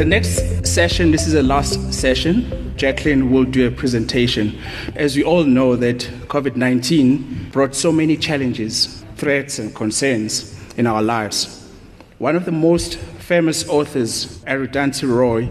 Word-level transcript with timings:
The 0.00 0.06
next 0.06 0.66
session, 0.66 1.10
this 1.10 1.26
is 1.26 1.34
the 1.34 1.42
last 1.42 1.92
session. 1.92 2.72
Jacqueline 2.78 3.30
will 3.30 3.44
do 3.44 3.66
a 3.66 3.70
presentation. 3.70 4.58
As 4.96 5.14
we 5.14 5.22
all 5.22 5.44
know 5.44 5.76
that 5.76 5.98
COVID-19 6.28 7.52
brought 7.52 7.74
so 7.74 7.92
many 7.92 8.16
challenges, 8.16 9.04
threats 9.16 9.58
and 9.58 9.74
concerns 9.74 10.58
in 10.78 10.86
our 10.86 11.02
lives. 11.02 11.70
One 12.16 12.34
of 12.34 12.46
the 12.46 12.50
most 12.50 12.96
famous 12.96 13.68
authors, 13.68 14.38
Arundhati 14.44 15.06
Roy, 15.06 15.50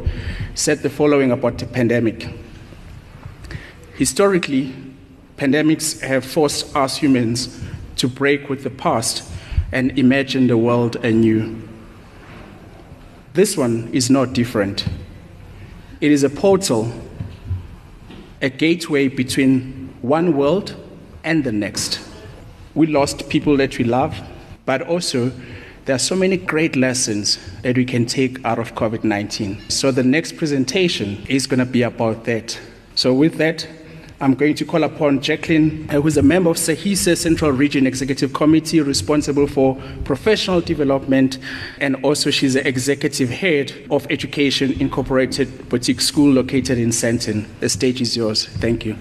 said 0.56 0.80
the 0.80 0.90
following 0.90 1.30
about 1.32 1.60
the 1.60 1.68
pandemic. 1.68 2.34
Historically, 3.98 4.74
pandemics 5.38 6.02
have 6.02 6.26
forced 6.26 6.76
us 6.76 6.98
humans 6.98 7.62
to 7.98 8.08
break 8.08 8.50
with 8.50 8.64
the 8.64 8.72
past 8.72 9.32
and 9.72 9.96
imagine 10.00 10.48
the 10.48 10.58
world 10.58 10.96
anew. 11.06 11.69
This 13.40 13.56
one 13.56 13.90
is 13.94 14.10
not 14.10 14.34
different. 14.34 14.86
It 16.02 16.12
is 16.12 16.24
a 16.24 16.30
portal, 16.30 16.92
a 18.42 18.50
gateway 18.50 19.08
between 19.08 19.94
one 20.02 20.36
world 20.36 20.76
and 21.24 21.46
the 21.46 21.54
next. 21.54 22.02
We 22.76 22.88
lost 22.88 23.30
people 23.30 23.56
that 23.56 23.78
we 23.78 23.86
love, 23.86 24.20
but 24.66 24.82
also 24.82 25.32
there 25.86 25.96
are 25.96 26.06
so 26.12 26.18
many 26.18 26.36
great 26.36 26.76
lessons 26.76 27.40
that 27.62 27.78
we 27.78 27.86
can 27.86 28.06
take 28.06 28.44
out 28.44 28.60
of 28.60 28.76
COVID 28.76 29.06
19. 29.06 29.70
So 29.70 29.90
the 29.90 30.04
next 30.04 30.36
presentation 30.36 31.26
is 31.30 31.48
going 31.48 31.60
to 31.60 31.66
be 31.66 31.84
about 31.84 32.26
that. 32.26 32.60
So, 32.96 33.14
with 33.14 33.36
that, 33.38 33.66
I'm 34.22 34.34
going 34.34 34.56
to 34.56 34.66
call 34.66 34.84
upon 34.84 35.22
Jacqueline, 35.22 35.88
uh, 35.90 36.02
who 36.02 36.08
is 36.10 36.18
a 36.18 36.22
member 36.22 36.50
of 36.50 36.58
SAHISA 36.58 37.16
Central 37.16 37.52
Region 37.52 37.88
Executive 37.88 38.34
Committee 38.34 38.82
responsible 38.82 39.48
for 39.48 39.82
professional 40.04 40.60
development, 40.60 41.38
and 41.80 41.96
also 42.04 42.30
she's 42.30 42.56
the 42.56 42.68
executive 42.68 43.30
head 43.30 43.74
of 43.90 44.06
Education 44.10 44.74
Incorporated 44.82 45.70
Boutique 45.70 46.02
School 46.02 46.34
located 46.34 46.78
in 46.78 46.90
Sandton. 46.90 47.46
The 47.62 47.70
stage 47.70 48.02
is 48.02 48.18
yours. 48.18 48.46
Thank 48.46 48.86
you. 48.86 48.98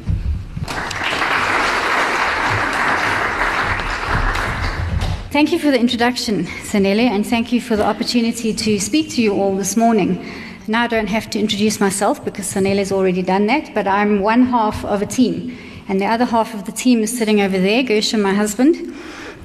Thank 5.33 5.51
you 5.51 5.59
for 5.59 5.73
the 5.73 5.81
introduction, 5.81 6.45
Sanele, 6.45 7.11
and 7.11 7.27
thank 7.27 7.51
you 7.51 7.61
for 7.61 7.75
the 7.75 7.85
opportunity 7.85 8.55
to 8.55 8.79
speak 8.79 9.11
to 9.11 9.23
you 9.23 9.35
all 9.35 9.57
this 9.57 9.77
morning. 9.77 10.25
Now 10.71 10.83
I 10.83 10.87
don't 10.87 11.07
have 11.07 11.31
to 11.31 11.39
introduce 11.39 11.81
myself 11.81 12.23
because 12.23 12.53
Sanele's 12.53 12.93
already 12.93 13.23
done 13.23 13.47
that, 13.47 13.73
but 13.73 13.89
I'm 13.89 14.21
one 14.21 14.43
half 14.43 14.85
of 14.85 15.01
a 15.01 15.07
team. 15.07 15.57
And 15.89 15.99
the 15.99 16.05
other 16.05 16.27
half 16.27 16.53
of 16.53 16.67
the 16.67 16.73
team 16.73 17.03
is 17.03 17.17
sitting 17.17 17.41
over 17.41 17.59
there, 17.59 17.83
Gershon, 17.83 18.21
my 18.21 18.35
husband. 18.35 18.95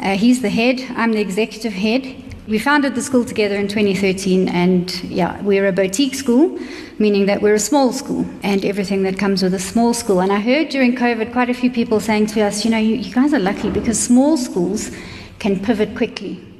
Uh, 0.01 0.17
he's 0.17 0.41
the 0.41 0.49
head, 0.49 0.81
I'm 0.97 1.13
the 1.13 1.21
executive 1.21 1.71
head. 1.71 2.03
We 2.45 2.59
founded 2.59 2.95
the 2.95 3.01
school 3.01 3.23
together 3.23 3.55
in 3.55 3.69
2013, 3.69 4.49
and 4.49 5.01
yeah, 5.05 5.41
we're 5.43 5.65
a 5.65 5.71
boutique 5.71 6.13
school, 6.13 6.59
meaning 6.99 7.25
that 7.27 7.41
we're 7.41 7.53
a 7.53 7.59
small 7.59 7.93
school 7.93 8.25
and 8.43 8.65
everything 8.65 9.03
that 9.03 9.17
comes 9.17 9.41
with 9.41 9.53
a 9.53 9.59
small 9.59 9.93
school. 9.93 10.19
And 10.19 10.29
I 10.29 10.41
heard 10.41 10.67
during 10.67 10.93
COVID 10.93 11.31
quite 11.31 11.49
a 11.49 11.53
few 11.53 11.71
people 11.71 12.01
saying 12.01 12.27
to 12.27 12.41
us, 12.41 12.65
you 12.65 12.71
know, 12.71 12.77
you, 12.77 12.95
you 12.95 13.13
guys 13.13 13.33
are 13.33 13.39
lucky 13.39 13.69
because 13.69 13.97
small 13.97 14.35
schools 14.35 14.91
can 15.39 15.57
pivot 15.57 15.95
quickly 15.95 16.52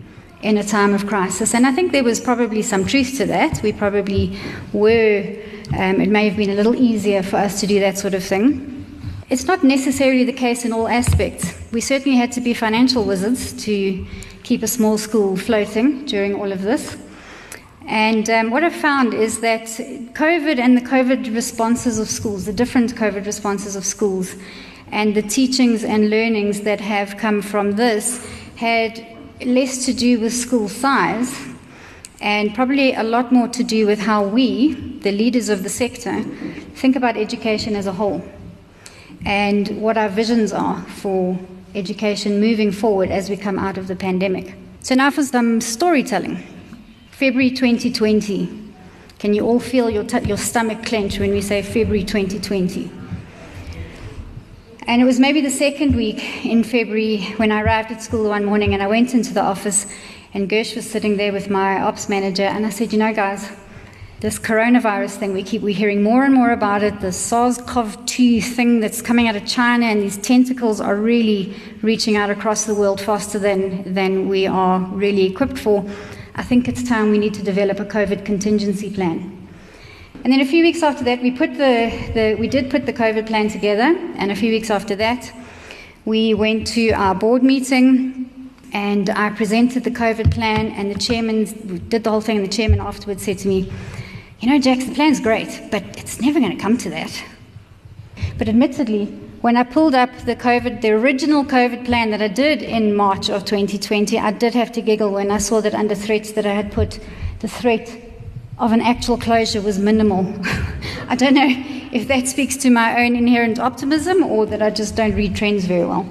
in 0.44 0.58
a 0.58 0.64
time 0.64 0.94
of 0.94 1.08
crisis. 1.08 1.54
And 1.56 1.66
I 1.66 1.72
think 1.72 1.94
there 1.94 2.04
was 2.04 2.20
probably 2.20 2.62
some 2.62 2.86
truth 2.86 3.18
to 3.18 3.26
that. 3.28 3.64
We 3.64 3.72
probably 3.72 4.38
were, 4.74 5.36
um, 5.78 6.02
it 6.02 6.10
may 6.10 6.28
have 6.28 6.38
been 6.38 6.50
a 6.50 6.54
little 6.56 6.76
easier 6.76 7.24
for 7.24 7.38
us 7.38 7.62
to 7.62 7.68
do 7.68 7.80
that 7.80 7.98
sort 7.98 8.14
of 8.14 8.24
thing. 8.24 8.70
It's 9.30 9.46
not 9.46 9.64
necessarily 9.64 10.26
the 10.26 10.34
case 10.34 10.66
in 10.66 10.74
all 10.74 10.88
aspects. 10.88 11.58
We 11.72 11.80
certainly 11.80 12.18
had 12.18 12.34
to 12.34 12.42
be 12.42 12.54
financial 12.54 13.06
wizards 13.06 13.54
to 13.64 14.06
keep 14.44 14.62
a 14.64 14.68
small 14.68 14.98
school 14.98 15.38
floating 15.38 16.06
during 16.06 16.36
all 16.36 16.52
of 16.52 16.62
this. 16.62 16.98
And 17.88 18.30
um, 18.30 18.52
what 18.52 18.64
I've 18.66 18.76
found 18.76 19.14
is 19.14 19.40
that 19.40 19.64
COVID 20.14 20.60
and 20.60 20.76
the 20.76 20.82
COVID 20.82 21.34
responses 21.34 22.00
of 22.00 22.10
schools, 22.10 22.46
the 22.46 22.53
different 22.53 22.96
COVID 22.96 23.26
responses 23.26 23.78
of 23.78 23.86
schools, 23.86 24.36
and 24.92 25.16
the 25.16 25.22
teachings 25.22 25.86
and 25.86 26.09
learnings 26.09 26.62
that 26.62 26.82
have 26.82 27.18
come 27.18 27.42
from 27.42 27.72
this 27.72 28.26
had 28.56 29.12
less 29.42 29.86
to 29.86 29.94
do 29.94 30.20
with 30.20 30.34
school 30.34 30.70
size 30.70 31.36
and 32.22 32.56
probably 32.56 32.94
a 32.94 33.04
lot 33.04 33.32
more 33.32 33.48
to 33.50 33.64
do 33.64 33.86
with 33.86 34.00
how 34.00 34.24
we, 34.24 34.74
the 35.02 35.12
leaders 35.12 35.50
of 35.50 35.64
the 35.64 35.70
sector, 35.70 36.24
think 36.76 36.96
about 36.96 37.18
education 37.18 37.76
as 37.76 37.86
a 37.86 37.92
whole 37.92 38.24
and 39.26 39.82
what 39.82 39.98
our 39.98 40.10
visions 40.10 40.54
are 40.54 40.82
for 40.84 41.38
education 41.76 42.40
moving 42.40 42.72
forward 42.72 43.10
as 43.10 43.30
we 43.30 43.38
come 43.38 43.60
out 43.60 43.78
of 43.78 43.88
the 43.88 43.96
pandemic. 43.96 44.56
So, 44.82 44.96
now 44.96 45.12
for 45.12 45.24
some 45.24 45.62
storytelling. 45.62 46.44
February 47.12 47.52
2020. 47.52 48.50
Can 49.20 49.34
you 49.34 49.46
all 49.46 49.60
feel 49.60 49.90
your, 49.90 50.04
t- 50.04 50.28
your 50.28 50.38
stomach 50.38 50.86
clench 50.86 51.20
when 51.20 51.32
we 51.32 51.42
say 51.42 51.62
February 51.62 52.04
2020? 52.04 52.92
And 54.86 55.02
it 55.02 55.06
was 55.06 55.18
maybe 55.18 55.40
the 55.40 55.50
second 55.50 55.96
week 55.96 56.46
in 56.46 56.62
February 56.62 57.22
when 57.38 57.54
I 57.54 57.62
arrived 57.62 57.92
at 57.92 58.02
school 58.02 58.30
one 58.30 58.44
morning 58.44 58.74
and 58.74 58.84
I 58.84 58.88
went 58.88 59.14
into 59.14 59.34
the 59.34 59.42
office 59.42 59.88
and 60.34 60.50
Gersh 60.50 60.76
was 60.76 60.90
sitting 60.90 61.16
there 61.16 61.32
with 61.32 61.50
my 61.50 61.82
ops 61.82 62.10
manager 62.10 62.44
and 62.44 62.66
I 62.66 62.70
said, 62.70 62.92
you 62.92 63.00
know, 63.00 63.14
guys, 63.14 63.50
this 64.20 64.38
coronavirus 64.38 65.16
thing, 65.16 65.32
we 65.32 65.42
keep 65.42 65.62
we're 65.62 65.74
hearing 65.74 66.04
more 66.04 66.26
and 66.26 66.34
more 66.34 66.52
about 66.52 66.84
it, 66.84 67.00
the 67.00 67.14
SARS-CoV-2 67.14 68.44
thing 68.44 68.82
that's 68.82 69.02
coming 69.02 69.30
out 69.30 69.38
of 69.38 69.46
China 69.46 69.86
and 69.86 70.02
these 70.02 70.18
tentacles 70.18 70.82
are 70.82 70.98
really 70.98 71.56
reaching 71.82 72.18
out 72.18 72.30
across 72.30 72.66
the 72.66 72.76
world 72.76 73.00
faster 73.00 73.40
than, 73.40 73.94
than 73.94 74.28
we 74.28 74.48
are 74.48 74.80
really 74.80 75.24
equipped 75.24 75.58
for. 75.58 75.86
I 76.36 76.44
think 76.44 76.68
it's 76.68 76.84
time 76.84 77.10
we 77.10 77.20
need 77.20 77.34
to 77.36 77.44
develop 77.44 77.80
a 77.80 77.86
COVID 77.86 78.26
contingency 78.26 78.94
plan. 78.94 79.43
And 80.23 80.31
then 80.31 80.39
a 80.39 80.45
few 80.45 80.63
weeks 80.63 80.81
after 80.81 81.03
that, 81.03 81.22
we 81.22 81.31
put 81.31 81.51
the, 81.57 81.91
the 82.13 82.38
we 82.39 82.47
did 82.47 82.72
put 82.72 82.85
the 82.85 82.94
COVID 82.94 83.28
plan 83.28 83.50
together. 83.50 83.94
And 84.16 84.31
a 84.31 84.35
few 84.35 84.51
weeks 84.51 84.69
after 84.69 84.95
that, 84.95 85.29
we 86.06 86.34
went 86.34 86.66
to 86.67 86.91
our 86.91 87.13
board 87.13 87.44
meeting 87.44 88.51
and 88.72 89.09
I 89.09 89.31
presented 89.31 89.84
the 89.84 89.91
COVID 89.91 90.34
plan. 90.34 90.72
And 90.72 90.89
the 90.89 90.97
chairman 90.97 91.44
did 91.89 92.06
the 92.06 92.09
whole 92.09 92.22
thing. 92.22 92.38
And 92.38 92.45
the 92.45 92.56
chairman 92.56 92.79
afterwards 92.79 93.23
said 93.23 93.38
to 93.39 93.50
me, 93.50 93.69
"You 94.39 94.50
know, 94.50 94.59
Jack, 94.59 94.79
the 94.79 94.95
plan's 94.95 95.19
great, 95.19 95.61
but 95.72 95.84
it's 95.97 96.22
never 96.22 96.40
going 96.40 96.55
to 96.55 96.61
come 96.61 96.78
to 96.78 96.90
that." 96.91 97.22
But 98.38 98.47
admittedly, 98.47 99.07
when 99.41 99.57
I 99.57 99.63
pulled 99.63 99.94
up 99.94 100.09
the 100.25 100.38
COVID, 100.38 100.79
the 100.79 100.91
original 100.91 101.44
COVID 101.44 101.84
plan 101.84 102.11
that 102.11 102.22
I 102.22 102.29
did 102.29 102.61
in 102.61 102.95
March 102.95 103.29
of 103.29 103.44
2020, 103.44 104.17
I 104.17 104.31
did 104.31 104.53
have 104.53 104.72
to 104.72 104.81
giggle 104.81 105.11
when 105.11 105.31
I 105.31 105.38
saw 105.38 105.59
that 105.59 105.75
under 105.75 105.95
threats 105.95 106.31
that 106.31 106.45
I 106.45 106.53
had 106.53 106.72
put 106.72 107.00
the 107.41 107.50
threat 107.50 108.03
of 108.63 108.72
an 108.72 108.79
actual 108.79 109.18
closure 109.18 109.59
was 109.59 109.78
minimal. 109.78 110.25
I 111.09 111.18
don't 111.18 111.34
know 111.34 111.50
if 111.91 112.07
that 112.07 112.29
speaks 112.29 112.56
to 112.57 112.69
my 112.69 113.03
own 113.03 113.18
inherent 113.18 113.59
optimism 113.59 114.24
or 114.24 114.46
that 114.46 114.62
I 114.62 114.69
just 114.69 114.96
don't 114.96 115.13
read 115.16 115.35
trends 115.35 115.66
very 115.66 115.85
well. 115.85 116.07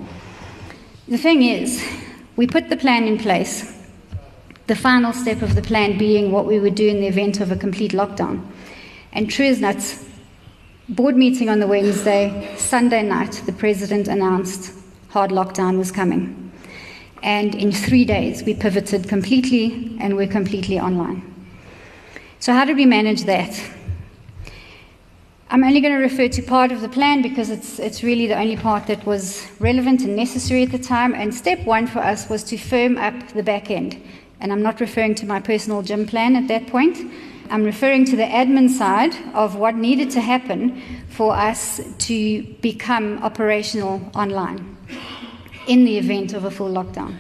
The 1.09 1.17
thing 1.17 1.43
is, 1.43 1.83
we 2.37 2.47
put 2.47 2.69
the 2.69 2.77
plan 2.77 3.05
in 3.05 3.17
place, 3.17 3.75
the 4.67 4.77
final 4.77 5.15
step 5.15 5.41
of 5.41 5.55
the 5.55 5.63
plan 5.63 5.97
being 5.97 6.31
what 6.31 6.45
we 6.45 6.61
would 6.61 6.75
do 6.75 6.87
in 6.87 7.01
the 7.01 7.07
event 7.07 7.41
of 7.41 7.51
a 7.51 7.57
complete 7.57 7.93
lockdown. 7.93 8.47
And 9.15 9.31
true 9.31 9.47
as 9.47 9.63
nuts, 9.63 10.05
board 10.91 11.17
meeting 11.17 11.49
on 11.49 11.59
the 11.59 11.67
Wednesday, 11.67 12.55
Sunday 12.59 13.03
night, 13.03 13.43
the 13.47 13.55
president 13.55 14.09
announced 14.09 14.75
hard 15.09 15.31
lockdown 15.31 15.79
was 15.79 15.91
coming. 15.91 16.53
And 17.23 17.55
in 17.55 17.73
three 17.73 18.05
days, 18.05 18.43
we 18.43 18.53
pivoted 18.53 19.09
completely 19.09 19.97
and 19.99 20.17
we're 20.17 20.29
completely 20.29 20.79
online. 20.79 21.32
So, 22.43 22.53
how 22.53 22.65
did 22.65 22.75
we 22.75 22.87
manage 22.87 23.23
that? 23.27 23.57
I'm 25.49 25.63
only 25.63 25.81
going 25.81 25.95
to 25.95 26.01
refer 26.01 26.27
to 26.27 26.43
part 26.43 26.73
of 26.73 26.81
the 26.81 26.89
plan 26.89 27.23
because 27.23 27.51
it's, 27.51 27.79
it's 27.79 28.03
really 28.03 28.27
the 28.27 28.37
only 28.37 28.57
part 28.57 28.89
that 28.89 29.07
was 29.07 29.47
relevant 29.61 30.01
and 30.01 30.17
necessary 30.17 30.65
at 30.65 30.73
the 30.73 30.79
time. 30.81 31.15
And 31.15 31.33
step 31.33 31.65
one 31.65 31.87
for 31.87 32.01
us 32.01 32.29
was 32.29 32.43
to 32.51 32.57
firm 32.59 32.99
up 32.99 33.15
the 33.29 33.45
back 33.45 33.71
end. 33.71 34.03
And 34.41 34.51
I'm 34.51 34.61
not 34.61 34.81
referring 34.81 35.15
to 35.17 35.27
my 35.27 35.39
personal 35.39 35.83
gym 35.83 36.05
plan 36.05 36.35
at 36.35 36.49
that 36.49 36.67
point. 36.67 37.13
I'm 37.49 37.63
referring 37.63 38.07
to 38.07 38.17
the 38.17 38.25
admin 38.25 38.71
side 38.71 39.15
of 39.35 39.55
what 39.55 39.77
needed 39.77 40.11
to 40.11 40.21
happen 40.21 40.83
for 41.11 41.37
us 41.37 41.81
to 42.09 42.43
become 42.61 43.23
operational 43.23 44.01
online 44.17 44.77
in 45.69 45.85
the 45.85 45.97
event 45.97 46.33
of 46.33 46.45
a 46.45 46.51
full 46.51 46.75
lockdown. 46.75 47.19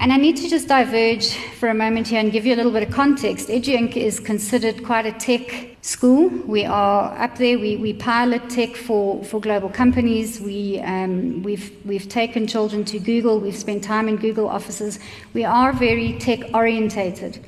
And 0.00 0.14
I 0.14 0.16
need 0.16 0.38
to 0.38 0.48
just 0.48 0.66
diverge 0.66 1.34
for 1.34 1.68
a 1.68 1.74
moment 1.74 2.08
here 2.08 2.20
and 2.20 2.32
give 2.32 2.46
you 2.46 2.54
a 2.54 2.56
little 2.56 2.72
bit 2.72 2.82
of 2.82 2.90
context. 2.90 3.48
EduInc 3.48 3.98
is 3.98 4.18
considered 4.18 4.82
quite 4.82 5.04
a 5.04 5.12
tech 5.12 5.76
school. 5.82 6.30
We 6.46 6.64
are 6.64 7.14
up 7.22 7.36
there. 7.36 7.58
We, 7.58 7.76
we 7.76 7.92
pilot 7.92 8.48
tech 8.48 8.76
for, 8.76 9.22
for 9.24 9.42
global 9.42 9.68
companies. 9.68 10.40
We, 10.40 10.80
um, 10.80 11.42
we've, 11.42 11.70
we've 11.84 12.08
taken 12.08 12.46
children 12.46 12.82
to 12.86 12.98
Google. 12.98 13.40
We've 13.40 13.54
spent 13.54 13.84
time 13.84 14.08
in 14.08 14.16
Google 14.16 14.48
offices. 14.48 14.98
We 15.34 15.44
are 15.44 15.70
very 15.74 16.18
tech 16.18 16.40
orientated. 16.54 17.44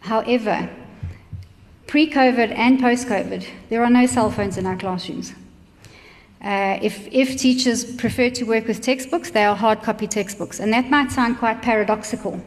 However, 0.00 0.68
pre 1.86 2.10
COVID 2.10 2.54
and 2.54 2.80
post 2.80 3.08
COVID, 3.08 3.48
there 3.70 3.82
are 3.82 3.88
no 3.88 4.04
cell 4.04 4.30
phones 4.30 4.58
in 4.58 4.66
our 4.66 4.76
classrooms. 4.76 5.32
Uh, 6.42 6.78
if, 6.80 7.08
if 7.10 7.36
teachers 7.36 7.84
prefer 7.96 8.30
to 8.30 8.44
work 8.44 8.68
with 8.68 8.80
textbooks, 8.80 9.30
they 9.30 9.44
are 9.44 9.56
hard 9.56 9.82
copy 9.82 10.06
textbooks. 10.06 10.60
And 10.60 10.72
that 10.72 10.88
might 10.88 11.10
sound 11.10 11.38
quite 11.38 11.62
paradoxical, 11.62 12.40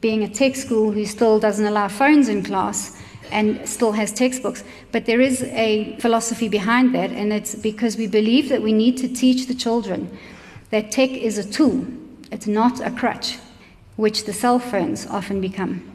being 0.00 0.22
a 0.22 0.28
tech 0.28 0.56
school 0.56 0.92
who 0.92 1.06
still 1.06 1.40
doesn't 1.40 1.66
allow 1.66 1.88
phones 1.88 2.28
in 2.28 2.42
class 2.42 3.00
and 3.32 3.66
still 3.68 3.92
has 3.92 4.12
textbooks. 4.12 4.62
But 4.92 5.06
there 5.06 5.20
is 5.20 5.42
a 5.42 5.96
philosophy 6.00 6.48
behind 6.48 6.94
that, 6.94 7.10
and 7.12 7.32
it's 7.32 7.54
because 7.54 7.96
we 7.96 8.06
believe 8.06 8.48
that 8.50 8.62
we 8.62 8.72
need 8.72 8.98
to 8.98 9.08
teach 9.08 9.46
the 9.46 9.54
children 9.54 10.10
that 10.70 10.90
tech 10.90 11.10
is 11.10 11.38
a 11.38 11.44
tool, 11.44 11.86
it's 12.30 12.46
not 12.46 12.80
a 12.80 12.90
crutch, 12.90 13.38
which 13.96 14.24
the 14.24 14.32
cell 14.32 14.58
phones 14.58 15.06
often 15.06 15.40
become. 15.40 15.89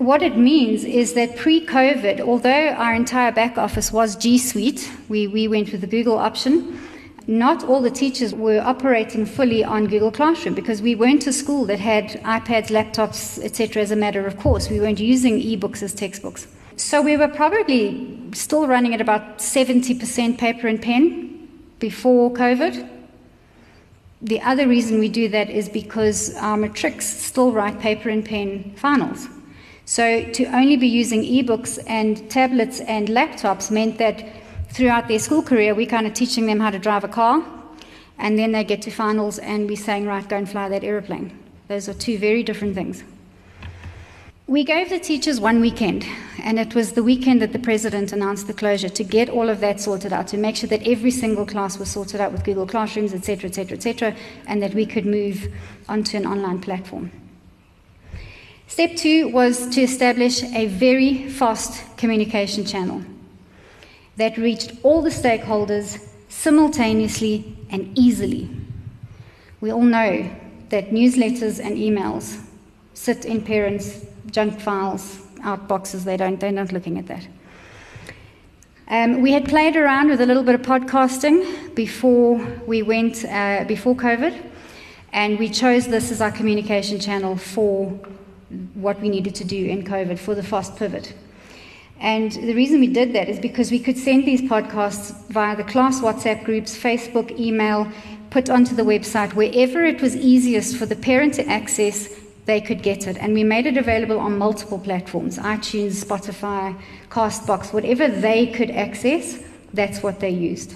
What 0.00 0.22
it 0.22 0.34
means 0.34 0.84
is 0.84 1.12
that 1.12 1.36
pre 1.36 1.66
COVID, 1.66 2.22
although 2.22 2.68
our 2.68 2.94
entire 2.94 3.30
back 3.30 3.58
office 3.58 3.92
was 3.92 4.16
G 4.16 4.38
Suite, 4.38 4.90
we, 5.10 5.26
we 5.26 5.46
went 5.46 5.72
with 5.72 5.82
the 5.82 5.86
Google 5.86 6.16
option, 6.16 6.80
not 7.26 7.62
all 7.64 7.82
the 7.82 7.90
teachers 7.90 8.32
were 8.32 8.60
operating 8.60 9.26
fully 9.26 9.62
on 9.62 9.88
Google 9.88 10.10
Classroom 10.10 10.54
because 10.54 10.80
we 10.80 10.94
weren't 10.94 11.26
a 11.26 11.34
school 11.34 11.66
that 11.66 11.80
had 11.80 12.12
iPads, 12.22 12.68
laptops, 12.68 13.44
etc. 13.44 13.82
as 13.82 13.90
a 13.90 13.96
matter 13.96 14.26
of 14.26 14.38
course. 14.38 14.70
We 14.70 14.80
weren't 14.80 15.00
using 15.00 15.38
ebooks 15.38 15.82
as 15.82 15.92
textbooks. 15.92 16.46
So 16.76 17.02
we 17.02 17.18
were 17.18 17.28
probably 17.28 18.32
still 18.32 18.66
running 18.66 18.94
at 18.94 19.02
about 19.02 19.36
70% 19.36 20.38
paper 20.38 20.66
and 20.66 20.80
pen 20.80 21.46
before 21.78 22.30
COVID. 22.30 22.88
The 24.22 24.40
other 24.40 24.66
reason 24.66 24.98
we 24.98 25.10
do 25.10 25.28
that 25.28 25.50
is 25.50 25.68
because 25.68 26.34
our 26.36 26.56
matrics 26.56 27.06
still 27.06 27.52
write 27.52 27.80
paper 27.80 28.08
and 28.08 28.24
pen 28.24 28.72
finals. 28.78 29.28
So 29.90 30.22
to 30.22 30.44
only 30.56 30.76
be 30.76 30.86
using 30.86 31.24
ebooks 31.24 31.76
and 31.88 32.30
tablets 32.30 32.78
and 32.78 33.08
laptops 33.08 33.72
meant 33.72 33.98
that 33.98 34.24
throughout 34.68 35.08
their 35.08 35.18
school 35.18 35.42
career, 35.42 35.74
we're 35.74 35.88
kind 35.88 36.06
of 36.06 36.14
teaching 36.14 36.46
them 36.46 36.60
how 36.60 36.70
to 36.70 36.78
drive 36.78 37.02
a 37.02 37.08
car, 37.08 37.42
and 38.16 38.38
then 38.38 38.52
they 38.52 38.62
get 38.62 38.82
to 38.82 38.92
finals 38.92 39.40
and 39.40 39.68
we're 39.68 39.76
saying, 39.76 40.06
right, 40.06 40.28
go 40.28 40.36
and 40.36 40.48
fly 40.48 40.68
that 40.68 40.84
aeroplane. 40.84 41.36
Those 41.66 41.88
are 41.88 41.94
two 41.94 42.18
very 42.18 42.44
different 42.44 42.76
things. 42.76 43.02
We 44.46 44.62
gave 44.62 44.90
the 44.90 45.00
teachers 45.00 45.40
one 45.40 45.60
weekend, 45.60 46.06
and 46.40 46.60
it 46.60 46.72
was 46.72 46.92
the 46.92 47.02
weekend 47.02 47.42
that 47.42 47.52
the 47.52 47.58
president 47.58 48.12
announced 48.12 48.46
the 48.46 48.54
closure 48.54 48.90
to 48.90 49.02
get 49.02 49.28
all 49.28 49.48
of 49.48 49.58
that 49.58 49.80
sorted 49.80 50.12
out, 50.12 50.28
to 50.28 50.36
make 50.36 50.54
sure 50.54 50.68
that 50.68 50.86
every 50.86 51.10
single 51.10 51.46
class 51.46 51.80
was 51.80 51.90
sorted 51.90 52.20
out 52.20 52.30
with 52.30 52.44
Google 52.44 52.64
Classrooms, 52.64 53.12
etc., 53.12 53.48
etc., 53.48 53.76
etc., 53.76 54.14
and 54.46 54.62
that 54.62 54.72
we 54.72 54.86
could 54.86 55.04
move 55.04 55.48
onto 55.88 56.16
an 56.16 56.26
online 56.26 56.60
platform. 56.60 57.10
Step 58.70 58.94
two 58.94 59.26
was 59.26 59.68
to 59.70 59.80
establish 59.80 60.44
a 60.44 60.66
very 60.68 61.28
fast 61.28 61.82
communication 61.96 62.64
channel 62.64 63.02
that 64.16 64.38
reached 64.38 64.74
all 64.84 65.02
the 65.02 65.10
stakeholders 65.10 65.98
simultaneously 66.28 67.56
and 67.70 67.90
easily. 67.98 68.48
We 69.60 69.72
all 69.72 69.82
know 69.82 70.30
that 70.68 70.90
newsletters 70.90 71.58
and 71.58 71.76
emails 71.76 72.40
sit 72.94 73.24
in 73.24 73.42
parents' 73.42 74.06
junk 74.30 74.60
files, 74.60 75.18
outboxes. 75.40 76.04
They 76.04 76.16
don't, 76.16 76.38
they're 76.38 76.52
not 76.52 76.70
looking 76.70 76.96
at 76.96 77.08
that. 77.08 77.26
Um, 78.86 79.20
we 79.20 79.32
had 79.32 79.48
played 79.48 79.74
around 79.74 80.10
with 80.10 80.20
a 80.20 80.26
little 80.26 80.44
bit 80.44 80.54
of 80.54 80.62
podcasting 80.62 81.74
before 81.74 82.38
we 82.68 82.82
went, 82.82 83.24
uh, 83.24 83.64
before 83.66 83.96
COVID, 83.96 84.40
and 85.12 85.40
we 85.40 85.48
chose 85.48 85.88
this 85.88 86.12
as 86.12 86.20
our 86.20 86.30
communication 86.30 87.00
channel 87.00 87.36
for 87.36 87.98
what 88.74 89.00
we 89.00 89.08
needed 89.08 89.34
to 89.36 89.44
do 89.44 89.66
in 89.66 89.84
COVID 89.84 90.18
for 90.18 90.34
the 90.34 90.42
fast 90.42 90.76
pivot. 90.76 91.14
And 92.00 92.32
the 92.32 92.54
reason 92.54 92.80
we 92.80 92.86
did 92.86 93.12
that 93.12 93.28
is 93.28 93.38
because 93.38 93.70
we 93.70 93.78
could 93.78 93.98
send 93.98 94.24
these 94.24 94.40
podcasts 94.40 95.14
via 95.28 95.54
the 95.54 95.64
class 95.64 96.00
WhatsApp 96.00 96.44
groups, 96.44 96.76
Facebook, 96.76 97.38
email, 97.38 97.86
put 98.30 98.48
onto 98.48 98.74
the 98.74 98.82
website, 98.82 99.34
wherever 99.34 99.84
it 99.84 100.00
was 100.00 100.16
easiest 100.16 100.76
for 100.76 100.86
the 100.86 100.96
parent 100.96 101.34
to 101.34 101.46
access, 101.46 102.08
they 102.46 102.60
could 102.60 102.82
get 102.82 103.06
it. 103.06 103.18
And 103.18 103.34
we 103.34 103.44
made 103.44 103.66
it 103.66 103.76
available 103.76 104.18
on 104.18 104.38
multiple 104.38 104.78
platforms 104.78 105.38
iTunes, 105.38 106.04
Spotify, 106.04 106.74
Castbox, 107.10 107.72
whatever 107.72 108.08
they 108.08 108.46
could 108.46 108.70
access, 108.70 109.42
that's 109.74 110.02
what 110.02 110.20
they 110.20 110.30
used. 110.30 110.74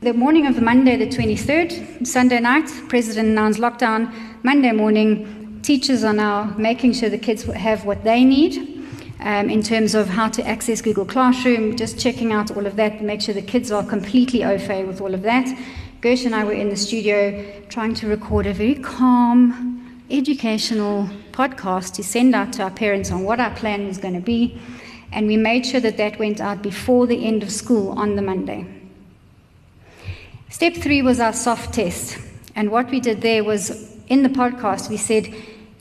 The 0.00 0.12
morning 0.12 0.46
of 0.46 0.60
Monday, 0.60 0.96
the 0.96 1.06
23rd, 1.06 2.06
Sunday 2.06 2.40
night, 2.40 2.68
President 2.88 3.28
announced 3.28 3.60
lockdown. 3.60 4.12
Monday 4.42 4.72
morning, 4.72 5.45
Teachers 5.66 6.04
are 6.04 6.12
now 6.12 6.54
making 6.56 6.92
sure 6.92 7.08
the 7.08 7.18
kids 7.18 7.42
have 7.42 7.84
what 7.84 8.04
they 8.04 8.22
need 8.24 8.86
um, 9.18 9.50
in 9.50 9.64
terms 9.64 9.96
of 9.96 10.08
how 10.08 10.28
to 10.28 10.46
access 10.46 10.80
Google 10.80 11.04
Classroom, 11.04 11.74
just 11.74 11.98
checking 11.98 12.32
out 12.32 12.56
all 12.56 12.66
of 12.66 12.76
that, 12.76 13.02
make 13.02 13.20
sure 13.20 13.34
the 13.34 13.42
kids 13.42 13.72
are 13.72 13.82
completely 13.82 14.44
au 14.44 14.58
fait 14.58 14.86
with 14.86 15.00
all 15.00 15.12
of 15.12 15.22
that. 15.22 15.44
Gersh 16.02 16.24
and 16.24 16.36
I 16.36 16.44
were 16.44 16.52
in 16.52 16.68
the 16.68 16.76
studio 16.76 17.44
trying 17.68 17.94
to 17.94 18.06
record 18.06 18.46
a 18.46 18.52
very 18.52 18.76
calm, 18.76 20.04
educational 20.08 21.10
podcast 21.32 21.94
to 21.94 22.04
send 22.04 22.36
out 22.36 22.52
to 22.52 22.62
our 22.62 22.70
parents 22.70 23.10
on 23.10 23.24
what 23.24 23.40
our 23.40 23.52
plan 23.56 23.88
was 23.88 23.98
going 23.98 24.14
to 24.14 24.20
be. 24.20 24.60
And 25.10 25.26
we 25.26 25.36
made 25.36 25.66
sure 25.66 25.80
that 25.80 25.96
that 25.96 26.16
went 26.20 26.40
out 26.40 26.62
before 26.62 27.08
the 27.08 27.26
end 27.26 27.42
of 27.42 27.50
school 27.50 27.88
on 27.98 28.14
the 28.14 28.22
Monday. 28.22 28.66
Step 30.48 30.74
three 30.74 31.02
was 31.02 31.18
our 31.18 31.32
soft 31.32 31.74
test. 31.74 32.18
And 32.54 32.70
what 32.70 32.88
we 32.88 33.00
did 33.00 33.20
there 33.20 33.42
was 33.42 33.96
in 34.06 34.22
the 34.22 34.28
podcast, 34.28 34.88
we 34.88 34.96
said, 34.96 35.34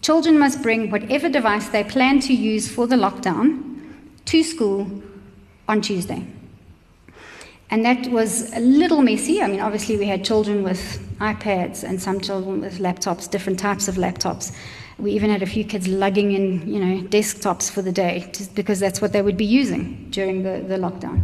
Children 0.05 0.37
must 0.37 0.61
bring 0.61 0.91
whatever 0.91 1.29
device 1.29 1.69
they 1.69 1.83
plan 1.83 2.19
to 2.19 2.31
use 2.31 2.69
for 2.69 2.85
the 2.85 2.95
lockdown 2.95 3.81
to 4.25 4.43
school 4.43 5.01
on 5.67 5.81
Tuesday. 5.81 6.27
And 7.71 7.83
that 7.83 8.11
was 8.11 8.53
a 8.53 8.59
little 8.59 9.01
messy. 9.01 9.41
I 9.41 9.47
mean, 9.47 9.61
obviously, 9.61 9.97
we 9.97 10.05
had 10.05 10.23
children 10.23 10.61
with 10.61 10.79
iPads 11.17 11.83
and 11.83 11.99
some 11.99 12.21
children 12.21 12.61
with 12.61 12.77
laptops, 12.77 13.27
different 13.27 13.57
types 13.57 13.87
of 13.87 13.95
laptops. 13.95 14.55
We 14.99 15.11
even 15.13 15.31
had 15.31 15.41
a 15.41 15.47
few 15.47 15.63
kids 15.63 15.87
lugging 15.87 16.33
in, 16.33 16.71
you 16.71 16.79
know, 16.79 17.01
desktops 17.07 17.71
for 17.71 17.81
the 17.81 17.91
day, 17.91 18.29
just 18.31 18.53
because 18.53 18.79
that's 18.79 19.01
what 19.01 19.11
they 19.11 19.23
would 19.23 19.37
be 19.37 19.45
using 19.45 20.05
during 20.11 20.43
the, 20.43 20.63
the 20.67 20.77
lockdown. 20.77 21.23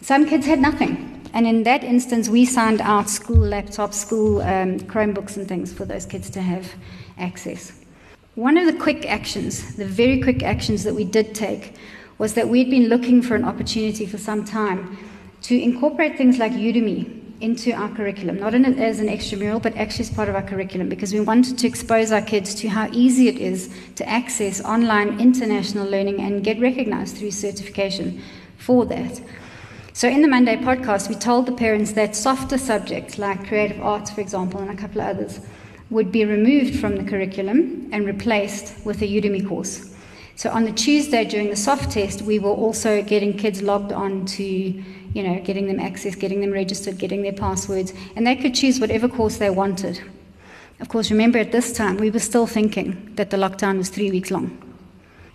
Some 0.00 0.24
kids 0.24 0.46
had 0.46 0.58
nothing. 0.58 1.28
And 1.34 1.46
in 1.46 1.64
that 1.64 1.84
instance, 1.84 2.30
we 2.30 2.46
signed 2.46 2.80
out 2.80 3.10
school 3.10 3.44
laptops, 3.44 3.92
school 3.92 4.40
um, 4.40 4.80
Chromebooks, 4.80 5.36
and 5.36 5.46
things 5.46 5.70
for 5.70 5.84
those 5.84 6.06
kids 6.06 6.30
to 6.30 6.40
have 6.40 6.72
access. 7.18 7.79
One 8.40 8.56
of 8.56 8.64
the 8.64 8.72
quick 8.72 9.04
actions, 9.04 9.76
the 9.76 9.84
very 9.84 10.18
quick 10.18 10.42
actions 10.42 10.82
that 10.84 10.94
we 10.94 11.04
did 11.04 11.34
take, 11.34 11.74
was 12.16 12.32
that 12.32 12.48
we'd 12.48 12.70
been 12.70 12.88
looking 12.88 13.20
for 13.20 13.34
an 13.34 13.44
opportunity 13.44 14.06
for 14.06 14.16
some 14.16 14.46
time 14.46 14.96
to 15.42 15.60
incorporate 15.60 16.16
things 16.16 16.38
like 16.38 16.52
Udemy 16.52 17.20
into 17.42 17.70
our 17.72 17.90
curriculum, 17.90 18.40
not 18.40 18.54
an, 18.54 18.64
as 18.80 18.98
an 18.98 19.08
extramural, 19.08 19.60
but 19.60 19.76
actually 19.76 20.06
as 20.06 20.10
part 20.10 20.30
of 20.30 20.34
our 20.36 20.42
curriculum, 20.42 20.88
because 20.88 21.12
we 21.12 21.20
wanted 21.20 21.58
to 21.58 21.66
expose 21.66 22.12
our 22.12 22.22
kids 22.22 22.54
to 22.54 22.68
how 22.68 22.88
easy 22.92 23.28
it 23.28 23.36
is 23.36 23.68
to 23.96 24.08
access 24.08 24.64
online 24.64 25.20
international 25.20 25.86
learning 25.86 26.18
and 26.18 26.42
get 26.42 26.58
recognized 26.60 27.18
through 27.18 27.32
certification 27.32 28.22
for 28.56 28.86
that. 28.86 29.20
So, 29.92 30.08
in 30.08 30.22
the 30.22 30.28
Monday 30.28 30.56
podcast, 30.56 31.10
we 31.10 31.14
told 31.14 31.44
the 31.44 31.52
parents 31.52 31.92
that 31.92 32.16
softer 32.16 32.56
subjects 32.56 33.18
like 33.18 33.46
creative 33.46 33.82
arts, 33.82 34.10
for 34.10 34.22
example, 34.22 34.60
and 34.60 34.70
a 34.70 34.76
couple 34.76 35.02
of 35.02 35.08
others, 35.08 35.40
would 35.90 36.12
be 36.12 36.24
removed 36.24 36.78
from 36.78 36.96
the 36.96 37.04
curriculum 37.04 37.88
and 37.92 38.06
replaced 38.06 38.74
with 38.86 39.02
a 39.02 39.06
Udemy 39.06 39.46
course. 39.46 39.94
So 40.36 40.48
on 40.50 40.64
the 40.64 40.72
Tuesday 40.72 41.24
during 41.24 41.50
the 41.50 41.56
soft 41.56 41.90
test, 41.90 42.22
we 42.22 42.38
were 42.38 42.50
also 42.50 43.02
getting 43.02 43.36
kids 43.36 43.60
logged 43.60 43.92
on 43.92 44.24
to, 44.26 44.42
you 44.44 45.22
know, 45.22 45.40
getting 45.44 45.66
them 45.66 45.78
access, 45.78 46.14
getting 46.14 46.40
them 46.40 46.52
registered, 46.52 46.96
getting 46.96 47.22
their 47.22 47.32
passwords, 47.32 47.92
and 48.16 48.26
they 48.26 48.36
could 48.36 48.54
choose 48.54 48.80
whatever 48.80 49.08
course 49.08 49.36
they 49.36 49.50
wanted. 49.50 50.00
Of 50.80 50.88
course, 50.88 51.10
remember 51.10 51.38
at 51.38 51.52
this 51.52 51.74
time, 51.74 51.98
we 51.98 52.10
were 52.10 52.20
still 52.20 52.46
thinking 52.46 53.12
that 53.16 53.28
the 53.28 53.36
lockdown 53.36 53.76
was 53.76 53.90
three 53.90 54.10
weeks 54.10 54.30
long. 54.30 54.56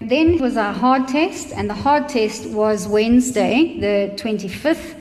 Then 0.01 0.39
was 0.39 0.57
our 0.57 0.73
hard 0.73 1.07
test, 1.07 1.53
and 1.53 1.69
the 1.69 1.75
hard 1.75 2.09
test 2.09 2.47
was 2.47 2.87
Wednesday, 2.87 3.77
the 3.79 4.15
25th, 4.15 4.99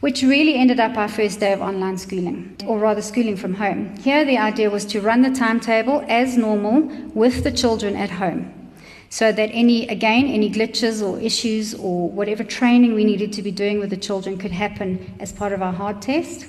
which 0.00 0.22
really 0.22 0.54
ended 0.54 0.80
up 0.80 0.96
our 0.96 1.08
first 1.08 1.40
day 1.40 1.52
of 1.52 1.60
online 1.60 1.98
schooling, 1.98 2.56
or 2.66 2.78
rather 2.78 3.02
schooling 3.02 3.36
from 3.36 3.54
home. 3.54 3.94
Here, 3.98 4.24
the 4.24 4.38
idea 4.38 4.70
was 4.70 4.84
to 4.86 5.00
run 5.00 5.22
the 5.22 5.30
timetable 5.30 6.04
as 6.08 6.36
normal 6.36 6.82
with 7.14 7.44
the 7.44 7.52
children 7.52 7.96
at 7.96 8.10
home. 8.10 8.54
So 9.10 9.32
that 9.32 9.50
any, 9.52 9.88
again, 9.88 10.26
any 10.26 10.50
glitches 10.50 11.02
or 11.06 11.20
issues 11.20 11.74
or 11.74 12.08
whatever 12.08 12.44
training 12.44 12.94
we 12.94 13.04
needed 13.04 13.32
to 13.34 13.42
be 13.42 13.50
doing 13.50 13.80
with 13.80 13.90
the 13.90 13.96
children 13.96 14.38
could 14.38 14.52
happen 14.52 15.14
as 15.18 15.32
part 15.32 15.52
of 15.52 15.62
our 15.62 15.72
hard 15.72 16.00
test. 16.00 16.46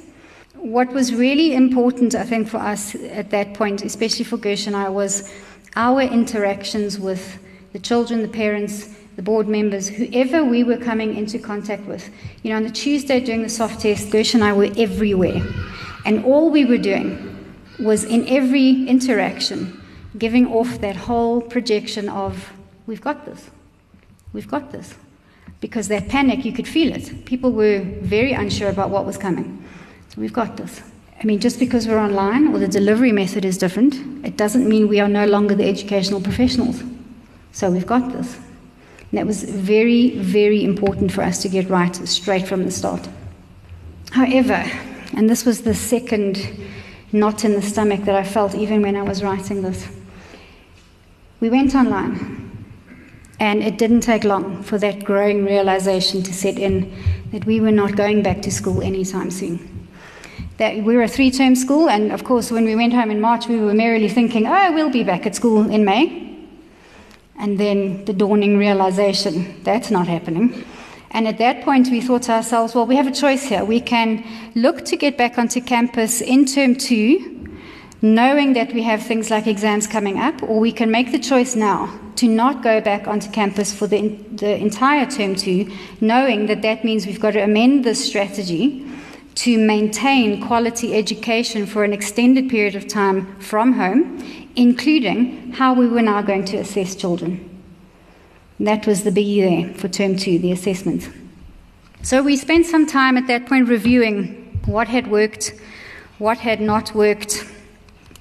What 0.53 0.93
was 0.93 1.13
really 1.13 1.55
important, 1.55 2.13
I 2.13 2.23
think, 2.23 2.47
for 2.47 2.57
us 2.57 2.93
at 2.93 3.31
that 3.31 3.55
point, 3.55 3.83
especially 3.83 4.25
for 4.25 4.37
Gersh 4.37 4.67
and 4.67 4.75
I, 4.75 4.89
was 4.89 5.33
our 5.75 6.01
interactions 6.01 6.99
with 6.99 7.39
the 7.73 7.79
children, 7.79 8.21
the 8.21 8.27
parents, 8.27 8.93
the 9.21 9.25
board 9.25 9.47
members, 9.47 9.87
whoever 9.87 10.43
we 10.43 10.63
were 10.63 10.77
coming 10.77 11.15
into 11.15 11.37
contact 11.37 11.85
with. 11.85 12.09
You 12.41 12.49
know, 12.49 12.55
on 12.57 12.63
the 12.63 12.71
Tuesday 12.71 13.19
during 13.19 13.43
the 13.43 13.49
soft 13.49 13.81
test, 13.81 14.09
Gersh 14.09 14.33
and 14.33 14.43
I 14.43 14.51
were 14.51 14.71
everywhere. 14.77 15.43
And 16.05 16.25
all 16.25 16.49
we 16.49 16.65
were 16.65 16.79
doing 16.79 17.13
was 17.79 18.03
in 18.03 18.27
every 18.27 18.87
interaction 18.87 19.79
giving 20.17 20.47
off 20.47 20.81
that 20.81 20.95
whole 20.95 21.39
projection 21.41 22.09
of, 22.09 22.51
we've 22.87 23.01
got 23.01 23.25
this, 23.25 23.49
we've 24.33 24.47
got 24.47 24.71
this. 24.71 24.95
Because 25.59 25.87
that 25.89 26.09
panic, 26.09 26.43
you 26.43 26.51
could 26.51 26.67
feel 26.67 26.91
it. 26.91 27.25
People 27.25 27.51
were 27.51 27.81
very 28.01 28.33
unsure 28.33 28.69
about 28.69 28.89
what 28.89 29.05
was 29.05 29.17
coming. 29.17 29.63
So 30.09 30.19
we've 30.19 30.33
got 30.33 30.57
this. 30.57 30.81
I 31.21 31.25
mean, 31.25 31.39
just 31.39 31.59
because 31.59 31.87
we're 31.87 31.99
online 31.99 32.47
or 32.47 32.57
the 32.57 32.67
delivery 32.67 33.11
method 33.11 33.45
is 33.45 33.59
different, 33.59 34.25
it 34.25 34.35
doesn't 34.35 34.67
mean 34.67 34.87
we 34.87 34.99
are 34.99 35.07
no 35.07 35.27
longer 35.27 35.53
the 35.53 35.69
educational 35.69 36.19
professionals. 36.19 36.81
So 37.51 37.69
we've 37.69 37.85
got 37.85 38.11
this. 38.11 38.39
And 39.11 39.19
that 39.19 39.27
was 39.27 39.43
very, 39.43 40.11
very 40.17 40.63
important 40.63 41.11
for 41.11 41.21
us 41.21 41.41
to 41.41 41.49
get 41.49 41.69
right 41.69 41.93
straight 42.07 42.47
from 42.47 42.63
the 42.63 42.71
start. 42.71 43.09
However, 44.11 44.63
and 45.13 45.29
this 45.29 45.45
was 45.45 45.61
the 45.61 45.73
second 45.73 46.39
knot 47.11 47.43
in 47.43 47.51
the 47.51 47.61
stomach 47.61 48.05
that 48.05 48.15
I 48.15 48.23
felt 48.23 48.55
even 48.55 48.81
when 48.81 48.95
I 48.95 49.01
was 49.01 49.21
writing 49.21 49.61
this, 49.61 49.85
we 51.41 51.49
went 51.49 51.75
online. 51.75 52.47
And 53.39 53.63
it 53.63 53.77
didn't 53.77 54.01
take 54.01 54.23
long 54.23 54.61
for 54.63 54.77
that 54.77 55.03
growing 55.03 55.43
realization 55.43 56.21
to 56.23 56.33
set 56.33 56.57
in 56.59 56.93
that 57.31 57.45
we 57.45 57.59
were 57.59 57.71
not 57.71 57.95
going 57.95 58.21
back 58.21 58.41
to 58.43 58.51
school 58.51 58.81
anytime 58.81 59.31
soon. 59.31 59.87
That 60.57 60.75
we 60.83 60.95
were 60.95 61.01
a 61.01 61.07
three 61.07 61.31
term 61.31 61.55
school, 61.55 61.89
and 61.89 62.11
of 62.11 62.23
course, 62.23 62.51
when 62.51 62.65
we 62.65 62.75
went 62.75 62.93
home 62.93 63.09
in 63.09 63.19
March, 63.19 63.47
we 63.47 63.59
were 63.59 63.73
merrily 63.73 64.09
thinking, 64.09 64.45
oh, 64.45 64.71
we'll 64.73 64.91
be 64.91 65.03
back 65.03 65.25
at 65.25 65.35
school 65.35 65.69
in 65.69 65.83
May. 65.83 66.30
And 67.41 67.59
then 67.59 68.05
the 68.05 68.13
dawning 68.13 68.57
realization 68.57 69.61
that's 69.63 69.89
not 69.89 70.07
happening. 70.07 70.63
And 71.09 71.27
at 71.27 71.39
that 71.39 71.63
point, 71.63 71.89
we 71.89 71.99
thought 71.99 72.21
to 72.23 72.33
ourselves, 72.33 72.75
well, 72.75 72.85
we 72.85 72.95
have 72.95 73.07
a 73.07 73.11
choice 73.11 73.43
here. 73.43 73.65
We 73.65 73.81
can 73.81 74.23
look 74.55 74.85
to 74.85 74.95
get 74.95 75.17
back 75.17 75.37
onto 75.37 75.59
campus 75.59 76.21
in 76.21 76.45
term 76.45 76.75
two, 76.75 77.49
knowing 78.01 78.53
that 78.53 78.73
we 78.73 78.83
have 78.83 79.01
things 79.01 79.29
like 79.31 79.47
exams 79.47 79.87
coming 79.87 80.19
up, 80.19 80.41
or 80.43 80.59
we 80.59 80.71
can 80.71 80.91
make 80.91 81.11
the 81.11 81.19
choice 81.19 81.55
now 81.55 81.99
to 82.17 82.27
not 82.27 82.61
go 82.61 82.79
back 82.79 83.07
onto 83.07 83.29
campus 83.31 83.73
for 83.73 83.87
the, 83.87 84.09
the 84.33 84.55
entire 84.57 85.09
term 85.09 85.35
two, 85.35 85.69
knowing 85.99 86.45
that 86.45 86.61
that 86.61 86.85
means 86.85 87.07
we've 87.07 87.19
got 87.19 87.31
to 87.31 87.43
amend 87.43 87.83
the 87.83 87.95
strategy 87.95 88.87
to 89.33 89.57
maintain 89.57 90.45
quality 90.45 90.93
education 90.93 91.65
for 91.65 91.83
an 91.83 91.91
extended 91.91 92.49
period 92.49 92.75
of 92.75 92.87
time 92.87 93.35
from 93.39 93.73
home, 93.73 94.19
including 94.55 95.51
how 95.51 95.73
we 95.73 95.87
were 95.87 96.01
now 96.01 96.21
going 96.21 96.45
to 96.45 96.57
assess 96.57 96.95
children. 96.95 97.47
That 98.59 98.85
was 98.85 99.03
the 99.03 99.09
biggie 99.09 99.41
there 99.41 99.73
for 99.73 99.87
term 99.87 100.15
two, 100.15 100.37
the 100.39 100.51
assessment. 100.51 101.09
So 102.03 102.21
we 102.21 102.35
spent 102.35 102.65
some 102.65 102.85
time 102.85 103.17
at 103.17 103.27
that 103.27 103.45
point 103.45 103.67
reviewing 103.67 104.59
what 104.65 104.87
had 104.87 105.07
worked, 105.07 105.53
what 106.17 106.37
had 106.37 106.61
not 106.61 106.93
worked. 106.93 107.45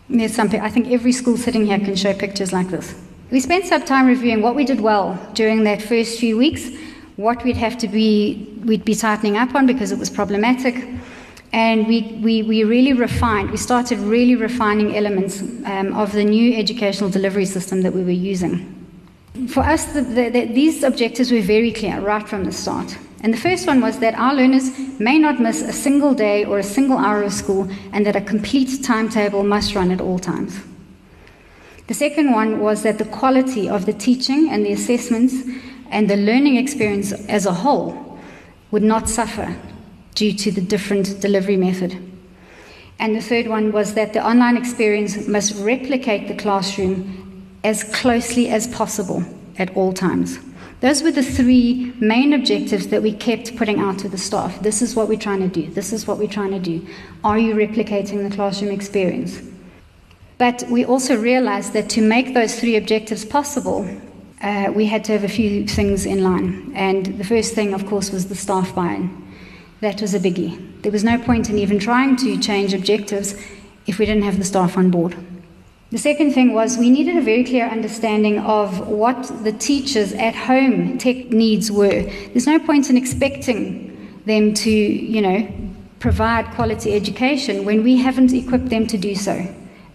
There's 0.09 0.35
something, 0.35 0.61
I 0.61 0.71
think 0.71 0.89
every 0.89 1.13
school 1.13 1.37
sitting 1.37 1.67
here 1.67 1.79
can 1.79 1.95
show 1.97 2.15
pictures 2.15 2.53
like 2.53 2.69
this. 2.69 2.95
We 3.31 3.41
spent 3.41 3.67
some 3.67 3.83
time 3.83 4.07
reviewing 4.07 4.43
what 4.43 4.55
we 4.55 4.65
did 4.65 4.81
well 4.81 5.19
during 5.35 5.65
that 5.65 5.81
first 5.81 6.19
few 6.19 6.37
weeks, 6.37 6.69
what 7.17 7.45
we'd 7.45 7.57
have 7.57 7.79
to 7.79 7.89
be, 7.89 8.61
we'd 8.65 8.85
be 8.85 8.95
tightening 8.95 9.37
up 9.37 9.55
on 9.55 9.67
because 9.67 9.93
it 9.93 9.99
was 9.99 10.11
problematic. 10.11 10.75
And 11.53 11.89
we, 11.89 12.03
we, 12.23 12.43
we 12.43 12.65
really 12.65 12.93
refined, 12.93 13.51
we 13.51 13.57
started 13.57 13.99
really 13.99 14.37
refining 14.37 14.97
elements 14.97 15.43
um, 15.65 15.95
of 15.95 16.13
the 16.13 16.25
new 16.25 16.57
educational 16.57 17.11
delivery 17.11 17.45
system 17.45 17.83
that 17.83 17.93
we 17.93 18.05
were 18.05 18.11
using. 18.11 18.77
For 19.49 19.61
us, 19.61 19.87
the, 19.87 20.03
the, 20.03 20.29
the, 20.29 20.45
these 20.47 20.83
objectives 20.83 21.33
were 21.33 21.41
very 21.41 21.73
clear 21.73 22.01
right 22.01 22.27
from 22.29 22.45
the 22.45 22.53
start. 22.53 22.97
And 23.23 23.35
the 23.35 23.39
first 23.39 23.67
one 23.67 23.81
was 23.81 23.99
that 23.99 24.15
our 24.15 24.35
learners 24.35 24.71
may 24.99 25.19
not 25.19 25.41
miss 25.41 25.61
a 25.61 25.73
single 25.73 26.15
day 26.15 26.45
or 26.45 26.59
a 26.59 26.63
single 26.63 26.99
hour 26.99 27.23
of 27.23 27.33
school, 27.33 27.69
and 27.93 28.07
that 28.07 28.17
a 28.17 28.21
complete 28.21 28.83
timetable 28.83 29.43
must 29.43 29.75
run 29.75 29.91
at 29.91 30.01
all 30.01 30.19
times. 30.19 30.59
The 31.89 31.95
second 31.95 32.33
one 32.33 32.61
was 32.61 32.83
that 32.83 32.99
the 32.99 33.05
quality 33.05 33.69
of 33.69 33.85
the 33.85 33.93
teaching 33.93 34.49
and 34.51 34.65
the 34.65 34.73
assessments 34.73 35.35
and 35.91 36.09
the 36.09 36.17
learning 36.17 36.57
experience 36.57 37.13
as 37.29 37.47
a 37.47 37.53
whole 37.53 38.19
would 38.71 38.85
not 38.85 39.09
suffer 39.09 39.57
due 40.15 40.33
to 40.33 40.51
the 40.51 40.61
different 40.61 41.21
delivery 41.21 41.57
method. 41.57 41.99
And 42.99 43.17
the 43.17 43.23
third 43.23 43.49
one 43.49 43.73
was 43.73 43.95
that 43.95 44.13
the 44.13 44.25
online 44.25 44.57
experience 44.57 45.27
must 45.27 45.57
replicate 45.57 46.29
the 46.29 46.35
classroom 46.35 47.47
as 47.65 47.85
closely 47.85 48.49
as 48.49 48.67
possible 48.69 49.25
at 49.59 49.75
all 49.77 49.93
times. 49.93 50.39
Those 50.81 51.03
were 51.03 51.11
the 51.11 51.23
three 51.23 51.93
main 52.01 52.33
objectives 52.33 52.89
that 52.89 53.03
we 53.03 53.13
kept 53.13 53.57
putting 53.57 53.81
out 53.81 53.99
to 53.99 54.09
the 54.09 54.17
staff. 54.17 54.61
This 54.63 54.81
is 54.81 54.97
what 54.97 55.09
we're 55.09 55.19
trying 55.19 55.41
to 55.41 55.49
do. 55.49 55.71
This 55.71 55.93
is 55.93 56.07
what 56.07 56.19
we're 56.19 56.29
trying 56.29 56.53
to 56.53 56.59
do. 56.59 56.87
Are 57.23 57.39
you 57.39 57.55
replicating 57.55 58.27
the 58.27 58.35
classroom 58.35 58.71
experience? 58.71 59.43
But 60.39 60.65
we 60.71 60.87
also 60.87 61.21
realized 61.21 61.75
that 61.75 61.91
to 61.91 62.01
make 62.01 62.33
those 62.33 62.59
three 62.59 62.77
objectives 62.77 63.27
possible, 63.27 63.87
uh, 64.41 64.73
we 64.75 64.87
had 64.87 65.05
to 65.05 65.13
have 65.13 65.25
a 65.25 65.29
few 65.29 65.67
things 65.67 66.07
in 66.07 66.25
line. 66.25 66.73
And 66.75 67.19
the 67.19 67.25
first 67.25 67.55
thing, 67.55 67.75
of 67.75 67.87
course, 67.87 68.11
was 68.11 68.29
the 68.29 68.35
staff 68.35 68.75
buy 68.75 68.95
in. 68.95 69.20
That 69.81 70.01
was 70.01 70.15
a 70.15 70.21
biggie. 70.21 70.83
There 70.83 70.93
was 70.93 71.05
no 71.05 71.19
point 71.19 71.51
in 71.51 71.59
even 71.59 71.79
trying 71.79 72.17
to 72.17 72.39
change 72.39 72.75
objectives 72.75 73.35
if 73.87 73.99
we 73.99 74.07
didn't 74.07 74.25
have 74.25 74.39
the 74.39 74.45
staff 74.45 74.77
on 74.77 74.91
board. 74.91 75.17
The 75.91 75.99
second 75.99 76.33
thing 76.33 76.53
was 76.53 76.79
we 76.79 76.91
needed 76.91 77.17
a 77.17 77.23
very 77.23 77.45
clear 77.45 77.67
understanding 77.67 78.39
of 78.39 78.87
what 78.87 79.23
the 79.43 79.53
teachers 79.53 80.13
at 80.13 80.35
home 80.35 80.99
tech 80.99 81.31
needs 81.31 81.73
were. 81.73 82.03
There's 82.33 82.47
no 82.47 82.59
point 82.59 82.91
in 82.91 82.97
expecting 82.97 84.23
them 84.27 84.55
to, 84.55 84.71
you 84.71 85.21
know, 85.21 85.49
provide 85.99 86.47
quality 86.55 86.95
education 86.95 87.65
when 87.65 87.83
we 87.83 87.97
haven't 87.97 88.33
equipped 88.33 88.69
them 88.69 88.87
to 88.87 88.97
do 88.97 89.15
so 89.15 89.47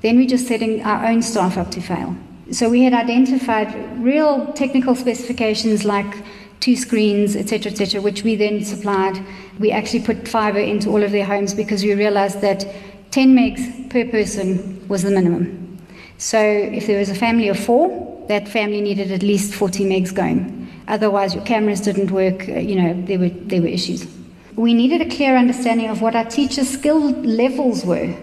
then 0.06 0.18
we're 0.18 0.28
just 0.28 0.48
setting 0.48 0.84
our 0.84 1.08
own 1.08 1.20
staff 1.24 1.58
up 1.58 1.72
to 1.72 1.82
fail. 1.82 2.16
So 2.52 2.70
we 2.70 2.84
had 2.84 2.94
identified 2.94 3.74
real 3.98 4.54
technical 4.54 4.94
specifications 4.94 5.84
like 5.84 6.24
two 6.60 6.76
screens, 6.76 7.36
etc., 7.36 7.72
etc., 7.72 8.02
which 8.02 8.24
we 8.24 8.36
then 8.36 8.64
supplied. 8.64 9.24
We 9.60 9.72
actually 9.72 10.04
put 10.04 10.28
fiber 10.28 10.60
into 10.60 10.90
all 10.90 11.04
of 11.04 11.12
their 11.12 11.26
homes 11.26 11.54
because 11.54 11.84
we 11.84 11.94
realized 11.94 12.42
that 12.42 12.66
10 13.12 13.36
megs 13.36 13.90
per 13.90 14.10
person 14.10 14.86
was 14.88 15.04
the 15.04 15.12
minimum. 15.12 15.78
So 16.18 16.40
if 16.40 16.88
there 16.88 17.00
was 17.00 17.10
a 17.10 17.16
family 17.16 17.50
of 17.50 17.60
four, 17.60 18.26
that 18.28 18.48
family 18.48 18.82
needed 18.82 19.12
at 19.12 19.22
least 19.22 19.54
40 19.54 19.86
megs 19.86 20.14
going. 20.14 20.68
Otherwise, 20.88 21.34
your 21.34 21.44
cameras 21.44 21.82
didn't 21.82 22.12
work. 22.12 22.48
Uh, 22.48 22.60
you 22.60 22.76
know, 22.76 23.02
there 23.06 23.20
were 23.20 23.30
there 23.30 23.62
were 23.62 23.68
issues. 23.68 24.08
We 24.56 24.74
needed 24.74 25.02
a 25.02 25.10
clear 25.10 25.36
understanding 25.36 25.90
of 25.90 26.02
what 26.02 26.16
our 26.16 26.26
teachers' 26.26 26.70
skill 26.70 27.12
levels 27.22 27.86
were 27.86 28.16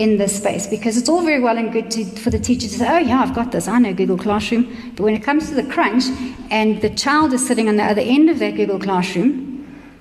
in 0.00 0.16
this 0.16 0.38
space 0.38 0.66
because 0.66 0.96
it's 0.96 1.10
all 1.10 1.22
very 1.22 1.40
well 1.40 1.58
and 1.58 1.70
good 1.70 1.90
to, 1.90 2.06
for 2.06 2.30
the 2.30 2.38
teacher 2.38 2.66
to 2.66 2.74
say, 2.74 2.88
oh, 2.88 2.98
yeah, 2.98 3.20
I've 3.20 3.34
got 3.34 3.52
this, 3.52 3.68
I 3.68 3.78
know 3.78 3.92
Google 3.92 4.16
Classroom. 4.16 4.64
But 4.96 5.04
when 5.04 5.14
it 5.14 5.22
comes 5.22 5.50
to 5.50 5.54
the 5.54 5.62
crunch 5.62 6.04
and 6.50 6.80
the 6.80 6.88
child 6.88 7.34
is 7.34 7.46
sitting 7.46 7.68
on 7.68 7.76
the 7.76 7.84
other 7.84 8.00
end 8.00 8.30
of 8.30 8.38
that 8.38 8.56
Google 8.56 8.78
Classroom, 8.78 9.58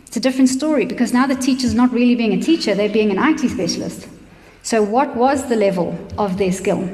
it's 0.08 0.15
a 0.15 0.22
different 0.22 0.48
story 0.50 0.86
because 0.86 1.12
now 1.12 1.27
the 1.27 1.36
teacher's 1.36 1.74
not 1.75 1.91
really 1.91 2.15
being 2.15 2.32
a 2.32 2.41
teacher, 2.41 2.74
they're 2.74 2.88
being 2.88 3.12
an 3.12 3.20
IT 3.20 3.50
specialist. 3.50 4.08
So, 4.63 4.82
what 4.82 5.18
was 5.18 5.50
the 5.50 5.58
level 5.58 6.00
of 6.18 6.38
their 6.38 6.53
skill? 6.53 6.89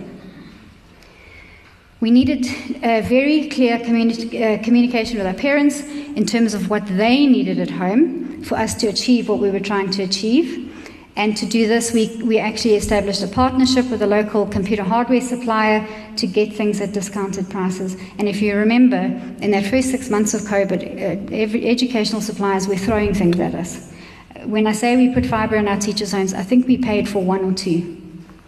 We 1.99 2.09
needed 2.09 2.45
a 2.83 3.01
very 3.01 3.49
clear 3.49 3.77
communi- 3.77 4.59
uh, 4.59 4.63
communication 4.63 5.17
with 5.17 5.27
our 5.27 5.33
parents 5.33 5.81
in 5.81 6.25
terms 6.25 6.55
of 6.55 6.69
what 6.71 6.85
they 6.87 7.27
needed 7.27 7.59
at 7.59 7.69
home 7.69 8.43
for 8.43 8.57
us 8.57 8.73
to 8.75 8.87
achieve 8.87 9.29
what 9.29 9.39
we 9.39 9.51
were 9.51 9.59
trying 9.59 9.91
to 9.91 10.03
achieve. 10.03 10.74
And 11.17 11.37
to 11.37 11.45
do 11.45 11.65
this, 11.67 11.93
we, 11.93 12.21
we 12.23 12.39
actually 12.39 12.75
established 12.75 13.23
a 13.23 13.27
partnership 13.27 13.89
with 13.89 14.01
a 14.01 14.07
local 14.07 14.45
computer 14.47 14.83
hardware 14.83 15.21
supplier 15.21 15.87
to 16.17 16.27
get 16.27 16.53
things 16.53 16.81
at 16.81 16.91
discounted 16.91 17.49
prices. 17.49 17.95
And 18.17 18.27
if 18.27 18.41
you 18.41 18.55
remember, 18.55 18.97
in 19.41 19.51
that 19.51 19.65
first 19.65 19.91
six 19.91 20.09
months 20.09 20.33
of 20.33 20.41
COVID, 20.41 21.31
uh, 21.31 21.33
every, 21.33 21.67
educational 21.67 22.19
suppliers 22.19 22.67
were 22.67 22.75
throwing 22.75 23.13
things 23.13 23.39
at 23.39 23.55
us. 23.55 23.93
When 24.43 24.67
I 24.67 24.73
say 24.73 24.97
we 24.97 25.13
put 25.13 25.25
fiber 25.25 25.55
in 25.55 25.69
our 25.69 25.79
teachers' 25.79 26.11
homes, 26.11 26.33
I 26.33 26.43
think 26.43 26.67
we 26.67 26.77
paid 26.77 27.07
for 27.07 27.23
one 27.23 27.45
or 27.45 27.53
two. 27.53 28.01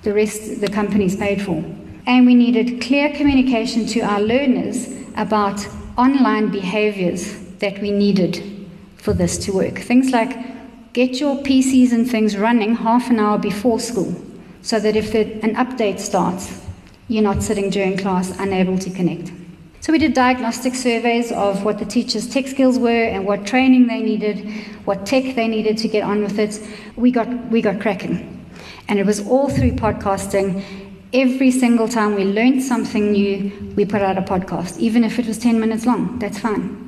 The 0.04 0.14
rest, 0.14 0.60
the 0.60 0.68
companies 0.68 1.16
paid 1.16 1.42
for. 1.42 1.64
And 2.06 2.26
we 2.26 2.36
needed 2.36 2.82
clear 2.82 3.14
communication 3.16 3.86
to 3.88 4.02
our 4.02 4.20
learners 4.20 4.90
about 5.16 5.66
online 5.98 6.52
behaviors 6.52 7.34
that 7.60 7.80
we 7.82 7.92
needed 7.92 8.68
for 8.98 9.14
this 9.14 9.38
to 9.46 9.54
work. 9.54 9.80
Things 9.80 10.12
like 10.12 10.57
Get 10.98 11.20
your 11.20 11.36
PCs 11.36 11.92
and 11.92 12.10
things 12.10 12.36
running 12.36 12.76
half 12.76 13.12
an 13.12 13.20
hour 13.20 13.38
before 13.38 13.80
school 13.80 14.20
so 14.64 14.80
that 14.80 14.96
if 14.96 15.14
an 15.14 15.54
update 15.54 16.00
starts, 16.00 16.60
you're 17.08 17.22
not 17.22 17.44
sitting 17.44 17.70
during 17.70 17.98
class 17.98 18.36
unable 18.40 18.80
to 18.80 18.90
connect. 18.90 19.32
So 19.80 19.92
we 19.94 20.00
did 20.00 20.16
diagnostic 20.16 20.74
surveys 20.74 21.32
of 21.32 21.64
what 21.64 21.78
the 21.78 21.86
teachers' 21.86 22.28
tech 22.28 22.48
skills 22.48 22.80
were 22.80 23.04
and 23.04 23.28
what 23.28 23.46
training 23.46 23.86
they 23.86 24.02
needed, 24.02 24.50
what 24.86 25.06
tech 25.06 25.36
they 25.36 25.48
needed 25.48 25.78
to 25.78 25.88
get 25.88 26.02
on 26.02 26.24
with 26.24 26.40
it. 26.40 26.60
We 26.96 27.12
got, 27.12 27.28
we 27.52 27.62
got 27.62 27.80
cracking. 27.80 28.48
And 28.88 28.98
it 28.98 29.06
was 29.06 29.20
all 29.28 29.50
through 29.50 29.74
podcasting. 29.74 30.64
Every 31.14 31.52
single 31.52 31.88
time 31.88 32.16
we 32.16 32.24
learned 32.24 32.64
something 32.64 33.12
new, 33.12 33.52
we 33.76 33.86
put 33.86 34.02
out 34.02 34.18
a 34.18 34.24
podcast, 34.24 34.80
even 34.80 35.04
if 35.04 35.20
it 35.20 35.28
was 35.28 35.38
10 35.38 35.60
minutes 35.60 35.86
long. 35.86 36.18
That's 36.18 36.40
fine 36.40 36.87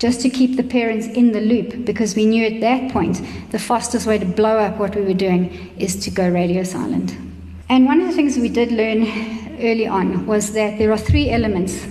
just 0.00 0.22
to 0.22 0.30
keep 0.30 0.56
the 0.56 0.62
parents 0.62 1.06
in 1.06 1.30
the 1.32 1.40
loop 1.42 1.84
because 1.84 2.16
we 2.16 2.24
knew 2.24 2.46
at 2.46 2.60
that 2.62 2.90
point 2.90 3.20
the 3.50 3.58
fastest 3.58 4.06
way 4.06 4.16
to 4.18 4.24
blow 4.24 4.58
up 4.58 4.78
what 4.78 4.96
we 4.96 5.02
were 5.02 5.14
doing 5.14 5.72
is 5.78 5.94
to 5.94 6.10
go 6.10 6.26
radio 6.28 6.64
silent. 6.64 7.14
And 7.68 7.84
one 7.84 8.00
of 8.00 8.08
the 8.08 8.14
things 8.14 8.38
we 8.38 8.48
did 8.48 8.72
learn 8.72 9.02
early 9.60 9.86
on 9.86 10.26
was 10.26 10.54
that 10.54 10.78
there 10.78 10.90
are 10.90 10.98
three 10.98 11.30
elements 11.30 11.86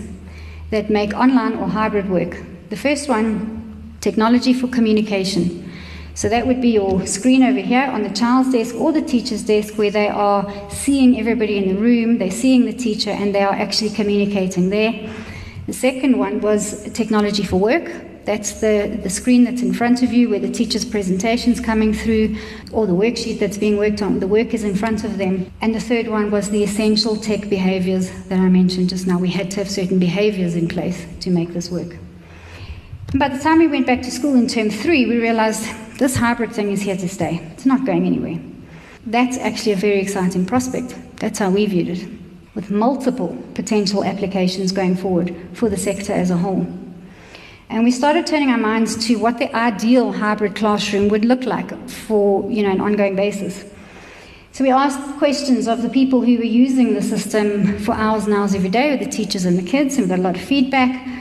that 0.71 0.89
make 0.89 1.13
online 1.13 1.53
or 1.57 1.67
hybrid 1.67 2.09
work. 2.09 2.43
The 2.69 2.75
first 2.75 3.07
one, 3.07 3.95
technology 4.01 4.53
for 4.53 4.67
communication. 4.67 5.71
So 6.15 6.29
that 6.29 6.47
would 6.47 6.61
be 6.61 6.69
your 6.69 7.05
screen 7.05 7.43
over 7.43 7.59
here 7.59 7.85
on 7.85 8.01
the 8.01 8.09
child's 8.09 8.51
desk 8.51 8.75
or 8.75 8.91
the 8.91 9.03
teacher's 9.03 9.43
desk 9.43 9.77
where 9.77 9.91
they 9.91 10.09
are 10.09 10.51
seeing 10.71 11.19
everybody 11.19 11.57
in 11.57 11.75
the 11.75 11.79
room, 11.79 12.17
they're 12.17 12.31
seeing 12.31 12.65
the 12.65 12.73
teacher, 12.73 13.11
and 13.11 13.33
they 13.33 13.43
are 13.43 13.53
actually 13.53 13.91
communicating 13.91 14.69
there. 14.69 15.09
The 15.69 15.75
second 15.75 16.17
one 16.17 16.41
was 16.41 16.91
technology 16.93 17.43
for 17.43 17.59
work. 17.59 18.25
That's 18.25 18.59
the, 18.59 18.99
the 19.03 19.09
screen 19.09 19.43
that's 19.43 19.61
in 19.61 19.71
front 19.71 20.01
of 20.01 20.11
you 20.11 20.27
where 20.27 20.39
the 20.39 20.49
teacher's 20.49 20.83
presentation's 20.83 21.59
coming 21.59 21.93
through, 21.93 22.37
or 22.71 22.87
the 22.87 22.93
worksheet 22.93 23.37
that's 23.37 23.59
being 23.59 23.77
worked 23.77 24.01
on. 24.01 24.19
The 24.19 24.25
work 24.25 24.55
is 24.55 24.63
in 24.63 24.73
front 24.73 25.03
of 25.03 25.19
them. 25.19 25.51
And 25.61 25.75
the 25.75 25.79
third 25.79 26.07
one 26.07 26.31
was 26.31 26.49
the 26.49 26.63
essential 26.63 27.15
tech 27.15 27.49
behaviors 27.49 28.09
that 28.29 28.39
I 28.39 28.49
mentioned 28.49 28.89
just 28.89 29.05
now. 29.05 29.19
We 29.19 29.29
had 29.29 29.51
to 29.51 29.57
have 29.57 29.69
certain 29.69 29.99
behaviors 29.99 30.55
in 30.55 30.67
place 30.67 31.05
to 31.19 31.29
make 31.29 31.53
this 31.53 31.69
work. 31.69 31.97
And 33.11 33.19
by 33.19 33.29
the 33.29 33.37
time 33.37 33.59
we 33.59 33.67
went 33.67 33.85
back 33.85 34.01
to 34.01 34.09
school 34.09 34.33
in 34.33 34.47
term 34.47 34.71
three, 34.71 35.05
we 35.05 35.17
realized 35.17 35.69
this 35.99 36.15
hybrid 36.15 36.51
thing 36.51 36.71
is 36.71 36.81
here 36.81 36.97
to 36.97 37.07
stay. 37.07 37.47
It's 37.53 37.67
not 37.67 37.85
going 37.85 38.07
anywhere. 38.07 38.39
That's 39.05 39.37
actually 39.37 39.73
a 39.73 39.75
very 39.75 39.99
exciting 40.01 40.47
prospect. 40.47 40.95
That's 41.17 41.37
how 41.37 41.51
we 41.51 41.67
viewed 41.67 41.89
it, 41.89 42.18
with 42.59 42.69
multiple 42.69 43.37
potential 43.53 44.03
applications 44.03 44.73
going 44.73 44.93
forward 44.93 45.33
for 45.53 45.69
the 45.69 45.77
sector 45.77 46.11
as 46.11 46.29
a 46.29 46.35
whole. 46.35 46.67
And 47.69 47.85
we 47.85 47.91
started 47.91 48.27
turning 48.27 48.49
our 48.49 48.57
minds 48.57 49.07
to 49.07 49.15
what 49.15 49.37
the 49.37 49.55
ideal 49.55 50.11
hybrid 50.11 50.57
classroom 50.57 51.07
would 51.07 51.23
look 51.23 51.45
like 51.45 51.71
for 51.87 52.51
you 52.51 52.63
know, 52.63 52.71
an 52.71 52.81
ongoing 52.81 53.15
basis. 53.15 53.63
So 54.51 54.65
we 54.65 54.71
asked 54.71 54.99
questions 55.19 55.69
of 55.69 55.83
the 55.83 55.89
people 55.89 56.19
who 56.19 56.37
were 56.37 56.43
using 56.43 56.95
the 56.95 57.01
system 57.01 57.79
for 57.79 57.93
hours 57.93 58.25
and 58.25 58.33
hours 58.33 58.53
every 58.53 58.67
day, 58.67 58.91
with 58.91 58.99
the 58.99 59.09
teachers 59.09 59.45
and 59.45 59.57
the 59.57 59.63
kids, 59.63 59.95
and 59.95 60.03
we 60.03 60.09
got 60.09 60.19
a 60.19 60.21
lot 60.21 60.35
of 60.35 60.41
feedback. 60.41 61.18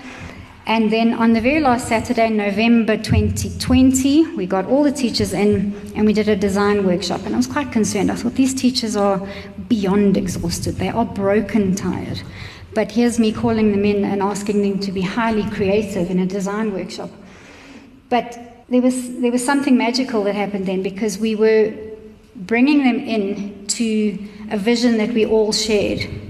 And 0.68 0.92
then 0.92 1.14
on 1.14 1.32
the 1.32 1.40
very 1.40 1.60
last 1.60 1.88
Saturday, 1.88 2.28
November 2.28 2.98
2020, 2.98 4.34
we 4.36 4.44
got 4.44 4.66
all 4.66 4.82
the 4.82 4.92
teachers 4.92 5.32
in 5.32 5.74
and 5.96 6.04
we 6.04 6.12
did 6.12 6.28
a 6.28 6.36
design 6.36 6.84
workshop. 6.84 7.22
And 7.24 7.34
I 7.34 7.38
was 7.38 7.46
quite 7.46 7.72
concerned. 7.72 8.10
I 8.10 8.16
thought 8.16 8.34
these 8.34 8.52
teachers 8.52 8.94
are 8.94 9.26
beyond 9.68 10.18
exhausted, 10.18 10.74
they 10.74 10.90
are 10.90 11.06
broken 11.06 11.74
tired. 11.74 12.20
But 12.74 12.92
here's 12.92 13.18
me 13.18 13.32
calling 13.32 13.70
them 13.72 13.86
in 13.86 14.04
and 14.04 14.20
asking 14.20 14.60
them 14.60 14.78
to 14.80 14.92
be 14.92 15.00
highly 15.00 15.48
creative 15.50 16.10
in 16.10 16.18
a 16.18 16.26
design 16.26 16.74
workshop. 16.74 17.08
But 18.10 18.38
there 18.68 18.82
was, 18.82 19.20
there 19.20 19.32
was 19.32 19.42
something 19.42 19.78
magical 19.78 20.22
that 20.24 20.34
happened 20.34 20.66
then 20.66 20.82
because 20.82 21.18
we 21.18 21.34
were 21.34 21.72
bringing 22.36 22.84
them 22.84 22.98
in 22.98 23.66
to 23.68 24.18
a 24.50 24.58
vision 24.58 24.98
that 24.98 25.14
we 25.14 25.24
all 25.24 25.50
shared 25.50 26.27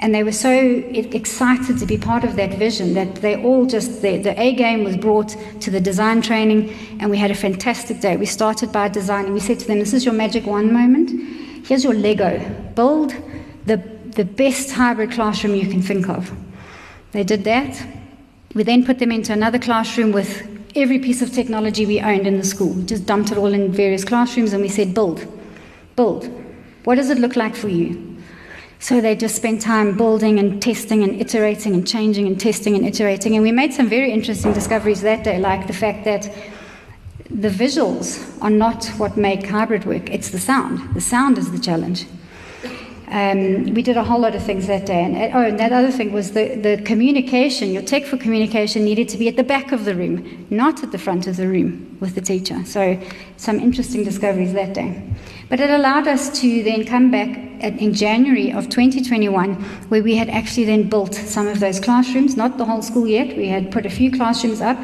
and 0.00 0.14
they 0.14 0.22
were 0.22 0.32
so 0.32 0.52
excited 0.52 1.78
to 1.78 1.86
be 1.86 1.98
part 1.98 2.22
of 2.22 2.36
that 2.36 2.54
vision 2.54 2.94
that 2.94 3.16
they 3.16 3.42
all 3.42 3.66
just, 3.66 4.00
the, 4.00 4.18
the 4.18 4.40
A 4.40 4.54
game 4.54 4.84
was 4.84 4.96
brought 4.96 5.30
to 5.60 5.70
the 5.70 5.80
design 5.80 6.22
training, 6.22 6.70
and 7.00 7.10
we 7.10 7.18
had 7.18 7.32
a 7.32 7.34
fantastic 7.34 8.00
day. 8.00 8.16
We 8.16 8.26
started 8.26 8.70
by 8.70 8.88
designing. 8.88 9.32
We 9.32 9.40
said 9.40 9.58
to 9.60 9.66
them, 9.66 9.80
This 9.80 9.92
is 9.92 10.04
your 10.04 10.14
magic 10.14 10.46
one 10.46 10.72
moment. 10.72 11.66
Here's 11.66 11.82
your 11.82 11.94
Lego. 11.94 12.38
Build 12.76 13.12
the, 13.66 13.76
the 14.14 14.24
best 14.24 14.70
hybrid 14.70 15.10
classroom 15.10 15.56
you 15.56 15.68
can 15.68 15.82
think 15.82 16.08
of. 16.08 16.32
They 17.10 17.24
did 17.24 17.42
that. 17.44 17.84
We 18.54 18.62
then 18.62 18.86
put 18.86 19.00
them 19.00 19.10
into 19.10 19.32
another 19.32 19.58
classroom 19.58 20.12
with 20.12 20.46
every 20.76 21.00
piece 21.00 21.22
of 21.22 21.32
technology 21.32 21.86
we 21.86 22.00
owned 22.00 22.26
in 22.26 22.38
the 22.38 22.44
school. 22.44 22.72
We 22.72 22.84
just 22.84 23.04
dumped 23.04 23.32
it 23.32 23.38
all 23.38 23.52
in 23.52 23.72
various 23.72 24.04
classrooms, 24.04 24.52
and 24.52 24.62
we 24.62 24.68
said, 24.68 24.94
Build. 24.94 25.26
Build. 25.96 26.30
What 26.84 26.94
does 26.94 27.10
it 27.10 27.18
look 27.18 27.34
like 27.34 27.56
for 27.56 27.68
you? 27.68 28.07
So 28.80 29.00
they 29.00 29.16
just 29.16 29.34
spent 29.34 29.60
time 29.60 29.96
building 29.96 30.38
and 30.38 30.62
testing 30.62 31.02
and 31.02 31.20
iterating 31.20 31.74
and 31.74 31.86
changing 31.86 32.26
and 32.26 32.38
testing 32.38 32.76
and 32.76 32.86
iterating. 32.86 33.34
And 33.34 33.42
we 33.42 33.52
made 33.52 33.74
some 33.74 33.88
very 33.88 34.12
interesting 34.12 34.52
discoveries 34.52 35.00
that 35.02 35.24
day, 35.24 35.38
like 35.38 35.66
the 35.66 35.72
fact 35.72 36.04
that 36.04 36.32
the 37.30 37.48
visuals 37.50 38.40
are 38.40 38.50
not 38.50 38.86
what 38.98 39.16
make 39.16 39.46
hybrid 39.46 39.84
work, 39.84 40.10
it's 40.10 40.30
the 40.30 40.38
sound. 40.38 40.94
The 40.94 41.00
sound 41.00 41.38
is 41.38 41.50
the 41.50 41.58
challenge. 41.58 42.06
Um, 43.10 43.72
we 43.72 43.82
did 43.82 43.96
a 43.96 44.04
whole 44.04 44.20
lot 44.20 44.34
of 44.34 44.42
things 44.42 44.66
that 44.66 44.84
day. 44.84 45.02
And, 45.02 45.16
oh, 45.34 45.42
and 45.42 45.58
that 45.58 45.72
other 45.72 45.90
thing 45.90 46.12
was 46.12 46.32
the, 46.32 46.56
the 46.56 46.82
communication. 46.82 47.72
Your 47.72 47.82
tech 47.82 48.04
for 48.04 48.18
communication 48.18 48.84
needed 48.84 49.08
to 49.10 49.16
be 49.16 49.28
at 49.28 49.36
the 49.36 49.44
back 49.44 49.72
of 49.72 49.84
the 49.84 49.94
room, 49.94 50.46
not 50.50 50.82
at 50.82 50.92
the 50.92 50.98
front 50.98 51.26
of 51.26 51.36
the 51.36 51.48
room 51.48 51.96
with 52.00 52.14
the 52.14 52.20
teacher. 52.20 52.64
So, 52.66 53.00
some 53.36 53.60
interesting 53.60 54.04
discoveries 54.04 54.52
that 54.52 54.74
day. 54.74 55.02
But 55.48 55.60
it 55.60 55.70
allowed 55.70 56.06
us 56.06 56.38
to 56.40 56.62
then 56.62 56.84
come 56.84 57.10
back 57.10 57.30
at, 57.62 57.78
in 57.78 57.94
January 57.94 58.52
of 58.52 58.68
2021, 58.68 59.54
where 59.88 60.02
we 60.02 60.16
had 60.16 60.28
actually 60.28 60.66
then 60.66 60.88
built 60.88 61.14
some 61.14 61.46
of 61.46 61.60
those 61.60 61.80
classrooms, 61.80 62.36
not 62.36 62.58
the 62.58 62.64
whole 62.64 62.82
school 62.82 63.06
yet. 63.06 63.36
We 63.36 63.48
had 63.48 63.70
put 63.70 63.86
a 63.86 63.90
few 63.90 64.10
classrooms 64.10 64.60
up, 64.60 64.78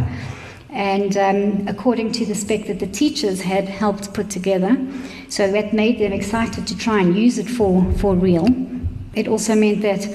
and 0.74 1.16
um, 1.16 1.66
according 1.68 2.12
to 2.12 2.26
the 2.26 2.34
spec 2.34 2.66
that 2.66 2.80
the 2.80 2.86
teachers 2.86 3.40
had 3.40 3.68
helped 3.68 4.12
put 4.12 4.28
together. 4.28 4.76
So 5.28 5.50
that 5.50 5.72
made 5.72 5.98
them 5.98 6.12
excited 6.12 6.66
to 6.66 6.76
try 6.76 7.00
and 7.00 7.16
use 7.16 7.38
it 7.38 7.48
for, 7.48 7.90
for 7.94 8.14
real. 8.14 8.46
It 9.14 9.28
also 9.28 9.54
meant 9.54 9.80
that 9.82 10.06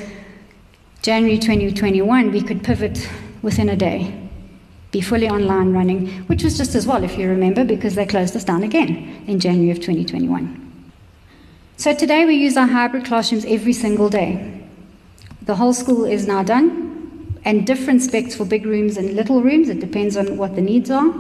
January 1.02 1.40
2021, 1.40 2.32
we 2.32 2.42
could 2.42 2.64
pivot 2.64 3.10
within 3.42 3.70
a 3.70 3.76
day 3.76 4.30
be 4.92 5.02
fully 5.02 5.30
online 5.30 5.72
running, 5.72 6.08
which 6.28 6.44
was 6.44 6.58
just 6.58 6.74
as 6.74 6.88
well, 6.88 7.04
if 7.04 7.18
you 7.18 7.30
remember, 7.30 7.64
because 7.64 7.96
they 7.96 8.06
closed 8.06 8.36
us 8.36 8.44
down 8.44 8.64
again 8.64 9.24
in 9.28 9.40
January 9.40 9.70
of 9.70 9.78
2021. 9.78 10.66
So 11.78 11.94
today 11.94 12.26
we 12.26 12.36
use 12.36 12.58
our 12.58 12.68
hybrid 12.68 13.06
classrooms 13.06 13.46
every 13.46 13.74
single 13.74 14.10
day. 14.10 14.64
The 15.44 15.56
whole 15.56 15.74
school 15.74 16.06
is 16.06 16.28
now 16.28 16.44
done, 16.44 16.89
and 17.46 17.66
different 17.66 18.02
specs 18.02 18.36
for 18.36 18.46
big 18.46 18.66
rooms 18.66 18.98
and 18.98 19.16
little 19.16 19.42
rooms. 19.42 19.70
It 19.70 19.80
depends 19.80 20.18
on 20.18 20.38
what 20.38 20.56
the 20.56 20.62
needs 20.62 20.90
are. 20.92 21.12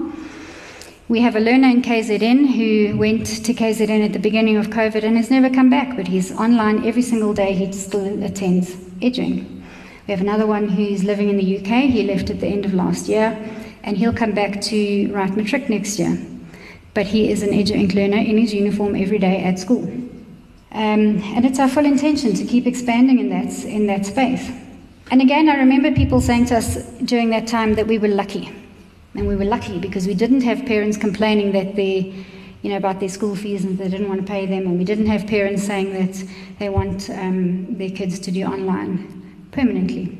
We 1.07 1.21
have 1.21 1.35
a 1.35 1.39
learner 1.39 1.69
in 1.69 1.81
KZN 1.81 2.53
who 2.53 2.97
went 2.97 3.25
to 3.25 3.53
KZN 3.53 4.05
at 4.05 4.13
the 4.13 4.19
beginning 4.19 4.57
of 4.57 4.67
COVID 4.67 5.03
and 5.03 5.17
has 5.17 5.31
never 5.31 5.49
come 5.49 5.69
back, 5.69 5.95
but 5.95 6.07
he's 6.07 6.31
online 6.31 6.85
every 6.85 7.01
single 7.01 7.33
day. 7.33 7.53
He 7.53 7.71
still 7.71 8.23
attends 8.23 8.75
EduInc. 9.01 9.63
We 10.07 10.11
have 10.11 10.21
another 10.21 10.45
one 10.45 10.67
who's 10.67 11.03
living 11.03 11.29
in 11.29 11.37
the 11.37 11.57
UK. 11.57 11.89
He 11.89 12.03
left 12.03 12.29
at 12.29 12.39
the 12.39 12.47
end 12.47 12.65
of 12.65 12.73
last 12.75 13.07
year 13.07 13.37
and 13.83 13.97
he'll 13.97 14.13
come 14.13 14.33
back 14.33 14.61
to 14.61 15.11
write 15.11 15.35
matric 15.35 15.67
next 15.67 15.97
year. 15.97 16.15
But 16.93 17.07
he 17.07 17.31
is 17.31 17.41
an 17.41 17.49
EduInc 17.49 17.95
learner 17.95 18.17
in 18.17 18.37
his 18.37 18.53
uniform 18.53 18.95
every 18.95 19.19
day 19.19 19.43
at 19.43 19.57
school. 19.57 19.85
Um, 20.71 21.23
and 21.23 21.45
it's 21.45 21.57
our 21.57 21.67
full 21.67 21.85
intention 21.85 22.35
to 22.35 22.45
keep 22.45 22.67
expanding 22.67 23.19
in 23.19 23.29
that, 23.29 23.65
in 23.65 23.87
that 23.87 24.05
space. 24.05 24.51
And 25.11 25.21
again, 25.21 25.49
I 25.49 25.57
remember 25.57 25.91
people 25.91 26.21
saying 26.21 26.45
to 26.47 26.57
us 26.57 26.83
during 27.03 27.31
that 27.31 27.47
time 27.47 27.73
that 27.75 27.87
we 27.87 27.97
were 27.97 28.07
lucky. 28.07 28.53
And 29.15 29.27
we 29.27 29.35
were 29.35 29.45
lucky 29.45 29.79
because 29.79 30.05
we 30.05 30.13
didn't 30.13 30.41
have 30.41 30.65
parents 30.65 30.97
complaining 30.97 31.51
that 31.53 31.75
they, 31.75 32.13
you 32.61 32.69
know, 32.69 32.77
about 32.77 32.99
their 32.99 33.09
school 33.09 33.35
fees 33.35 33.65
and 33.65 33.77
they 33.77 33.89
didn't 33.89 34.07
want 34.07 34.21
to 34.21 34.27
pay 34.27 34.45
them. 34.45 34.67
And 34.67 34.77
we 34.77 34.85
didn't 34.85 35.07
have 35.07 35.25
parents 35.25 35.63
saying 35.63 35.93
that 35.93 36.23
they 36.59 36.69
want 36.69 37.09
um, 37.09 37.75
their 37.75 37.89
kids 37.89 38.19
to 38.19 38.31
do 38.31 38.43
online 38.43 39.47
permanently. 39.51 40.15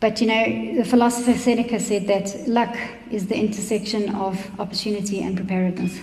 But 0.00 0.20
you 0.20 0.26
know, 0.26 0.76
the 0.76 0.84
philosopher 0.84 1.38
Seneca 1.38 1.78
said 1.78 2.06
that 2.08 2.48
luck 2.48 2.74
is 3.10 3.26
the 3.26 3.36
intersection 3.36 4.14
of 4.14 4.58
opportunity 4.58 5.20
and 5.22 5.36
preparedness. 5.36 6.00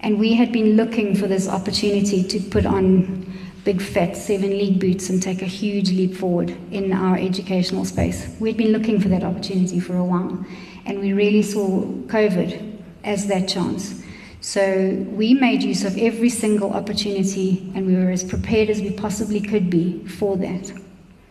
And 0.00 0.18
we 0.18 0.32
had 0.34 0.52
been 0.52 0.76
looking 0.76 1.14
for 1.14 1.26
this 1.28 1.46
opportunity 1.46 2.24
to 2.24 2.40
put 2.40 2.66
on 2.66 3.30
big 3.66 3.82
fat 3.82 4.16
seven 4.16 4.50
league 4.50 4.78
boots 4.78 5.10
and 5.10 5.20
take 5.20 5.42
a 5.42 5.52
huge 5.60 5.90
leap 5.90 6.14
forward 6.14 6.56
in 6.70 6.92
our 6.92 7.18
educational 7.18 7.84
space. 7.84 8.32
We'd 8.38 8.56
been 8.56 8.70
looking 8.70 9.00
for 9.00 9.08
that 9.08 9.24
opportunity 9.24 9.80
for 9.80 9.96
a 9.96 10.04
while, 10.04 10.46
and 10.86 11.00
we 11.00 11.12
really 11.12 11.42
saw 11.42 11.82
COVID 12.06 12.80
as 13.02 13.26
that 13.26 13.48
chance. 13.48 14.04
So 14.40 15.04
we 15.10 15.34
made 15.34 15.64
use 15.64 15.84
of 15.84 15.98
every 15.98 16.28
single 16.28 16.74
opportunity, 16.74 17.72
and 17.74 17.88
we 17.88 17.96
were 17.96 18.10
as 18.10 18.22
prepared 18.22 18.70
as 18.70 18.80
we 18.80 18.92
possibly 18.92 19.40
could 19.40 19.68
be 19.68 20.06
for 20.06 20.36
that. 20.36 20.72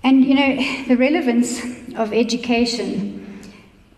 And 0.04 0.26
you 0.26 0.36
know, 0.36 0.84
the 0.89 0.98
relevance 0.98 1.63
of 1.95 2.12
education 2.12 3.21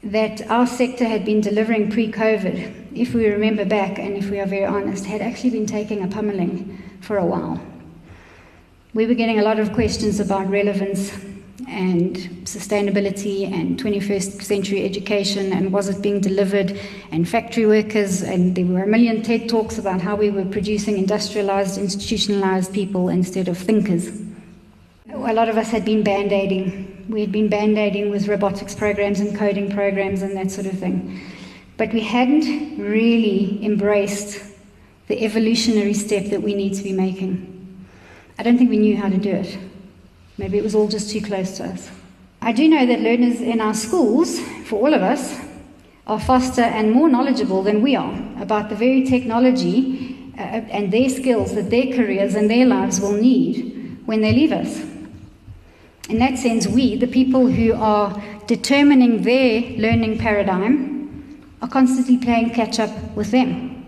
that 0.04 0.48
our 0.48 0.68
sector 0.68 1.06
had 1.06 1.26
been 1.26 1.42
delivering 1.42 1.90
pre 1.90 2.12
COVID, 2.12 2.96
if 2.96 3.16
we 3.16 3.28
remember 3.28 3.66
back 3.66 3.98
and 3.98 4.16
if 4.16 4.30
we 4.30 4.40
are 4.40 4.46
very 4.46 4.66
honest, 4.66 5.06
had 5.06 5.22
actually 5.22 5.50
been 5.50 5.66
taking 5.66 6.04
a 6.04 6.08
pummeling 6.08 6.78
for 7.02 7.18
a 7.18 7.26
while. 7.26 7.60
We 8.94 9.06
were 9.06 9.14
getting 9.14 9.40
a 9.40 9.44
lot 9.44 9.60
of 9.60 9.74
questions 9.74 10.20
about 10.20 10.50
relevance 10.50 11.12
and 11.68 12.16
sustainability 12.46 13.52
and 13.52 13.78
21st 13.80 14.42
century 14.42 14.86
education 14.86 15.52
and 15.52 15.74
was 15.74 15.90
it 15.90 16.02
being 16.02 16.22
delivered 16.22 16.80
and 17.12 17.28
factory 17.28 17.66
workers 17.66 18.22
and 18.22 18.56
there 18.56 18.66
were 18.66 18.84
a 18.84 18.88
million 18.88 19.22
TED 19.22 19.50
talks 19.50 19.78
about 19.78 20.00
how 20.00 20.16
we 20.16 20.30
were 20.30 20.46
producing 20.46 20.98
industrialized, 20.98 21.78
institutionalized 21.78 22.74
people 22.74 23.10
instead 23.10 23.48
of 23.48 23.58
thinkers 23.58 24.10
a 25.26 25.34
lot 25.34 25.50
of 25.50 25.58
us 25.58 25.70
had 25.70 25.84
been 25.84 26.04
band 26.04 26.32
aiding. 26.32 27.06
We 27.10 27.22
had 27.22 27.32
been 27.32 27.50
band 27.50 27.78
aiding 27.78 28.10
with 28.10 28.28
robotics 28.28 28.76
programs 28.76 29.20
and 29.20 29.36
coding 29.38 29.72
programs 29.72 30.22
and 30.22 30.36
that 30.38 30.52
sort 30.52 30.68
of 30.68 30.78
thing. 30.80 31.20
But 31.78 31.94
we 31.94 32.02
hadn't 32.02 32.78
really 32.78 33.64
embraced 33.64 34.44
the 35.08 35.24
evolutionary 35.24 35.94
step 35.94 36.26
that 36.26 36.42
we 36.42 36.54
need 36.54 36.74
to 36.76 36.84
be 36.84 36.94
making. 36.94 37.57
I 38.38 38.44
don't 38.44 38.58
think 38.58 38.70
we 38.70 38.78
knew 38.78 38.98
how 38.98 39.10
to 39.10 39.18
do 39.18 39.32
it. 39.32 39.58
Maybe 40.38 40.58
it 40.58 40.64
was 40.64 40.76
all 40.76 40.88
just 40.88 41.10
too 41.12 41.22
close 41.22 41.58
to 41.58 41.66
us. 41.66 41.90
I 42.42 42.52
do 42.52 42.68
know 42.68 42.86
that 42.86 43.02
learners 43.02 43.42
in 43.42 43.60
our 43.60 43.74
schools, 43.74 44.40
for 44.66 44.80
all 44.80 44.94
of 44.94 45.02
us, 45.02 45.40
are 46.06 46.20
faster 46.20 46.62
and 46.62 46.92
more 46.92 47.10
knowledgeable 47.10 47.64
than 47.64 47.82
we 47.82 47.96
are 47.96 48.14
about 48.40 48.70
the 48.70 48.76
very 48.76 49.04
technology 49.06 50.32
uh, 50.38 50.42
and 50.42 50.94
their 50.94 51.10
skills 51.10 51.56
that 51.56 51.70
their 51.70 51.94
careers 51.94 52.36
and 52.36 52.50
their 52.50 52.66
lives 52.66 53.02
will 53.02 53.14
need 53.14 54.00
when 54.06 54.22
they 54.22 54.32
leave 54.32 54.52
us. 54.52 54.80
In 56.10 56.20
that 56.20 56.38
sense, 56.38 56.68
we, 56.68 56.96
the 56.96 57.08
people 57.08 57.48
who 57.48 57.74
are 57.74 58.24
determining 58.46 59.24
their 59.24 59.62
learning 59.78 60.20
paradigm, 60.20 60.98
are 61.62 61.68
constantly 61.68 62.18
playing 62.18 62.52
catch 62.52 62.80
up 62.80 62.92
with 63.16 63.32
them. 63.32 63.86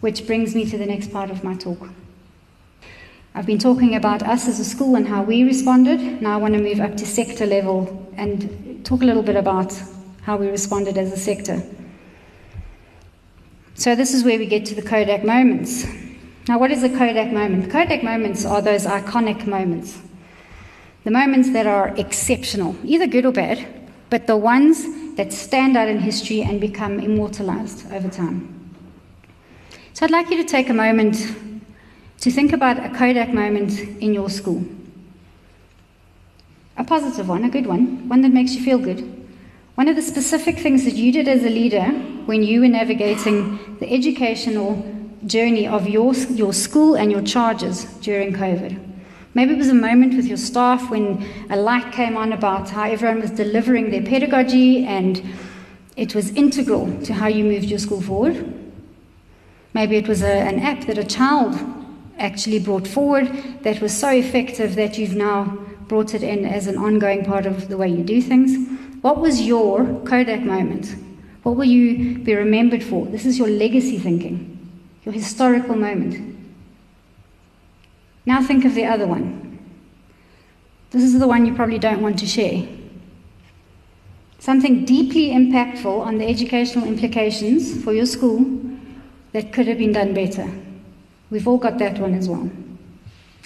Which 0.00 0.26
brings 0.26 0.54
me 0.54 0.68
to 0.68 0.76
the 0.76 0.84
next 0.84 1.12
part 1.12 1.30
of 1.30 1.44
my 1.44 1.54
talk. 1.54 1.88
I've 3.36 3.44
been 3.44 3.58
talking 3.58 3.96
about 3.96 4.22
us 4.22 4.48
as 4.48 4.58
a 4.60 4.64
school 4.64 4.96
and 4.96 5.06
how 5.06 5.22
we 5.22 5.44
responded. 5.44 6.22
Now 6.22 6.32
I 6.32 6.36
want 6.38 6.54
to 6.54 6.60
move 6.60 6.80
up 6.80 6.96
to 6.96 7.04
sector 7.04 7.44
level 7.44 8.10
and 8.16 8.82
talk 8.82 9.02
a 9.02 9.04
little 9.04 9.22
bit 9.22 9.36
about 9.36 9.74
how 10.22 10.38
we 10.38 10.48
responded 10.48 10.96
as 10.96 11.12
a 11.12 11.18
sector. 11.18 11.62
So, 13.74 13.94
this 13.94 14.14
is 14.14 14.24
where 14.24 14.38
we 14.38 14.46
get 14.46 14.64
to 14.66 14.74
the 14.74 14.80
Kodak 14.80 15.22
moments. 15.22 15.84
Now, 16.48 16.58
what 16.58 16.70
is 16.70 16.82
a 16.82 16.88
Kodak 16.88 17.30
moment? 17.30 17.70
Kodak 17.70 18.02
moments 18.02 18.46
are 18.46 18.62
those 18.62 18.86
iconic 18.86 19.46
moments. 19.46 19.98
The 21.04 21.10
moments 21.10 21.52
that 21.52 21.66
are 21.66 21.94
exceptional, 21.98 22.74
either 22.84 23.06
good 23.06 23.26
or 23.26 23.32
bad, 23.32 23.68
but 24.08 24.26
the 24.26 24.38
ones 24.38 24.86
that 25.16 25.30
stand 25.30 25.76
out 25.76 25.88
in 25.88 25.98
history 25.98 26.40
and 26.40 26.58
become 26.58 27.00
immortalized 27.00 27.92
over 27.92 28.08
time. 28.08 28.72
So 29.92 30.06
I'd 30.06 30.10
like 30.10 30.30
you 30.30 30.38
to 30.38 30.48
take 30.48 30.70
a 30.70 30.74
moment 30.74 31.16
to 32.20 32.30
think 32.30 32.52
about 32.52 32.84
a 32.84 32.88
Kodak 32.90 33.32
moment 33.32 33.78
in 34.00 34.14
your 34.14 34.30
school. 34.30 34.64
A 36.76 36.84
positive 36.84 37.28
one, 37.28 37.44
a 37.44 37.48
good 37.48 37.66
one, 37.66 38.08
one 38.08 38.22
that 38.22 38.32
makes 38.32 38.54
you 38.54 38.62
feel 38.62 38.78
good. 38.78 39.12
One 39.76 39.88
of 39.88 39.96
the 39.96 40.02
specific 40.02 40.58
things 40.58 40.84
that 40.84 40.94
you 40.94 41.12
did 41.12 41.28
as 41.28 41.44
a 41.44 41.50
leader 41.50 41.84
when 42.26 42.42
you 42.42 42.60
were 42.60 42.68
navigating 42.68 43.76
the 43.78 43.92
educational 43.92 44.84
journey 45.26 45.66
of 45.66 45.88
your, 45.88 46.14
your 46.14 46.52
school 46.52 46.94
and 46.94 47.10
your 47.10 47.22
charges 47.22 47.84
during 48.00 48.32
COVID. 48.32 48.82
Maybe 49.34 49.52
it 49.52 49.58
was 49.58 49.68
a 49.68 49.74
moment 49.74 50.14
with 50.14 50.24
your 50.24 50.38
staff 50.38 50.90
when 50.90 51.26
a 51.50 51.56
light 51.56 51.92
came 51.92 52.16
on 52.16 52.32
about 52.32 52.70
how 52.70 52.84
everyone 52.84 53.20
was 53.20 53.30
delivering 53.30 53.90
their 53.90 54.02
pedagogy 54.02 54.86
and 54.86 55.22
it 55.96 56.14
was 56.14 56.30
integral 56.30 56.98
to 57.02 57.12
how 57.12 57.26
you 57.26 57.44
moved 57.44 57.66
your 57.66 57.78
school 57.78 58.00
forward. 58.00 58.54
Maybe 59.74 59.96
it 59.96 60.08
was 60.08 60.22
a, 60.22 60.32
an 60.32 60.60
app 60.60 60.86
that 60.86 60.96
a 60.96 61.04
child 61.04 61.54
actually 62.18 62.58
brought 62.58 62.86
forward 62.86 63.26
that 63.62 63.80
was 63.80 63.96
so 63.96 64.10
effective 64.10 64.74
that 64.76 64.98
you've 64.98 65.14
now 65.14 65.58
brought 65.88 66.14
it 66.14 66.22
in 66.22 66.44
as 66.44 66.66
an 66.66 66.76
ongoing 66.76 67.24
part 67.24 67.46
of 67.46 67.68
the 67.68 67.76
way 67.76 67.88
you 67.88 68.02
do 68.02 68.20
things. 68.20 68.68
What 69.02 69.20
was 69.20 69.42
your 69.42 69.84
Kodak 70.04 70.40
moment? 70.40 70.94
What 71.42 71.56
will 71.56 71.64
you 71.64 72.18
be 72.18 72.34
remembered 72.34 72.82
for? 72.82 73.06
This 73.06 73.24
is 73.24 73.38
your 73.38 73.48
legacy 73.48 73.98
thinking, 73.98 74.68
your 75.04 75.12
historical 75.12 75.76
moment. 75.76 76.36
Now 78.24 78.42
think 78.42 78.64
of 78.64 78.74
the 78.74 78.84
other 78.84 79.06
one. 79.06 79.58
This 80.90 81.02
is 81.04 81.18
the 81.18 81.28
one 81.28 81.46
you 81.46 81.54
probably 81.54 81.78
don't 81.78 82.02
want 82.02 82.18
to 82.18 82.26
share. 82.26 82.66
Something 84.38 84.84
deeply 84.84 85.30
impactful 85.30 86.00
on 86.00 86.18
the 86.18 86.26
educational 86.26 86.86
implications 86.86 87.82
for 87.82 87.92
your 87.92 88.06
school 88.06 88.44
that 89.32 89.52
could 89.52 89.68
have 89.68 89.78
been 89.78 89.92
done 89.92 90.14
better. 90.14 90.50
We've 91.30 91.46
all 91.46 91.58
got 91.58 91.78
that 91.78 91.98
one 91.98 92.14
as 92.14 92.28
well. 92.28 92.50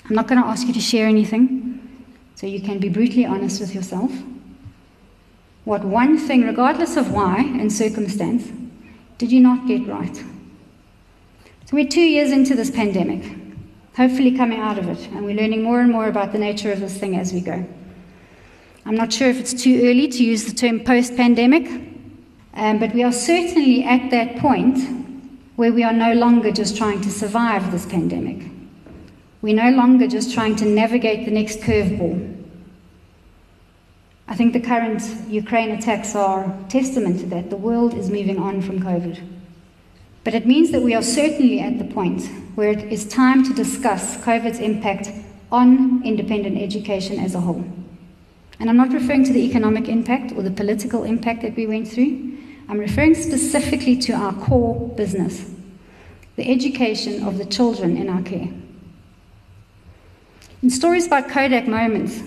I'm 0.09 0.16
not 0.16 0.27
going 0.27 0.40
to 0.40 0.47
ask 0.47 0.66
you 0.66 0.73
to 0.73 0.81
share 0.81 1.07
anything, 1.07 2.05
so 2.35 2.47
you 2.47 2.61
can 2.61 2.79
be 2.79 2.88
brutally 2.88 3.27
honest 3.27 3.61
with 3.61 3.75
yourself. 3.75 4.12
What 5.64 5.85
one 5.85 6.19
thing, 6.19 6.43
regardless 6.43 6.97
of 6.97 7.12
why 7.12 7.40
and 7.40 7.73
circumstance, 7.73 8.51
did 9.19 9.31
you 9.31 9.40
not 9.40 9.66
get 9.69 9.87
right? 9.87 10.16
So 10.16 11.77
we're 11.77 11.88
two 11.88 12.01
years 12.01 12.33
into 12.33 12.55
this 12.55 12.71
pandemic 12.71 13.40
hopefully 13.97 14.33
coming 14.35 14.59
out 14.59 14.79
of 14.79 14.88
it. 14.88 14.99
And 15.09 15.25
we're 15.25 15.37
learning 15.37 15.62
more 15.62 15.81
and 15.81 15.90
more 15.90 16.09
about 16.09 16.33
the 16.33 16.38
nature 16.38 16.73
of 16.73 16.81
this 16.81 16.97
thing 16.97 17.16
as 17.16 17.33
we 17.33 17.40
go. 17.40 17.64
I'm 18.87 18.95
not 18.95 19.12
sure 19.12 19.29
if 19.29 19.38
it's 19.38 19.53
too 19.53 19.83
early 19.85 20.09
to 20.09 20.25
use 20.25 20.45
the 20.47 20.55
term 20.55 20.81
post 20.81 21.16
pandemic, 21.16 21.69
um, 22.55 22.79
but 22.79 22.95
we 22.95 23.03
are 23.03 23.12
certainly 23.12 23.85
at 23.85 24.11
that 24.11 24.37
point 24.38 25.00
where 25.61 25.75
we 25.75 25.85
are 25.85 25.92
no 25.92 26.14
longer 26.14 26.51
just 26.51 26.75
trying 26.75 27.03
to 27.03 27.11
survive 27.11 27.70
this 27.70 27.85
pandemic. 27.85 28.51
We're 29.42 29.62
no 29.62 29.77
longer 29.77 30.07
just 30.07 30.33
trying 30.33 30.57
to 30.57 30.64
navigate 30.64 31.27
the 31.27 31.31
next 31.33 31.61
curveball. 31.61 32.46
I 34.27 34.35
think 34.35 34.55
the 34.55 34.61
current 34.61 35.03
Ukraine 35.29 35.73
attacks 35.73 36.14
are 36.14 36.51
testament 36.70 37.20
to 37.20 37.27
that. 37.27 37.51
The 37.51 37.59
world 37.59 37.92
is 37.92 38.09
moving 38.09 38.38
on 38.38 38.62
from 38.62 38.81
COVID. 38.81 39.23
But 40.25 40.33
it 40.33 40.46
means 40.46 40.70
that 40.70 40.81
we 40.81 40.94
are 40.94 41.03
certainly 41.03 41.61
at 41.61 41.79
the 41.79 41.85
point 41.85 42.31
where 42.55 42.70
it 42.70 42.90
is 42.90 43.07
time 43.07 43.44
to 43.44 43.53
discuss 43.53 44.16
COVID's 44.16 44.61
impact 44.61 45.11
on 45.53 46.03
independent 46.07 46.57
education 46.57 47.18
as 47.18 47.35
a 47.35 47.40
whole. 47.40 47.66
And 48.59 48.70
I'm 48.70 48.79
not 48.79 48.94
referring 48.94 49.25
to 49.25 49.33
the 49.35 49.44
economic 49.44 49.90
impact 49.90 50.33
or 50.33 50.42
the 50.42 50.51
political 50.51 51.05
impact 51.05 51.42
that 51.42 51.55
we 51.55 51.66
went 51.66 51.87
through. 51.87 52.30
I'm 52.71 52.79
referring 52.79 53.17
specifically 53.17 53.97
to 53.97 54.13
our 54.13 54.33
core 54.33 54.89
business, 54.91 55.45
the 56.37 56.49
education 56.49 57.25
of 57.27 57.37
the 57.37 57.45
children 57.45 57.97
in 57.97 58.09
our 58.09 58.23
care. 58.23 58.49
In 60.63 60.71
stories 60.71 61.09
about 61.09 61.29
Kodak 61.29 61.67
moments, 61.67 62.23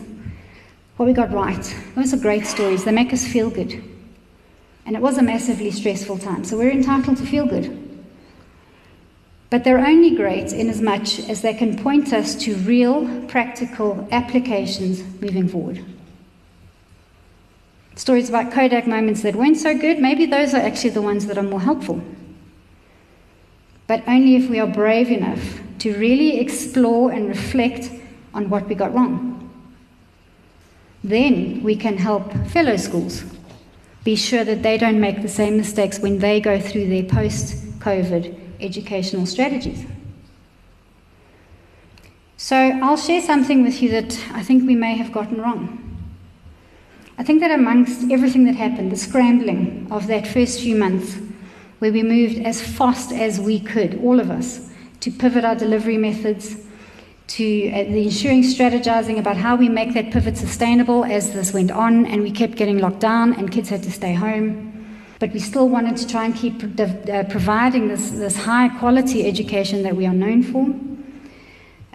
what 0.97 1.05
we 1.05 1.13
got 1.13 1.31
right, 1.31 1.75
those 1.95 2.13
are 2.13 2.17
great 2.17 2.45
stories. 2.45 2.83
They 2.83 2.91
make 2.91 3.13
us 3.13 3.25
feel 3.25 3.49
good. 3.49 3.81
And 4.85 4.97
it 4.97 5.01
was 5.01 5.17
a 5.17 5.23
massively 5.23 5.71
stressful 5.71 6.17
time, 6.17 6.43
so 6.43 6.57
we're 6.57 6.71
entitled 6.71 7.15
to 7.17 7.25
feel 7.25 7.45
good. 7.45 7.79
But 9.49 9.63
they're 9.63 9.79
only 9.79 10.13
great 10.13 10.51
in 10.51 10.69
as 10.69 10.81
much 10.81 11.19
as 11.29 11.41
they 11.41 11.53
can 11.53 11.77
point 11.77 12.11
us 12.11 12.35
to 12.43 12.55
real, 12.55 13.07
practical 13.27 14.09
applications 14.11 15.03
moving 15.21 15.47
forward. 15.47 15.85
Stories 17.95 18.29
about 18.29 18.51
Kodak 18.51 18.87
moments 18.87 19.21
that 19.21 19.35
weren't 19.35 19.57
so 19.57 19.77
good, 19.77 19.99
maybe 19.99 20.25
those 20.25 20.53
are 20.53 20.61
actually 20.61 20.89
the 20.89 21.01
ones 21.01 21.27
that 21.27 21.37
are 21.37 21.43
more 21.43 21.61
helpful. 21.61 22.01
But 23.85 24.03
only 24.07 24.35
if 24.35 24.49
we 24.49 24.59
are 24.59 24.67
brave 24.67 25.11
enough 25.11 25.61
to 25.79 25.95
really 25.97 26.39
explore 26.39 27.11
and 27.11 27.27
reflect 27.27 27.91
on 28.33 28.49
what 28.49 28.67
we 28.67 28.75
got 28.75 28.93
wrong. 28.93 29.51
Then 31.03 31.61
we 31.61 31.75
can 31.75 31.97
help 31.97 32.33
fellow 32.47 32.77
schools 32.77 33.23
be 34.03 34.15
sure 34.15 34.43
that 34.43 34.63
they 34.63 34.77
don't 34.77 34.99
make 34.99 35.21
the 35.21 35.29
same 35.29 35.57
mistakes 35.57 35.99
when 35.99 36.19
they 36.19 36.41
go 36.41 36.59
through 36.59 36.87
their 36.87 37.03
post 37.03 37.55
COVID 37.79 38.39
educational 38.59 39.25
strategies. 39.25 39.85
So 42.37 42.55
I'll 42.57 42.97
share 42.97 43.21
something 43.21 43.63
with 43.63 43.81
you 43.81 43.89
that 43.91 44.19
I 44.33 44.43
think 44.43 44.65
we 44.65 44.75
may 44.75 44.95
have 44.95 45.11
gotten 45.11 45.41
wrong. 45.41 45.82
I 47.17 47.23
think 47.23 47.41
that 47.41 47.51
amongst 47.51 48.09
everything 48.11 48.45
that 48.45 48.55
happened, 48.55 48.91
the 48.91 48.97
scrambling 48.97 49.87
of 49.91 50.07
that 50.07 50.27
first 50.27 50.61
few 50.61 50.75
months, 50.75 51.17
where 51.79 51.91
we 51.91 52.03
moved 52.03 52.39
as 52.39 52.61
fast 52.61 53.11
as 53.11 53.39
we 53.39 53.59
could, 53.59 53.99
all 54.03 54.19
of 54.19 54.31
us, 54.31 54.69
to 55.01 55.11
pivot 55.11 55.45
our 55.45 55.55
delivery 55.55 55.97
methods, 55.97 56.55
to 57.27 57.71
uh, 57.71 57.83
the 57.83 58.03
ensuring 58.03 58.43
strategizing 58.43 59.19
about 59.19 59.37
how 59.37 59.55
we 59.55 59.69
make 59.69 59.93
that 59.93 60.11
pivot 60.11 60.37
sustainable 60.37 61.05
as 61.05 61.33
this 61.33 61.53
went 61.53 61.71
on, 61.71 62.05
and 62.05 62.21
we 62.21 62.31
kept 62.31 62.55
getting 62.55 62.79
locked 62.79 62.99
down, 62.99 63.33
and 63.33 63.51
kids 63.51 63.69
had 63.69 63.83
to 63.83 63.91
stay 63.91 64.13
home 64.13 64.73
but 65.23 65.31
we 65.31 65.39
still 65.39 65.69
wanted 65.69 65.95
to 65.95 66.05
try 66.05 66.25
and 66.25 66.35
keep 66.35 66.61
uh, 66.77 67.23
providing 67.29 67.87
this, 67.87 68.09
this 68.09 68.35
high 68.35 68.67
quality 68.77 69.25
education 69.25 69.81
that 69.81 69.95
we 69.95 70.05
are 70.05 70.13
known 70.13 70.43
for. 70.43 70.67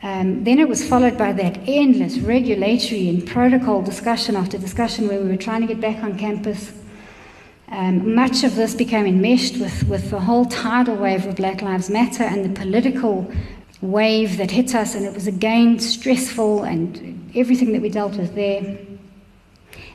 Um, 0.02 0.44
then 0.44 0.60
it 0.60 0.68
was 0.68 0.86
followed 0.86 1.18
by 1.18 1.32
that 1.32 1.58
endless 1.66 2.18
regulatory 2.18 3.08
and 3.08 3.26
protocol 3.26 3.82
discussion 3.82 4.36
after 4.36 4.56
discussion 4.56 5.08
where 5.08 5.20
we 5.20 5.28
were 5.28 5.36
trying 5.36 5.60
to 5.62 5.66
get 5.66 5.80
back 5.80 6.04
on 6.04 6.16
campus. 6.16 6.72
Um, 7.70 8.14
much 8.14 8.44
of 8.44 8.54
this 8.54 8.74
became 8.74 9.06
enmeshed 9.06 9.58
with, 9.58 9.82
with 9.88 10.10
the 10.10 10.20
whole 10.20 10.46
tidal 10.46 10.96
wave 10.96 11.26
of 11.26 11.36
Black 11.36 11.62
Lives 11.62 11.90
Matter 11.90 12.22
and 12.22 12.44
the 12.44 12.60
political 12.60 13.30
wave 13.80 14.36
that 14.38 14.50
hit 14.50 14.74
us, 14.74 14.94
and 14.94 15.04
it 15.04 15.14
was 15.14 15.26
again 15.26 15.78
stressful 15.78 16.62
and 16.62 17.30
everything 17.34 17.72
that 17.72 17.82
we 17.82 17.88
dealt 17.88 18.16
with 18.16 18.34
there. 18.34 18.78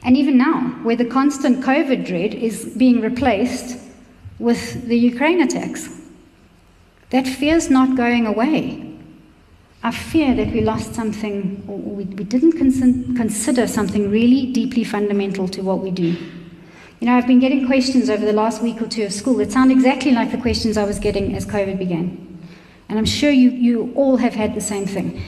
And 0.03 0.17
even 0.17 0.37
now, 0.37 0.79
where 0.83 0.95
the 0.97 1.05
constant 1.05 1.63
COVID 1.63 2.05
dread 2.05 2.33
is 2.33 2.65
being 2.77 3.01
replaced 3.01 3.79
with 4.37 4.85
the 4.87 4.97
Ukraine 4.97 5.41
attacks, 5.41 5.89
that 7.09 7.25
fear's 7.25 7.69
not 7.69 7.95
going 7.95 8.27
away. 8.27 8.92
I 9.85 9.91
fear 9.91 10.33
that 10.35 10.53
we 10.53 10.61
lost 10.61 10.95
something, 10.95 11.61
or 11.67 11.77
we, 11.77 12.05
we 12.05 12.23
didn't 12.23 12.53
cons- 12.53 12.79
consider 13.17 13.67
something 13.67 14.09
really 14.09 14.45
deeply 14.53 14.85
fundamental 14.85 15.49
to 15.49 15.61
what 15.61 15.79
we 15.79 15.91
do. 15.91 16.15
You 17.01 17.07
know, 17.07 17.17
I've 17.17 17.27
been 17.27 17.41
getting 17.41 17.67
questions 17.67 18.09
over 18.09 18.25
the 18.25 18.31
last 18.31 18.61
week 18.61 18.81
or 18.81 18.87
two 18.87 19.03
of 19.03 19.11
school 19.11 19.35
that 19.35 19.51
sound 19.51 19.73
exactly 19.73 20.11
like 20.11 20.31
the 20.31 20.37
questions 20.37 20.77
I 20.77 20.85
was 20.85 20.99
getting 20.99 21.35
as 21.35 21.45
COVID 21.45 21.77
began. 21.77 22.39
And 22.87 22.97
I'm 22.97 23.03
sure 23.03 23.29
you, 23.29 23.49
you 23.49 23.91
all 23.93 24.15
have 24.15 24.33
had 24.33 24.55
the 24.55 24.61
same 24.61 24.85
thing. 24.85 25.21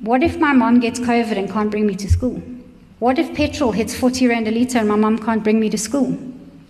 What 0.00 0.22
if 0.22 0.36
my 0.36 0.52
mom 0.52 0.80
gets 0.80 1.00
COVID 1.00 1.38
and 1.38 1.50
can't 1.50 1.70
bring 1.70 1.86
me 1.86 1.94
to 1.96 2.10
school? 2.10 2.42
What 2.98 3.18
if 3.18 3.34
petrol 3.34 3.72
hits 3.72 3.94
40 3.94 4.28
rand 4.28 4.46
a 4.46 4.50
litre 4.50 4.76
and 4.76 4.88
my 4.88 4.96
mum 4.96 5.18
can't 5.18 5.42
bring 5.42 5.58
me 5.58 5.70
to 5.70 5.78
school? 5.78 6.18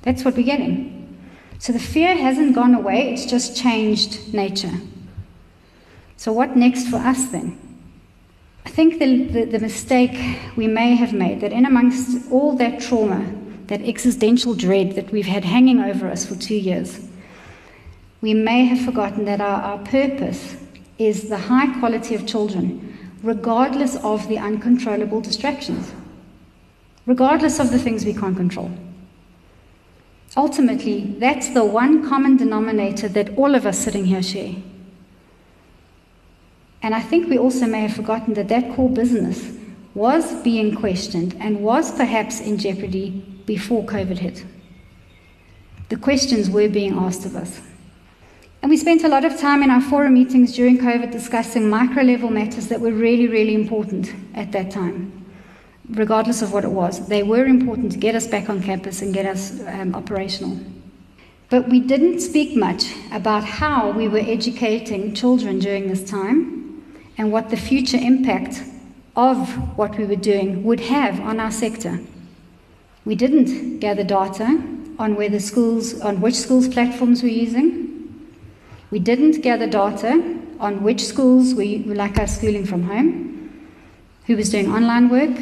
That's 0.02 0.24
what 0.24 0.36
we're 0.36 0.44
getting. 0.44 1.18
So 1.58 1.72
the 1.72 1.80
fear 1.80 2.16
hasn't 2.16 2.54
gone 2.54 2.76
away, 2.76 3.12
it's 3.12 3.26
just 3.26 3.56
changed 3.56 4.32
nature. 4.32 4.70
So, 6.20 6.34
what 6.34 6.54
next 6.54 6.88
for 6.88 6.96
us 6.96 7.28
then? 7.28 7.58
I 8.66 8.68
think 8.68 8.98
the, 8.98 9.24
the, 9.24 9.44
the, 9.46 9.58
mistake 9.58 10.38
we 10.54 10.66
may 10.66 10.94
have 10.94 11.14
made 11.14 11.40
that 11.40 11.50
in 11.50 11.64
amongst 11.64 12.30
all 12.30 12.54
that 12.56 12.78
trauma, 12.78 13.24
that 13.68 13.80
existential 13.80 14.52
dread 14.52 14.96
that 14.96 15.10
we've 15.12 15.24
had 15.24 15.46
hanging 15.46 15.80
over 15.80 16.10
us 16.10 16.26
for 16.26 16.34
two 16.34 16.56
years, 16.56 17.00
we 18.20 18.34
may 18.34 18.66
have 18.66 18.84
forgotten 18.84 19.24
that 19.24 19.40
our, 19.40 19.62
our 19.62 19.78
purpose 19.78 20.58
is 20.98 21.30
the 21.30 21.38
high 21.38 21.72
quality 21.78 22.14
of 22.14 22.26
children, 22.26 22.98
regardless 23.22 23.96
of 24.04 24.28
the 24.28 24.36
uncontrollable 24.36 25.22
distractions, 25.22 25.90
regardless 27.06 27.58
of 27.58 27.70
the 27.70 27.78
things 27.78 28.04
we 28.04 28.12
can't 28.12 28.36
control. 28.36 28.70
Ultimately, 30.36 31.16
that's 31.18 31.48
the 31.54 31.64
one 31.64 32.06
common 32.06 32.36
denominator 32.36 33.08
that 33.08 33.38
all 33.38 33.54
of 33.54 33.64
us 33.64 33.78
sitting 33.78 34.04
here 34.04 34.22
share. 34.22 34.56
And 36.82 36.94
I 36.94 37.00
think 37.00 37.28
we 37.28 37.38
also 37.38 37.66
may 37.66 37.80
have 37.80 37.94
forgotten 37.94 38.34
that 38.34 38.48
that 38.48 38.74
core 38.74 38.88
business 38.88 39.56
was 39.94 40.34
being 40.42 40.74
questioned 40.74 41.36
and 41.40 41.62
was 41.62 41.92
perhaps 41.92 42.40
in 42.40 42.58
jeopardy 42.58 43.10
before 43.46 43.84
COVID 43.84 44.18
hit. 44.18 44.44
The 45.88 45.96
questions 45.96 46.48
were 46.48 46.68
being 46.68 46.94
asked 46.94 47.26
of 47.26 47.36
us. 47.36 47.60
And 48.62 48.70
we 48.70 48.76
spent 48.76 49.04
a 49.04 49.08
lot 49.08 49.24
of 49.24 49.38
time 49.38 49.62
in 49.62 49.70
our 49.70 49.80
forum 49.80 50.14
meetings 50.14 50.54
during 50.54 50.78
COVID 50.78 51.10
discussing 51.10 51.68
micro 51.68 52.02
level 52.02 52.30
matters 52.30 52.68
that 52.68 52.80
were 52.80 52.92
really, 52.92 53.26
really 53.26 53.54
important 53.54 54.14
at 54.34 54.52
that 54.52 54.70
time 54.70 55.20
regardless 55.90 56.42
of 56.42 56.52
what 56.52 56.64
it 56.64 56.70
was. 56.70 57.06
They 57.08 57.22
were 57.22 57.46
important 57.46 57.92
to 57.92 57.98
get 57.98 58.14
us 58.14 58.26
back 58.26 58.48
on 58.48 58.62
campus 58.62 59.02
and 59.02 59.12
get 59.12 59.26
us 59.26 59.60
um, 59.66 59.94
operational. 59.94 60.58
But 61.48 61.68
we 61.68 61.80
didn't 61.80 62.20
speak 62.20 62.56
much 62.56 62.94
about 63.12 63.44
how 63.44 63.90
we 63.90 64.06
were 64.06 64.20
educating 64.20 65.14
children 65.14 65.58
during 65.58 65.88
this 65.88 66.08
time 66.08 66.69
and 67.20 67.30
what 67.30 67.50
the 67.50 67.56
future 67.56 67.98
impact 67.98 68.62
of 69.14 69.36
what 69.76 69.94
we 69.98 70.06
were 70.06 70.16
doing 70.32 70.64
would 70.64 70.80
have 70.80 71.20
on 71.20 71.38
our 71.38 71.50
sector. 71.50 72.00
We 73.04 73.14
didn't 73.14 73.80
gather 73.80 74.02
data 74.02 74.46
on 74.98 75.38
schools, 75.38 76.00
on 76.00 76.22
which 76.22 76.34
schools 76.34 76.66
platforms 76.66 77.22
we're 77.22 77.28
using. 77.44 77.66
We 78.90 79.00
didn't 79.00 79.42
gather 79.42 79.66
data 79.66 80.12
on 80.60 80.82
which 80.82 81.04
schools 81.04 81.54
were 81.54 81.94
like 81.94 82.18
our 82.18 82.26
schooling 82.26 82.64
from 82.64 82.84
home, 82.84 83.68
who 84.24 84.36
was 84.36 84.48
doing 84.48 84.72
online 84.72 85.10
work, 85.10 85.36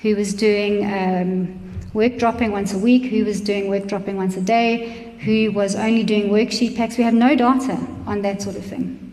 who 0.00 0.16
was 0.16 0.34
doing 0.34 0.84
um, 0.84 1.92
work 1.94 2.18
dropping 2.18 2.50
once 2.50 2.74
a 2.74 2.78
week, 2.78 3.04
who 3.04 3.24
was 3.24 3.40
doing 3.40 3.68
work 3.68 3.86
dropping 3.86 4.16
once 4.16 4.36
a 4.36 4.40
day, 4.40 5.14
who 5.20 5.52
was 5.52 5.76
only 5.76 6.02
doing 6.02 6.28
worksheet 6.28 6.76
packs. 6.76 6.98
We 6.98 7.04
have 7.04 7.14
no 7.14 7.36
data 7.36 7.78
on 8.04 8.22
that 8.22 8.42
sort 8.42 8.56
of 8.56 8.64
thing. 8.64 9.07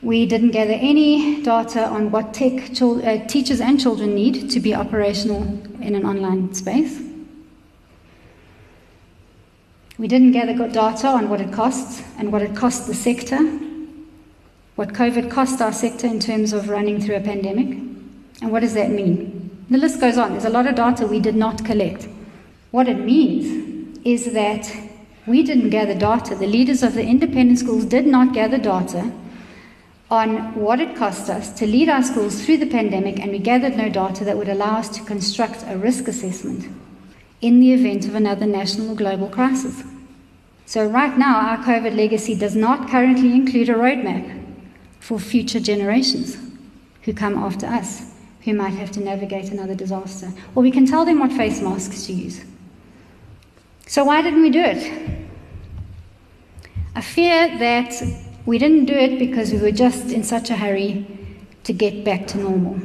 We 0.00 0.26
didn't 0.26 0.52
gather 0.52 0.74
any 0.74 1.42
data 1.42 1.84
on 1.86 2.12
what 2.12 2.32
tech 2.32 2.70
uh, 2.80 3.26
teachers 3.26 3.60
and 3.60 3.80
children 3.80 4.14
need 4.14 4.48
to 4.50 4.60
be 4.60 4.72
operational 4.72 5.42
in 5.82 5.96
an 5.96 6.06
online 6.06 6.54
space. 6.54 7.00
We 9.98 10.06
didn't 10.06 10.30
gather 10.30 10.54
good 10.54 10.72
data 10.72 11.08
on 11.08 11.28
what 11.28 11.40
it 11.40 11.52
costs 11.52 12.04
and 12.16 12.32
what 12.32 12.42
it 12.42 12.54
cost 12.54 12.86
the 12.86 12.94
sector, 12.94 13.38
what 14.76 14.90
COVID 14.90 15.28
cost 15.28 15.60
our 15.60 15.72
sector 15.72 16.06
in 16.06 16.20
terms 16.20 16.52
of 16.52 16.68
running 16.68 17.00
through 17.00 17.16
a 17.16 17.20
pandemic, 17.20 17.66
and 18.40 18.52
what 18.52 18.60
does 18.60 18.74
that 18.74 18.90
mean? 18.92 19.50
The 19.68 19.78
list 19.78 20.00
goes 20.00 20.16
on. 20.16 20.30
There's 20.30 20.44
a 20.44 20.50
lot 20.50 20.68
of 20.68 20.76
data 20.76 21.08
we 21.08 21.18
did 21.18 21.34
not 21.34 21.64
collect. 21.64 22.08
What 22.70 22.88
it 22.88 23.00
means 23.00 23.98
is 24.04 24.32
that 24.32 24.72
we 25.26 25.42
didn't 25.42 25.70
gather 25.70 25.94
data. 25.94 26.36
The 26.36 26.46
leaders 26.46 26.84
of 26.84 26.94
the 26.94 27.02
independent 27.02 27.58
schools 27.58 27.84
did 27.84 28.06
not 28.06 28.32
gather 28.32 28.58
data 28.58 29.12
on 30.10 30.54
what 30.54 30.80
it 30.80 30.96
cost 30.96 31.28
us 31.28 31.50
to 31.58 31.66
lead 31.66 31.88
our 31.88 32.02
schools 32.02 32.44
through 32.44 32.56
the 32.56 32.66
pandemic, 32.66 33.18
and 33.20 33.30
we 33.30 33.38
gathered 33.38 33.76
no 33.76 33.88
data 33.88 34.24
that 34.24 34.36
would 34.36 34.48
allow 34.48 34.78
us 34.78 34.88
to 34.88 35.04
construct 35.04 35.64
a 35.66 35.76
risk 35.76 36.08
assessment 36.08 36.66
in 37.40 37.60
the 37.60 37.72
event 37.72 38.06
of 38.06 38.14
another 38.14 38.46
national 38.46 38.90
or 38.90 38.94
global 38.94 39.28
crisis. 39.28 39.82
So, 40.64 40.86
right 40.86 41.16
now, 41.16 41.36
our 41.36 41.58
COVID 41.58 41.94
legacy 41.96 42.34
does 42.34 42.56
not 42.56 42.88
currently 42.88 43.32
include 43.32 43.68
a 43.68 43.74
roadmap 43.74 44.44
for 45.00 45.18
future 45.18 45.60
generations 45.60 46.36
who 47.02 47.12
come 47.12 47.36
after 47.36 47.66
us 47.66 48.12
who 48.42 48.54
might 48.54 48.74
have 48.74 48.90
to 48.92 49.00
navigate 49.00 49.50
another 49.50 49.74
disaster. 49.74 50.32
Or 50.54 50.62
we 50.62 50.70
can 50.70 50.86
tell 50.86 51.04
them 51.04 51.20
what 51.20 51.32
face 51.32 51.60
masks 51.60 52.06
to 52.06 52.12
use. 52.12 52.42
So, 53.86 54.04
why 54.04 54.22
didn't 54.22 54.42
we 54.42 54.50
do 54.50 54.62
it? 54.62 55.20
I 56.94 57.00
fear 57.00 57.58
that 57.58 57.92
we 58.48 58.56
didn't 58.56 58.86
do 58.86 58.94
it 58.94 59.18
because 59.18 59.52
we 59.52 59.58
were 59.58 59.70
just 59.70 60.10
in 60.10 60.24
such 60.24 60.48
a 60.48 60.56
hurry 60.56 61.06
to 61.64 61.72
get 61.74 62.02
back 62.02 62.26
to 62.26 62.38
normal. 62.38 62.80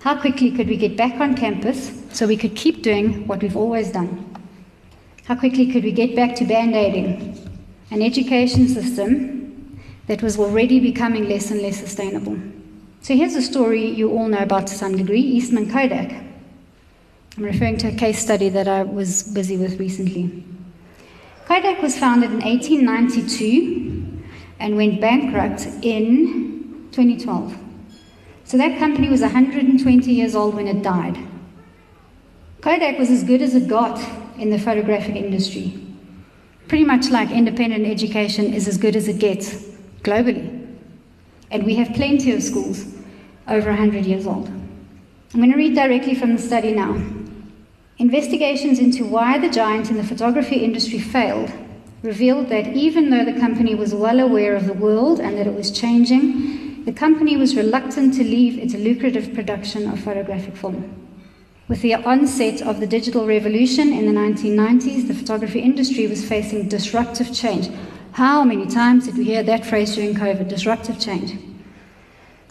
How 0.00 0.20
quickly 0.20 0.50
could 0.50 0.66
we 0.66 0.76
get 0.76 0.96
back 0.96 1.20
on 1.20 1.36
campus 1.36 1.92
so 2.12 2.26
we 2.26 2.36
could 2.36 2.56
keep 2.56 2.82
doing 2.82 3.24
what 3.28 3.40
we've 3.40 3.56
always 3.56 3.92
done? 3.92 4.10
How 5.26 5.36
quickly 5.36 5.70
could 5.70 5.84
we 5.84 5.92
get 5.92 6.16
back 6.16 6.34
to 6.36 6.44
band 6.44 6.74
aiding 6.74 7.38
an 7.92 8.02
education 8.02 8.66
system 8.66 9.80
that 10.08 10.22
was 10.22 10.40
already 10.40 10.80
becoming 10.80 11.28
less 11.28 11.52
and 11.52 11.62
less 11.62 11.78
sustainable? 11.78 12.36
So 13.02 13.14
here's 13.14 13.36
a 13.36 13.42
story 13.42 13.88
you 13.88 14.10
all 14.10 14.26
know 14.26 14.38
about 14.38 14.66
to 14.66 14.74
some 14.74 14.96
degree 14.96 15.20
Eastman 15.20 15.70
Kodak. 15.70 16.10
I'm 17.36 17.44
referring 17.44 17.76
to 17.78 17.88
a 17.90 17.94
case 17.94 18.18
study 18.18 18.48
that 18.48 18.66
I 18.66 18.82
was 18.82 19.22
busy 19.22 19.56
with 19.56 19.78
recently. 19.78 20.42
Kodak 21.48 21.80
was 21.80 21.98
founded 21.98 22.30
in 22.30 22.40
1892 22.40 24.22
and 24.60 24.76
went 24.76 25.00
bankrupt 25.00 25.66
in 25.80 26.86
2012. 26.92 27.56
So 28.44 28.58
that 28.58 28.78
company 28.78 29.08
was 29.08 29.22
120 29.22 30.12
years 30.12 30.34
old 30.34 30.54
when 30.54 30.68
it 30.68 30.82
died. 30.82 31.16
Kodak 32.60 32.98
was 32.98 33.10
as 33.10 33.24
good 33.24 33.40
as 33.40 33.54
it 33.54 33.66
got 33.66 33.98
in 34.38 34.50
the 34.50 34.58
photographic 34.58 35.16
industry. 35.16 35.72
Pretty 36.68 36.84
much 36.84 37.08
like 37.08 37.30
independent 37.30 37.86
education 37.86 38.52
is 38.52 38.68
as 38.68 38.76
good 38.76 38.94
as 38.94 39.08
it 39.08 39.18
gets 39.18 39.54
globally. 40.02 40.76
And 41.50 41.64
we 41.64 41.76
have 41.76 41.94
plenty 41.94 42.32
of 42.32 42.42
schools 42.42 42.84
over 43.46 43.70
100 43.70 44.04
years 44.04 44.26
old. 44.26 44.48
I'm 44.48 45.40
going 45.40 45.52
to 45.52 45.56
read 45.56 45.74
directly 45.74 46.14
from 46.14 46.36
the 46.36 46.42
study 46.42 46.72
now. 46.72 47.17
Investigations 47.98 48.78
into 48.78 49.04
why 49.04 49.38
the 49.38 49.48
giant 49.48 49.90
in 49.90 49.96
the 49.96 50.04
photography 50.04 50.56
industry 50.56 50.98
failed 50.98 51.50
revealed 52.02 52.48
that 52.48 52.68
even 52.68 53.10
though 53.10 53.24
the 53.24 53.40
company 53.40 53.74
was 53.74 53.92
well 53.94 54.20
aware 54.20 54.54
of 54.54 54.66
the 54.66 54.72
world 54.72 55.18
and 55.18 55.36
that 55.36 55.48
it 55.48 55.54
was 55.54 55.72
changing, 55.72 56.84
the 56.84 56.92
company 56.92 57.36
was 57.36 57.56
reluctant 57.56 58.14
to 58.14 58.22
leave 58.22 58.56
its 58.56 58.74
lucrative 58.74 59.34
production 59.34 59.90
of 59.90 59.98
photographic 59.98 60.56
film. 60.56 60.94
With 61.66 61.82
the 61.82 61.96
onset 61.96 62.62
of 62.62 62.78
the 62.78 62.86
digital 62.86 63.26
revolution 63.26 63.92
in 63.92 64.06
the 64.06 64.18
1990s, 64.18 65.08
the 65.08 65.14
photography 65.14 65.60
industry 65.60 66.06
was 66.06 66.26
facing 66.26 66.68
disruptive 66.68 67.34
change, 67.34 67.68
how 68.12 68.42
many 68.42 68.66
times 68.66 69.06
did 69.06 69.16
we 69.16 69.24
hear 69.24 69.44
that 69.44 69.64
phrase 69.64 69.94
during 69.94 70.14
COVID? 70.14 70.48
Disruptive 70.48 70.98
change. 70.98 71.38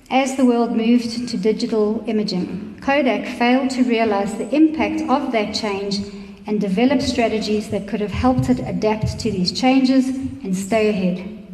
As 0.09 0.37
the 0.37 0.45
world 0.45 0.73
moved 0.73 1.27
to 1.27 1.37
digital 1.37 2.01
imaging, 2.07 2.79
Kodak 2.81 3.27
failed 3.37 3.69
to 3.71 3.83
realize 3.83 4.37
the 4.37 4.49
impact 4.55 5.01
of 5.01 5.33
that 5.33 5.53
change 5.53 5.99
and 6.45 6.61
develop 6.61 7.01
strategies 7.01 7.69
that 7.71 7.89
could 7.89 7.99
have 7.99 8.11
helped 8.11 8.49
it 8.49 8.59
adapt 8.59 9.19
to 9.19 9.29
these 9.29 9.51
changes 9.51 10.07
and 10.07 10.55
stay 10.55 10.87
ahead. 10.87 11.45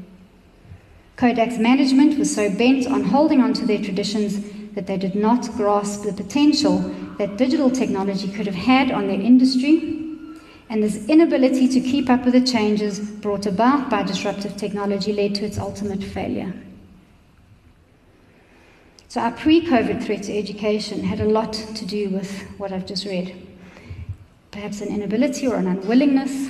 Kodak's 1.15 1.57
management 1.57 2.19
was 2.19 2.33
so 2.33 2.47
bent 2.47 2.85
on 2.85 3.05
holding 3.05 3.41
on 3.41 3.53
to 3.53 3.65
their 3.65 3.81
traditions 3.81 4.43
that 4.75 4.85
they 4.85 4.97
did 4.97 5.15
not 5.15 5.51
grasp 5.53 6.03
the 6.03 6.13
potential 6.13 6.77
that 7.17 7.37
digital 7.37 7.71
technology 7.71 8.31
could 8.31 8.45
have 8.45 8.53
had 8.53 8.91
on 8.91 9.07
their 9.07 9.19
industry 9.19 9.99
and 10.69 10.83
this 10.83 11.07
inability 11.07 11.67
to 11.67 11.79
keep 11.79 12.07
up 12.07 12.23
with 12.23 12.33
the 12.35 12.41
changes 12.41 12.99
brought 12.99 13.47
about 13.47 13.89
by 13.89 14.03
disruptive 14.03 14.55
technology 14.57 15.11
led 15.11 15.33
to 15.33 15.45
its 15.45 15.57
ultimate 15.57 16.03
failure. 16.03 16.53
So, 19.13 19.21
our 19.21 19.30
pre 19.30 19.63
COVID 19.63 20.04
threat 20.04 20.23
to 20.23 20.36
education 20.36 21.04
had 21.04 21.19
a 21.19 21.26
lot 21.26 21.54
to 21.54 21.86
do 21.86 22.10
with 22.10 22.32
what 22.58 22.71
I've 22.71 22.88
just 22.88 23.06
read. 23.06 23.47
Perhaps 24.49 24.82
an 24.82 24.88
inability 24.88 25.45
or 25.45 25.58
an 25.58 25.67
unwillingness 25.67 26.49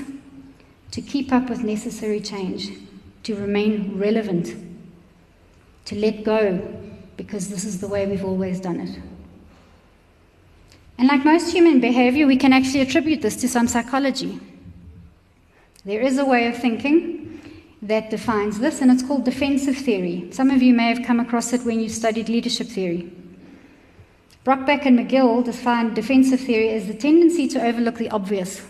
to 0.91 1.01
keep 1.01 1.33
up 1.33 1.49
with 1.49 1.61
necessary 1.61 2.21
change, 2.21 2.69
to 3.23 3.35
remain 3.35 3.99
relevant, 3.99 4.55
to 5.83 5.95
let 5.95 6.23
go, 6.23 6.61
because 7.17 7.49
this 7.49 7.65
is 7.65 7.81
the 7.81 7.87
way 7.89 8.07
we've 8.07 8.23
always 8.23 8.61
done 8.61 8.79
it. 8.79 8.97
And 10.97 11.09
like 11.09 11.25
most 11.25 11.51
human 11.51 11.81
behavior, 11.81 12.25
we 12.27 12.37
can 12.37 12.53
actually 12.53 12.79
attribute 12.79 13.21
this 13.21 13.35
to 13.41 13.49
some 13.49 13.67
psychology. 13.67 14.39
There 15.83 15.99
is 15.99 16.17
a 16.17 16.23
way 16.23 16.47
of 16.47 16.55
thinking 16.55 17.32
that 17.87 18.09
defines 18.09 18.59
this, 18.59 18.81
and 18.81 18.89
it's 18.89 19.03
called 19.03 19.25
defensive 19.25 19.77
theory. 19.77 20.29
Some 20.31 20.49
of 20.49 20.61
you 20.61 20.73
may 20.73 20.87
have 20.87 21.05
come 21.05 21.19
across 21.19 21.51
it 21.53 21.63
when 21.63 21.79
you 21.79 21.89
studied 21.89 22.29
leadership 22.29 22.67
theory. 22.67 23.11
Brockbank 24.45 24.85
and 24.85 24.99
McGill 24.99 25.43
define 25.43 25.93
defensive 25.93 26.39
theory 26.39 26.69
as 26.69 26.87
the 26.87 26.93
tendency 26.93 27.47
to 27.49 27.61
overlook 27.61 27.97
the 27.97 28.09
obvious, 28.09 28.61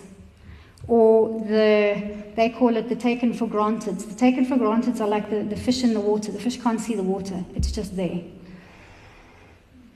or 0.88 1.39
the, 1.47 2.23
they 2.36 2.49
call 2.49 2.76
it 2.76 2.89
the 2.89 2.95
taken 2.95 3.34
for 3.34 3.47
granted. 3.47 3.99
The 3.99 4.15
taken 4.15 4.45
for 4.45 4.58
granted 4.58 4.99
are 4.99 5.08
like 5.08 5.30
the, 5.30 5.43
the 5.43 5.56
fish 5.56 5.84
in 5.84 5.93
the 5.93 5.99
water. 5.99 6.32
The 6.32 6.39
fish 6.39 6.62
can't 6.62 6.82
see 6.82 6.95
the 6.95 7.04
water, 7.04 7.45
it's 7.56 7.71
just 7.71 7.95
there. 7.95 8.19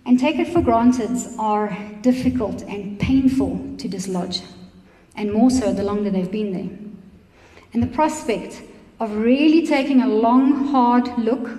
And 0.06 0.20
taken 0.20 0.46
for 0.46 0.62
granted 0.62 1.18
are 1.38 1.76
difficult 2.02 2.62
and 2.62 3.00
painful 3.00 3.76
to 3.80 3.88
dislodge, 3.88 4.42
and 5.16 5.34
more 5.34 5.50
so 5.50 5.74
the 5.74 5.84
longer 5.84 6.10
they've 6.10 6.32
been 6.32 6.54
there. 6.54 6.78
And 7.74 7.84
the 7.84 7.88
prospect 7.88 8.62
of 9.00 9.16
really 9.16 9.66
taking 9.66 10.02
a 10.02 10.08
long, 10.08 10.68
hard 10.68 11.18
look 11.18 11.50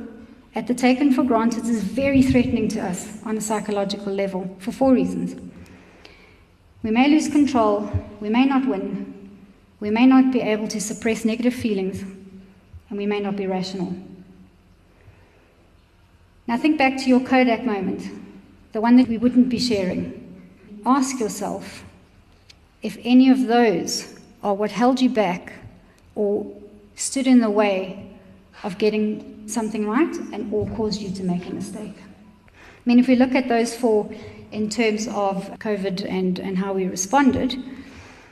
at 0.55 0.67
the 0.67 0.75
taken 0.75 1.13
for 1.13 1.23
granted 1.23 1.65
is 1.67 1.83
very 1.85 2.23
threatening 2.23 2.69
to 2.69 2.81
us 2.81 3.23
on 3.25 3.37
a 3.37 3.41
psychological 3.41 4.13
level 4.13 4.57
for 4.59 4.73
four 4.73 4.93
reasons. 4.93 5.41
We 6.83 6.91
may 6.91 7.09
lose 7.09 7.29
control, 7.29 7.91
we 8.21 8.29
may 8.29 8.45
not 8.45 8.67
win, 8.67 9.39
we 9.81 9.91
may 9.91 10.07
not 10.07 10.33
be 10.33 10.41
able 10.41 10.69
to 10.69 10.81
suppress 10.81 11.25
negative 11.25 11.55
feelings, 11.55 12.03
and 12.91 12.99
we 12.99 13.07
may 13.07 13.21
not 13.21 13.37
be 13.37 13.47
rational. 13.47 13.95
Now, 16.49 16.57
think 16.57 16.79
back 16.79 16.97
to 16.99 17.09
your 17.09 17.21
Kodak 17.21 17.65
moment, 17.65 18.11
the 18.73 18.81
one 18.81 18.97
that 18.97 19.07
we 19.07 19.19
wouldn't 19.19 19.49
be 19.49 19.59
sharing. 19.59 20.25
Ask 20.87 21.21
yourself 21.21 21.85
if 22.83 22.97
any 23.03 23.29
of 23.29 23.47
those 23.47 24.19
are 24.43 24.55
what 24.55 24.71
held 24.71 25.01
you 25.01 25.11
back 25.11 25.53
or 26.15 26.47
stood 26.99 27.27
in 27.27 27.41
the 27.41 27.51
way 27.51 28.11
of 28.65 28.77
getting 28.79 29.49
something 29.49 29.87
right 29.89 30.15
and 30.33 30.53
or 30.53 30.69
caused 30.77 31.01
you 31.01 31.11
to 31.13 31.23
make 31.23 31.47
a 31.47 31.51
mistake. 31.51 31.95
I 31.99 32.53
mean, 32.85 32.99
if 32.99 33.09
we 33.09 33.17
look 33.17 33.35
at 33.35 33.49
those 33.49 33.75
four 33.75 34.11
in 34.51 34.69
terms 34.69 35.07
of 35.09 35.45
COVID 35.59 36.05
and, 36.09 36.39
and 36.39 36.59
how 36.59 36.73
we 36.73 36.87
responded, 36.87 37.57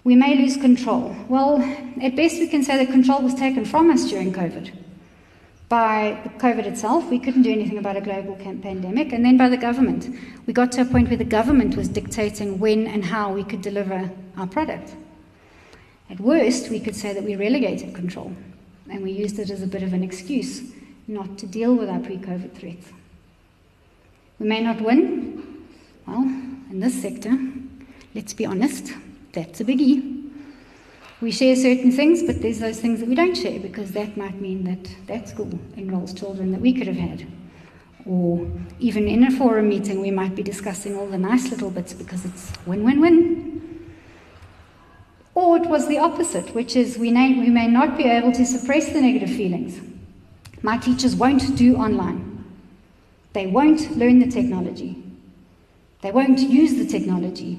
we 0.04 0.16
may 0.16 0.36
lose 0.36 0.56
control. 0.56 1.14
Well, 1.28 1.60
at 2.00 2.16
best, 2.16 2.38
we 2.38 2.48
can 2.48 2.62
say 2.62 2.76
that 2.84 2.92
control 2.92 3.22
was 3.22 3.34
taken 3.34 3.64
from 3.64 3.90
us 3.90 4.08
during 4.08 4.32
COVID. 4.32 4.72
By 5.68 6.30
COVID 6.38 6.64
itself, 6.64 7.10
we 7.10 7.18
couldn't 7.18 7.42
do 7.42 7.50
anything 7.50 7.78
about 7.78 7.96
a 7.96 8.00
global 8.00 8.36
pandemic, 8.36 9.12
and 9.12 9.24
then 9.24 9.36
by 9.36 9.48
the 9.48 9.56
government. 9.56 10.08
We 10.46 10.52
got 10.52 10.70
to 10.72 10.82
a 10.82 10.84
point 10.84 11.08
where 11.08 11.16
the 11.16 11.24
government 11.24 11.76
was 11.76 11.88
dictating 11.88 12.60
when 12.60 12.86
and 12.86 13.04
how 13.04 13.32
we 13.32 13.42
could 13.42 13.62
deliver 13.62 14.08
our 14.36 14.46
product. 14.46 14.94
At 16.08 16.20
worst, 16.20 16.70
we 16.70 16.78
could 16.78 16.94
say 16.94 17.12
that 17.12 17.24
we 17.24 17.34
relegated 17.34 17.94
control, 17.94 18.32
and 18.90 19.02
we 19.02 19.12
used 19.12 19.38
it 19.38 19.50
as 19.50 19.62
a 19.62 19.66
bit 19.66 19.82
of 19.82 19.92
an 19.92 20.02
excuse 20.02 20.62
not 21.08 21.38
to 21.38 21.46
deal 21.46 21.74
with 21.74 21.88
our 21.88 22.00
pre 22.00 22.18
COVID 22.18 22.52
threats. 22.54 22.88
We 24.38 24.46
may 24.46 24.62
not 24.62 24.80
win. 24.80 25.64
Well, 26.06 26.22
in 26.22 26.80
this 26.80 27.00
sector, 27.00 27.36
let's 28.14 28.34
be 28.34 28.46
honest, 28.46 28.92
that's 29.32 29.60
a 29.60 29.64
biggie. 29.64 30.30
We 31.20 31.30
share 31.32 31.56
certain 31.56 31.90
things, 31.90 32.22
but 32.22 32.42
there's 32.42 32.58
those 32.58 32.78
things 32.78 33.00
that 33.00 33.08
we 33.08 33.14
don't 33.14 33.34
share 33.34 33.58
because 33.58 33.92
that 33.92 34.16
might 34.16 34.40
mean 34.40 34.64
that 34.64 34.90
that 35.06 35.28
school 35.28 35.58
enrolls 35.76 36.12
children 36.12 36.52
that 36.52 36.60
we 36.60 36.74
could 36.74 36.86
have 36.86 36.96
had. 36.96 37.26
Or 38.04 38.46
even 38.78 39.08
in 39.08 39.24
a 39.24 39.30
forum 39.30 39.68
meeting, 39.68 40.00
we 40.00 40.10
might 40.10 40.36
be 40.36 40.42
discussing 40.42 40.94
all 40.96 41.06
the 41.06 41.18
nice 41.18 41.50
little 41.50 41.70
bits 41.70 41.92
because 41.92 42.24
it's 42.24 42.52
win 42.66 42.84
win 42.84 43.00
win. 43.00 43.55
Or 45.36 45.58
it 45.58 45.66
was 45.66 45.86
the 45.86 45.98
opposite, 45.98 46.54
which 46.54 46.76
is 46.76 46.96
we 46.96 47.10
may, 47.10 47.38
we 47.38 47.50
may 47.50 47.66
not 47.66 47.98
be 47.98 48.04
able 48.04 48.32
to 48.32 48.46
suppress 48.46 48.90
the 48.94 49.02
negative 49.02 49.28
feelings. 49.28 49.78
My 50.62 50.78
teachers 50.78 51.14
won't 51.14 51.54
do 51.58 51.76
online, 51.76 52.42
they 53.34 53.46
won't 53.46 53.98
learn 53.98 54.18
the 54.18 54.30
technology, 54.30 54.96
they 56.00 56.10
won't 56.10 56.38
use 56.38 56.76
the 56.76 56.86
technology, 56.86 57.58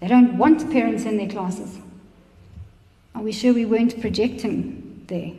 they 0.00 0.06
don't 0.06 0.36
want 0.36 0.70
parents 0.70 1.06
in 1.06 1.16
their 1.16 1.30
classes. 1.30 1.78
Are 3.14 3.22
we 3.22 3.32
sure 3.32 3.54
we 3.54 3.64
weren't 3.64 3.98
projecting 4.02 5.02
there? 5.06 5.32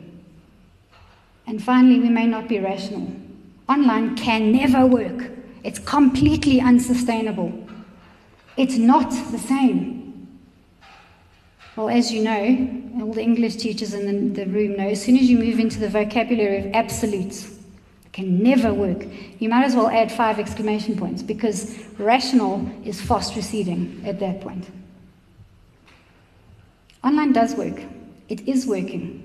And 1.46 1.62
finally, 1.62 2.00
we 2.00 2.08
may 2.08 2.26
not 2.26 2.48
be 2.48 2.58
rational. 2.58 3.08
Online 3.68 4.16
can 4.16 4.50
never 4.50 4.84
work. 4.84 5.30
It's 5.62 5.78
completely 5.78 6.60
unsustainable. 6.60 7.52
It's 8.56 8.76
not 8.76 9.10
the 9.30 9.38
same. 9.38 10.05
Well, 11.76 11.90
as 11.90 12.10
you 12.10 12.22
know, 12.22 13.04
all 13.04 13.12
the 13.12 13.22
English 13.22 13.56
teachers 13.56 13.92
in 13.92 14.32
the, 14.32 14.44
the 14.44 14.50
room 14.50 14.78
know, 14.78 14.88
as 14.88 15.02
soon 15.02 15.18
as 15.18 15.28
you 15.28 15.38
move 15.38 15.58
into 15.58 15.78
the 15.78 15.90
vocabulary 15.90 16.58
of 16.58 16.74
absolutes, 16.74 17.50
it 18.06 18.12
can 18.14 18.42
never 18.42 18.72
work. 18.72 19.04
You 19.38 19.50
might 19.50 19.64
as 19.64 19.76
well 19.76 19.88
add 19.88 20.10
five 20.10 20.38
exclamation 20.38 20.96
points 20.96 21.22
because 21.22 21.78
rational 21.98 22.66
is 22.82 22.98
fast 22.98 23.36
receding 23.36 24.02
at 24.06 24.18
that 24.20 24.40
point. 24.40 24.70
Online 27.04 27.32
does 27.32 27.54
work, 27.54 27.82
it 28.30 28.48
is 28.48 28.66
working, 28.66 29.22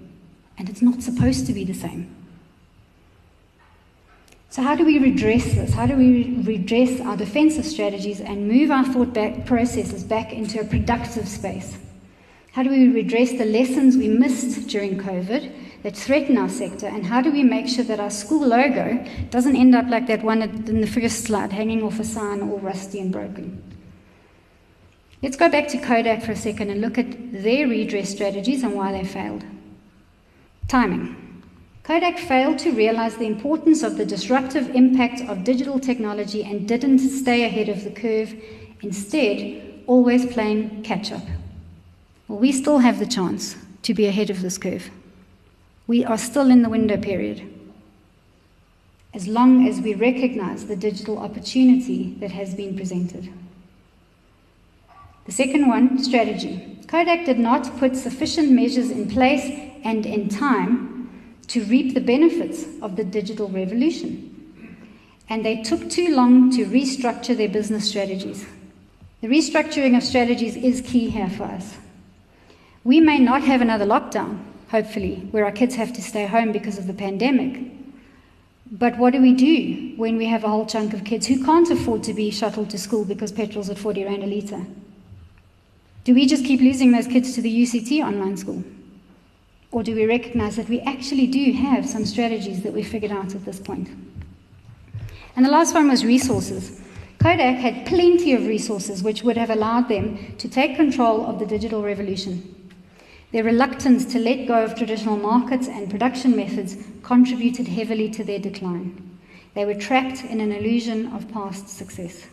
and 0.58 0.70
it's 0.70 0.82
not 0.82 1.02
supposed 1.02 1.48
to 1.48 1.54
be 1.54 1.64
the 1.64 1.74
same. 1.74 2.14
So, 4.50 4.62
how 4.62 4.76
do 4.76 4.84
we 4.84 5.00
redress 5.00 5.46
this? 5.46 5.74
How 5.74 5.86
do 5.86 5.96
we 5.96 6.36
redress 6.44 7.00
our 7.00 7.16
defensive 7.16 7.66
strategies 7.66 8.20
and 8.20 8.50
move 8.50 8.70
our 8.70 8.84
thought 8.84 9.14
back 9.14 9.46
processes 9.46 10.04
back 10.04 10.34
into 10.34 10.60
a 10.60 10.66
productive 10.66 11.30
space? 11.30 11.78
How 12.52 12.64
do 12.64 12.70
we 12.70 12.90
redress 12.90 13.32
the 13.32 13.46
lessons 13.46 13.96
we 13.96 14.10
missed 14.10 14.68
during 14.68 14.98
COVID 14.98 15.84
that 15.84 15.96
threaten 15.96 16.38
our 16.38 16.50
sector? 16.50 16.86
And 16.86 17.06
how 17.06 17.22
do 17.22 17.32
we 17.32 17.44
make 17.44 17.70
sure 17.70 17.86
that 17.86 18.02
our 18.02 18.10
school 18.10 18.46
logo 18.46 19.06
doesn't 19.30 19.56
end 19.56 19.74
up 19.74 19.86
like 19.88 20.08
that 20.08 20.22
one 20.22 20.42
in 20.42 20.82
the 20.82 20.88
first 20.88 21.24
slide, 21.24 21.54
hanging 21.54 21.82
off 21.82 22.00
a 22.00 22.04
sign 22.04 22.42
all 22.42 22.60
rusty 22.60 23.00
and 23.00 23.10
broken? 23.10 23.64
Let's 25.24 25.38
go 25.38 25.48
back 25.48 25.70
to 25.70 25.78
Kodak 25.78 26.24
for 26.24 26.34
a 26.34 26.36
second 26.36 26.72
and 26.72 26.82
look 26.82 26.98
at 26.98 27.32
their 27.32 27.70
redress 27.70 28.10
strategies 28.10 28.64
and 28.64 28.74
why 28.74 28.92
they 28.92 29.06
failed. 29.06 29.46
Timing. 30.68 31.44
Kodak 31.84 32.18
failed 32.18 32.60
to 32.60 32.72
realize 32.72 33.16
the 33.16 33.28
importance 33.28 33.82
of 33.82 33.96
the 33.96 34.06
disruptive 34.06 34.76
impact 34.76 35.22
of 35.22 35.46
digital 35.46 35.80
technology 35.80 36.44
and 36.44 36.68
didn't 36.68 37.00
stay 37.00 37.46
ahead 37.46 37.70
of 37.70 37.86
the 37.86 37.92
curve, 37.92 38.36
instead, 38.82 39.84
always 39.88 40.26
playing 40.26 40.84
catch 40.84 41.14
up. 41.14 41.24
Well, 42.32 42.40
we 42.40 42.54
still 42.54 42.78
have 42.78 42.98
the 42.98 43.06
chance 43.06 43.58
to 43.82 43.94
be 43.94 44.06
ahead 44.06 44.30
of 44.30 44.42
this 44.42 44.58
curve. 44.58 44.90
We 45.86 46.06
are 46.06 46.18
still 46.18 46.50
in 46.50 46.62
the 46.62 46.70
window 46.70 46.96
period. 46.96 47.44
As 49.14 49.28
long 49.28 49.68
as 49.68 49.82
we 49.82 49.96
recognize 49.96 50.66
the 50.66 50.78
digital 50.78 51.18
opportunity 51.18 52.16
that 52.22 52.32
has 52.32 52.56
been 52.56 52.78
presented. 52.78 53.34
The 55.26 55.34
second 55.34 55.68
one, 55.68 56.02
strategy. 56.02 56.80
Kodak 56.88 57.26
did 57.26 57.38
not 57.38 57.78
put 57.78 57.98
sufficient 57.98 58.50
measures 58.50 58.92
in 58.92 59.10
place 59.10 59.44
and 59.84 60.06
in 60.06 60.30
time 60.30 61.10
to 61.48 61.66
reap 61.66 61.94
the 61.94 62.00
benefits 62.00 62.64
of 62.82 62.96
the 62.96 63.04
digital 63.04 63.50
revolution. 63.50 64.88
And 65.28 65.44
they 65.44 65.64
took 65.64 65.90
too 65.90 66.16
long 66.16 66.50
to 66.52 66.66
restructure 66.66 67.36
their 67.36 67.50
business 67.50 67.90
strategies. 67.90 68.46
The 69.20 69.28
restructuring 69.28 69.98
of 69.98 70.04
strategies 70.04 70.56
is 70.56 70.80
key 70.80 71.10
here 71.10 71.30
for 71.30 71.44
us. 71.44 71.76
We 72.84 73.00
may 73.00 73.20
not 73.20 73.44
have 73.44 73.62
another 73.62 73.86
lockdown, 73.86 74.44
hopefully, 74.70 75.28
where 75.32 75.46
our 75.46 75.52
kids 75.52 75.76
have 75.76 75.94
to 75.94 76.02
stay 76.02 76.26
home 76.26 76.52
because 76.52 76.80
of 76.80 76.88
the 76.88 76.94
pandemic. 76.94 77.62
But 78.72 78.98
what 78.98 79.14
do 79.14 79.22
we 79.22 79.34
do 79.34 79.94
when 79.98 80.18
we 80.18 80.26
have 80.26 80.44
a 80.44 80.48
whole 80.48 80.66
chunk 80.66 80.94
of 80.94 81.04
kids 81.04 81.28
who 81.28 81.44
can't 81.44 81.70
afford 81.70 82.04
to 82.04 82.14
be 82.14 82.32
shuttled 82.32 82.70
to 82.72 82.80
school 82.80 83.06
because 83.06 83.32
petrol's 83.32 83.70
at 83.70 83.78
40 83.78 84.06
Rand 84.06 84.24
a 84.24 84.28
litre? 84.28 84.66
Do 86.06 86.16
we 86.16 86.26
just 86.26 86.46
keep 86.46 86.62
losing 86.62 86.92
those 86.92 87.06
kids 87.06 87.36
to 87.36 87.42
the 87.42 87.64
UCT 87.64 88.04
online 88.04 88.38
school? 88.38 88.64
Or 89.72 89.84
do 89.84 89.94
we 89.94 90.06
recognize 90.06 90.56
that 90.56 90.68
we 90.68 90.80
actually 90.82 91.28
do 91.28 91.52
have 91.52 91.88
some 91.88 92.06
strategies 92.06 92.64
that 92.64 92.74
we've 92.74 92.88
figured 92.88 93.12
out 93.12 93.36
at 93.36 93.46
this 93.46 93.60
point? 93.60 93.90
And 95.36 95.46
the 95.46 95.52
last 95.52 95.76
one 95.76 95.88
was 95.88 96.04
resources. 96.04 96.82
Kodak 97.20 97.58
had 97.58 97.86
plenty 97.86 98.34
of 98.34 98.48
resources 98.48 99.04
which 99.04 99.22
would 99.22 99.38
have 99.38 99.52
allowed 99.52 99.88
them 99.88 100.36
to 100.38 100.50
take 100.50 100.76
control 100.76 101.26
of 101.28 101.38
the 101.38 101.46
digital 101.46 101.84
revolution. 101.84 102.61
Their 103.32 103.44
reluctance 103.46 104.06
to 104.12 104.20
let 104.20 104.46
go 104.48 104.62
of 104.64 104.76
traditional 104.76 105.16
markets 105.16 105.68
and 105.68 105.90
production 105.90 106.36
methods 106.36 106.76
contributed 107.02 107.68
heavily 107.68 108.10
to 108.12 108.24
their 108.24 108.40
decline. 108.40 109.20
They 109.54 109.66
were 109.66 109.74
trapped 109.74 110.24
in 110.26 110.42
an 110.42 110.52
illusion 110.52 111.08
of 111.14 111.32
past 111.32 111.70
success. 111.70 112.28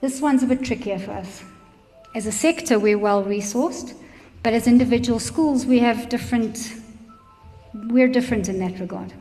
This 0.00 0.20
one's 0.20 0.44
a 0.44 0.46
bit 0.46 0.64
trickier 0.64 0.98
for 0.98 1.10
us. 1.10 1.42
As 2.14 2.26
a 2.26 2.32
sector, 2.32 2.78
we're 2.78 2.98
well 2.98 3.24
resourced, 3.24 3.94
but 4.44 4.52
as 4.52 4.68
individual 4.68 5.18
schools, 5.18 5.66
we 5.66 5.80
have 5.80 6.08
different, 6.08 6.72
we're 7.88 8.08
different 8.08 8.48
in 8.48 8.60
that 8.60 8.78
regard. 8.78 9.12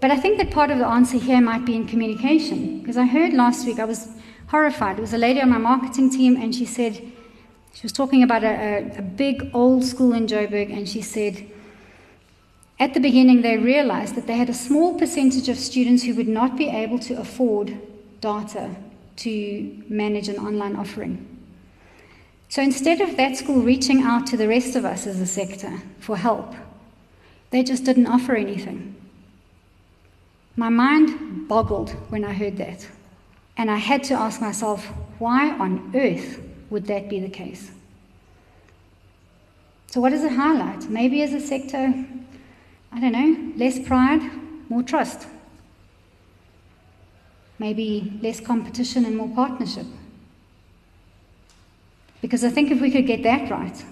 But 0.00 0.12
I 0.12 0.16
think 0.16 0.38
that 0.38 0.50
part 0.50 0.70
of 0.70 0.78
the 0.78 0.86
answer 0.86 1.18
here 1.18 1.40
might 1.40 1.64
be 1.64 1.74
in 1.74 1.86
communication, 1.86 2.80
because 2.80 2.96
I 2.96 3.04
heard 3.04 3.32
last 3.32 3.66
week, 3.66 3.80
I 3.80 3.84
was 3.84 4.08
horrified. 4.46 4.98
It 4.98 5.02
was 5.02 5.12
a 5.12 5.18
lady 5.18 5.42
on 5.42 5.50
my 5.50 5.58
marketing 5.58 6.10
team, 6.10 6.36
and 6.36 6.54
she 6.54 6.64
said, 6.64 7.02
she 7.72 7.82
was 7.82 7.92
talking 7.92 8.22
about 8.22 8.44
a, 8.44 8.92
a, 8.98 9.02
big 9.02 9.50
old 9.54 9.84
school 9.84 10.12
in 10.12 10.26
Joburg, 10.26 10.72
and 10.72 10.88
she 10.88 11.02
said, 11.02 11.46
at 12.78 12.94
the 12.94 13.00
beginning, 13.00 13.42
they 13.42 13.58
realized 13.58 14.14
that 14.14 14.26
they 14.26 14.36
had 14.36 14.48
a 14.48 14.54
small 14.54 14.98
percentage 14.98 15.48
of 15.48 15.58
students 15.58 16.02
who 16.02 16.14
would 16.14 16.28
not 16.28 16.56
be 16.56 16.68
able 16.68 16.98
to 17.00 17.14
afford 17.14 17.78
data 18.20 18.74
to 19.16 19.84
manage 19.88 20.28
an 20.28 20.36
online 20.38 20.76
offering. 20.76 21.26
So 22.48 22.62
instead 22.62 23.00
of 23.00 23.16
that 23.16 23.36
school 23.36 23.62
reaching 23.62 24.02
out 24.02 24.26
to 24.28 24.36
the 24.36 24.48
rest 24.48 24.76
of 24.76 24.84
us 24.84 25.06
as 25.06 25.20
a 25.20 25.26
sector 25.26 25.80
for 26.00 26.16
help, 26.16 26.54
they 27.50 27.62
just 27.62 27.84
didn't 27.84 28.06
offer 28.06 28.34
anything. 28.34 28.96
My 30.56 30.68
mind 30.68 31.48
boggled 31.48 31.90
when 32.10 32.24
I 32.24 32.32
heard 32.32 32.56
that. 32.56 32.88
And 33.56 33.70
I 33.70 33.76
had 33.76 34.02
to 34.04 34.14
ask 34.14 34.40
myself, 34.40 34.86
why 35.18 35.50
on 35.50 35.92
earth 35.94 36.40
would 36.70 36.86
that 36.86 37.08
be 37.08 37.20
the 37.20 37.28
case? 37.28 37.70
So, 39.88 40.00
what 40.00 40.10
does 40.10 40.22
it 40.22 40.32
highlight? 40.32 40.88
Maybe 40.88 41.22
as 41.22 41.32
a 41.32 41.40
sector, 41.40 41.92
I 42.92 43.00
don't 43.00 43.12
know, 43.12 43.52
less 43.56 43.78
pride, 43.86 44.22
more 44.68 44.82
trust. 44.82 45.26
Maybe 47.58 48.18
less 48.22 48.40
competition 48.40 49.04
and 49.04 49.16
more 49.16 49.28
partnership. 49.34 49.86
Because 52.22 52.44
I 52.44 52.50
think 52.50 52.70
if 52.70 52.80
we 52.80 52.90
could 52.90 53.06
get 53.06 53.22
that 53.24 53.50
right, 53.50 53.84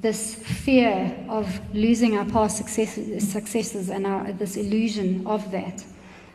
this 0.00 0.34
fear 0.34 1.16
of 1.28 1.60
losing 1.74 2.16
our 2.18 2.26
past 2.26 2.56
successes, 2.56 3.30
successes 3.30 3.88
and 3.88 4.06
our, 4.06 4.32
this 4.32 4.56
illusion 4.56 5.26
of 5.26 5.50
that 5.52 5.84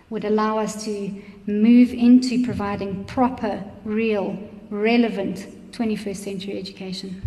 would 0.09 0.25
allow 0.25 0.57
us 0.57 0.83
to 0.85 1.21
move 1.47 1.93
into 1.93 2.43
providing 2.43 3.03
proper, 3.05 3.63
real, 3.83 4.37
relevant 4.69 5.71
21st 5.71 6.15
century 6.15 6.57
education. 6.57 7.21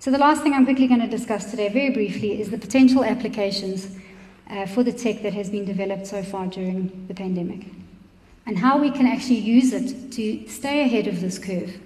So, 0.00 0.10
the 0.10 0.18
last 0.18 0.42
thing 0.42 0.54
I'm 0.54 0.64
quickly 0.64 0.86
going 0.86 1.00
to 1.00 1.08
discuss 1.08 1.50
today, 1.50 1.68
very 1.68 1.90
briefly, 1.90 2.40
is 2.40 2.50
the 2.50 2.58
potential 2.58 3.04
applications 3.04 3.96
uh, 4.48 4.66
for 4.66 4.82
the 4.82 4.92
tech 4.92 5.22
that 5.22 5.34
has 5.34 5.50
been 5.50 5.64
developed 5.64 6.06
so 6.06 6.22
far 6.22 6.46
during 6.46 7.06
the 7.08 7.14
pandemic 7.14 7.66
and 8.48 8.58
how 8.58 8.78
we 8.78 8.90
can 8.90 9.06
actually 9.06 9.36
use 9.36 9.74
it 9.74 10.10
to 10.10 10.48
stay 10.48 10.82
ahead 10.82 11.06
of 11.06 11.20
this 11.20 11.38
curve 11.38 11.78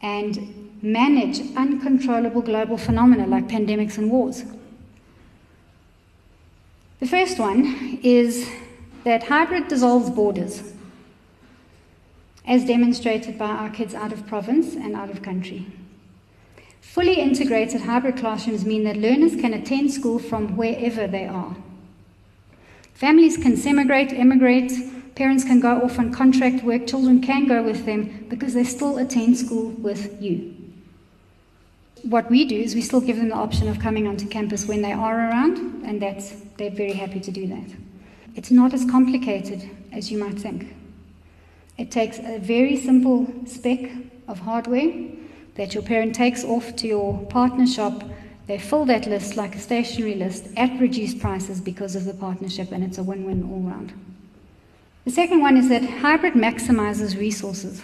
and 0.00 0.72
manage 0.80 1.40
uncontrollable 1.56 2.40
global 2.40 2.78
phenomena 2.78 3.26
like 3.26 3.48
pandemics 3.48 3.98
and 3.98 4.08
wars. 4.08 4.44
The 7.00 7.06
first 7.06 7.40
one 7.40 7.98
is 8.04 8.48
that 9.02 9.24
hybrid 9.24 9.66
dissolves 9.66 10.08
borders, 10.08 10.72
as 12.46 12.64
demonstrated 12.64 13.38
by 13.38 13.50
our 13.50 13.70
kids 13.70 13.94
out 13.94 14.12
of 14.12 14.26
province 14.26 14.74
and 14.74 14.94
out 14.94 15.10
of 15.10 15.22
country. 15.22 15.66
Fully 16.80 17.20
integrated 17.20 17.82
hybrid 17.82 18.16
classrooms 18.16 18.64
mean 18.64 18.84
that 18.84 18.96
learners 18.96 19.34
can 19.36 19.52
attend 19.52 19.92
school 19.92 20.18
from 20.18 20.56
wherever 20.56 21.06
they 21.06 21.26
are. 21.26 21.56
Families 22.94 23.36
can 23.36 23.56
semigrate, 23.56 24.12
emigrate, 24.12 24.72
parents 25.14 25.44
can 25.44 25.60
go 25.60 25.82
off 25.82 25.98
on 25.98 26.12
contract 26.12 26.64
work, 26.64 26.86
children 26.86 27.20
can 27.20 27.46
go 27.46 27.62
with 27.62 27.84
them 27.84 28.26
because 28.28 28.54
they 28.54 28.64
still 28.64 28.96
attend 28.98 29.36
school 29.36 29.70
with 29.72 30.22
you. 30.22 30.54
What 32.04 32.30
we 32.30 32.44
do 32.44 32.56
is 32.56 32.74
we 32.74 32.82
still 32.82 33.00
give 33.00 33.16
them 33.16 33.30
the 33.30 33.34
option 33.34 33.68
of 33.68 33.80
coming 33.80 34.06
onto 34.06 34.28
campus 34.28 34.66
when 34.66 34.80
they 34.80 34.92
are 34.92 35.28
around, 35.28 35.84
and 35.84 36.00
that's, 36.00 36.30
they're 36.56 36.70
very 36.70 36.92
happy 36.92 37.20
to 37.20 37.30
do 37.30 37.46
that. 37.48 37.68
It's 38.36 38.50
not 38.50 38.72
as 38.72 38.88
complicated 38.88 39.68
as 39.92 40.10
you 40.10 40.18
might 40.18 40.38
think. 40.38 40.74
It 41.78 41.90
takes 41.90 42.18
a 42.18 42.38
very 42.38 42.76
simple 42.76 43.26
spec 43.46 43.90
of 44.28 44.38
hardware 44.40 44.92
that 45.56 45.74
your 45.74 45.82
parent 45.82 46.14
takes 46.14 46.44
off 46.44 46.76
to 46.76 46.86
your 46.86 47.24
partner 47.26 47.66
shop 47.66 48.02
they 48.46 48.58
fill 48.58 48.84
that 48.84 49.06
list 49.06 49.36
like 49.36 49.56
a 49.56 49.58
stationary 49.58 50.14
list 50.14 50.46
at 50.56 50.80
reduced 50.80 51.18
prices 51.18 51.60
because 51.60 51.96
of 51.96 52.04
the 52.04 52.14
partnership, 52.14 52.70
and 52.70 52.84
it's 52.84 52.98
a 52.98 53.02
win 53.02 53.24
win 53.24 53.42
all 53.42 53.60
round. 53.60 53.92
The 55.04 55.10
second 55.10 55.40
one 55.40 55.56
is 55.56 55.68
that 55.68 55.82
hybrid 55.82 56.34
maximizes 56.34 57.18
resources. 57.18 57.82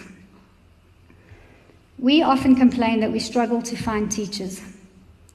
We 1.99 2.21
often 2.21 2.55
complain 2.55 3.01
that 3.01 3.11
we 3.11 3.19
struggle 3.19 3.61
to 3.61 3.75
find 3.75 4.11
teachers, 4.11 4.61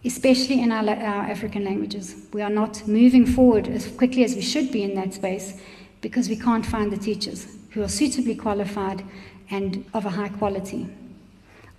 especially 0.04 0.60
in 0.60 0.72
our, 0.72 0.88
our, 0.88 1.30
African 1.30 1.64
languages. 1.64 2.14
We 2.32 2.42
are 2.42 2.50
not 2.50 2.86
moving 2.86 3.26
forward 3.26 3.68
as 3.68 3.86
quickly 3.86 4.24
as 4.24 4.34
we 4.34 4.42
should 4.42 4.70
be 4.70 4.82
in 4.82 4.94
that 4.94 5.14
space 5.14 5.54
because 6.00 6.28
we 6.28 6.36
can't 6.36 6.64
find 6.64 6.90
the 6.90 6.96
teachers 6.96 7.57
who 7.70 7.82
are 7.82 7.88
suitably 7.88 8.34
qualified 8.34 9.04
and 9.50 9.84
of 9.94 10.06
a 10.06 10.10
high 10.10 10.28
quality 10.28 10.88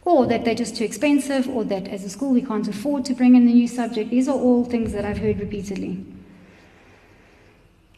or 0.09 0.25
that 0.25 0.45
they're 0.45 0.55
just 0.55 0.75
too 0.75 0.83
expensive, 0.83 1.47
or 1.47 1.63
that 1.65 1.87
as 1.87 2.03
a 2.03 2.09
school 2.09 2.31
we 2.31 2.41
can't 2.41 2.67
afford 2.67 3.05
to 3.05 3.13
bring 3.13 3.35
in 3.35 3.45
the 3.45 3.53
new 3.53 3.67
subject. 3.67 4.09
These 4.09 4.27
are 4.27 4.35
all 4.35 4.63
things 4.63 4.91
that 4.93 5.05
I've 5.05 5.19
heard 5.19 5.39
repeatedly. 5.39 6.03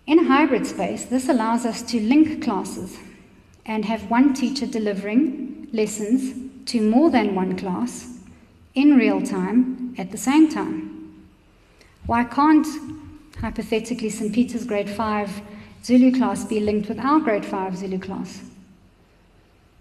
In 0.07 0.19
a 0.19 0.27
hybrid 0.27 0.67
space, 0.67 1.05
this 1.05 1.29
allows 1.29 1.65
us 1.65 1.81
to 1.83 2.01
link 2.01 2.43
classes 2.43 2.97
and 3.65 3.85
have 3.85 4.09
one 4.09 4.33
teacher 4.33 4.65
delivering 4.65 5.69
lessons 5.71 6.33
to 6.65 6.81
more 6.81 7.09
than 7.09 7.35
one 7.35 7.55
class 7.55 8.17
in 8.73 8.97
real 8.97 9.21
time 9.21 9.95
at 9.97 10.11
the 10.11 10.17
same 10.17 10.49
time. 10.49 11.27
Why 12.07 12.23
can't, 12.23 12.67
hypothetically, 13.39 14.09
St. 14.09 14.33
Peter's 14.33 14.65
grade 14.65 14.89
5 14.89 15.41
Zulu 15.83 16.15
class 16.15 16.45
be 16.45 16.59
linked 16.59 16.89
with 16.89 16.99
our 16.99 17.19
grade 17.19 17.45
5 17.45 17.77
Zulu 17.77 17.99
class? 17.99 18.41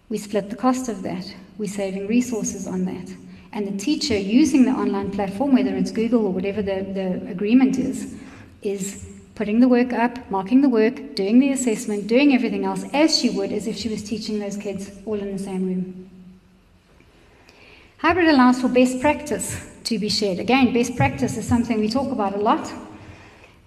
We 0.08 0.18
split 0.18 0.50
the 0.50 0.56
cost 0.56 0.88
of 0.88 1.02
that. 1.02 1.34
We're 1.58 1.68
saving 1.68 2.06
resources 2.06 2.66
on 2.66 2.84
that. 2.86 3.14
And 3.52 3.66
the 3.66 3.76
teacher 3.76 4.16
using 4.16 4.64
the 4.64 4.72
online 4.72 5.10
platform, 5.10 5.52
whether 5.52 5.74
it's 5.76 5.90
Google 5.90 6.26
or 6.26 6.32
whatever 6.32 6.62
the, 6.62 6.86
the 6.94 7.30
agreement 7.30 7.78
is, 7.78 8.14
is 8.62 9.06
putting 9.34 9.60
the 9.60 9.68
work 9.68 9.92
up, 9.92 10.30
marking 10.30 10.60
the 10.62 10.68
work, 10.68 11.14
doing 11.14 11.38
the 11.38 11.52
assessment, 11.52 12.06
doing 12.06 12.34
everything 12.34 12.64
else 12.64 12.84
as 12.92 13.18
she 13.18 13.30
would 13.30 13.52
as 13.52 13.66
if 13.66 13.76
she 13.76 13.88
was 13.88 14.02
teaching 14.02 14.38
those 14.38 14.56
kids 14.56 14.90
all 15.06 15.18
in 15.18 15.32
the 15.32 15.42
same 15.42 15.66
room. 15.66 16.10
Hybrid 17.98 18.28
allows 18.28 18.60
for 18.60 18.68
best 18.68 19.00
practice 19.00 19.68
to 19.84 19.98
be 19.98 20.08
shared. 20.08 20.38
Again, 20.38 20.72
best 20.72 20.96
practice 20.96 21.36
is 21.36 21.46
something 21.46 21.78
we 21.78 21.88
talk 21.88 22.12
about 22.12 22.34
a 22.34 22.38
lot, 22.38 22.72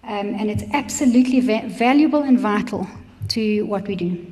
um, 0.04 0.36
and 0.36 0.50
it's 0.50 0.64
absolutely 0.74 1.40
va- 1.40 1.68
valuable 1.68 2.24
and 2.24 2.40
vital 2.40 2.88
to 3.30 3.64
what 3.64 3.88
we 3.88 3.96
do. 3.96 4.26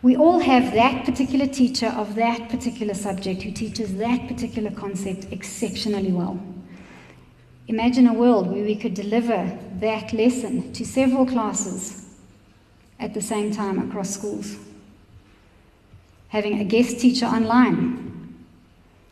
We 0.00 0.16
all 0.16 0.38
have 0.38 0.72
that 0.74 1.04
particular 1.04 1.46
teacher 1.46 1.88
of 1.88 2.14
that 2.14 2.48
particular 2.48 2.94
subject 2.94 3.42
who 3.42 3.50
teaches 3.50 3.96
that 3.96 4.28
particular 4.28 4.70
concept 4.70 5.26
exceptionally 5.32 6.12
well. 6.12 6.38
Imagine 7.66 8.06
a 8.06 8.14
world 8.14 8.46
where 8.46 8.62
we 8.62 8.76
could 8.76 8.94
deliver 8.94 9.58
that 9.80 10.12
lesson 10.12 10.72
to 10.72 10.86
several 10.86 11.26
classes 11.26 12.14
at 13.00 13.12
the 13.12 13.20
same 13.20 13.50
time 13.50 13.78
across 13.90 14.10
schools. 14.10 14.56
Having 16.28 16.60
a 16.60 16.64
guest 16.64 17.00
teacher 17.00 17.26
online. 17.26 18.36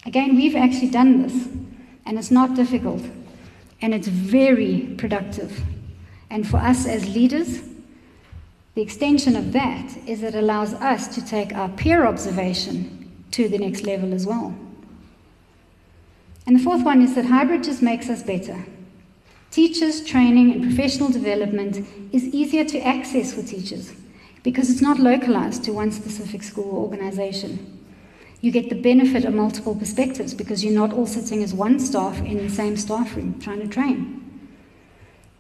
Again, 0.05 0.37
we've 0.37 0.55
actually 0.55 0.91
done 0.91 1.23
this, 1.23 1.49
and 2.07 2.17
it's 2.17 2.31
not 2.31 2.55
difficult, 2.55 3.03
and 3.81 3.95
it's 3.95 4.09
very 4.09 4.95
productive. 4.99 5.61
And 6.31 6.47
for 6.47 6.57
us 6.59 6.87
as 6.87 7.09
leaders, 7.15 7.61
the 8.75 8.83
extension 8.83 9.37
of 9.37 9.53
that 9.53 9.97
is 10.07 10.23
it 10.23 10.35
allows 10.35 10.75
us 10.75 11.09
to 11.15 11.25
take 11.25 11.55
our 11.55 11.69
peer 11.71 12.07
observation 12.07 13.11
to 13.31 13.49
the 13.49 13.59
next 13.59 13.85
level 13.85 14.13
as 14.13 14.27
well. 14.27 14.55
And 16.47 16.59
the 16.59 16.63
fourth 16.63 16.85
one 16.85 17.03
is 17.03 17.15
that 17.15 17.25
hybrid 17.27 17.65
just 17.65 17.83
makes 17.83 18.09
us 18.09 18.23
better. 18.23 18.65
Teachers' 19.51 20.05
training 20.05 20.53
and 20.53 20.63
professional 20.63 21.09
development 21.09 21.87
is 22.13 22.25
easier 22.25 22.65
to 22.65 22.79
access 22.81 23.33
for 23.33 23.43
teachers 23.43 23.93
because 24.43 24.71
it's 24.71 24.83
not 24.83 24.99
localized 24.99 25.65
to 25.65 25.73
one 25.73 25.91
specific 25.91 26.43
school 26.43 26.71
or 26.71 26.85
organization. 26.85 27.76
You 28.41 28.51
get 28.51 28.69
the 28.69 28.81
benefit 28.81 29.25
of 29.25 29.35
multiple 29.35 29.75
perspectives 29.75 30.35
because 30.35 30.65
you're 30.65 30.75
not 30.75 30.93
all 30.93 31.07
sitting 31.07 31.43
as 31.43 31.55
one 31.55 31.81
staff 31.81 32.19
in 32.19 32.39
the 32.39 32.51
same 32.51 32.77
staff 32.77 33.17
room 33.17 33.41
trying 33.41 33.61
to 33.61 33.69
train. 33.69 34.23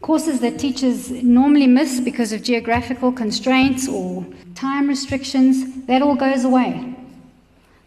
Courses 0.01 0.41
that 0.41 0.59
teachers 0.59 1.11
normally 1.11 1.67
miss 1.67 2.01
because 2.01 2.33
of 2.33 2.43
geographical 2.43 3.13
constraints 3.13 3.89
or 3.89 4.27
time 4.55 4.89
restrictions, 4.89 5.87
that 5.87 6.03
all 6.03 6.15
goes 6.15 6.45
away 6.45 6.95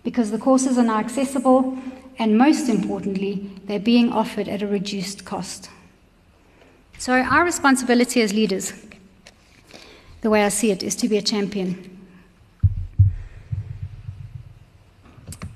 because 0.04 0.32
the 0.32 0.38
courses 0.38 0.78
are 0.78 0.84
now 0.84 1.00
accessible 1.00 1.78
and 2.18 2.38
most 2.38 2.68
importantly, 2.68 3.50
they're 3.66 3.80
being 3.80 4.12
offered 4.12 4.50
at 4.50 4.62
a 4.62 4.68
reduced 4.68 5.24
cost. 5.24 5.70
So, 6.98 7.14
our 7.14 7.46
responsibility 7.46 8.22
as 8.22 8.34
leaders, 8.34 8.74
the 10.22 10.30
way 10.30 10.44
I 10.44 10.50
see 10.50 10.70
it, 10.70 10.84
is 10.84 10.96
to 10.98 11.08
be 11.08 11.18
a 11.18 11.22
champion. 11.22 11.99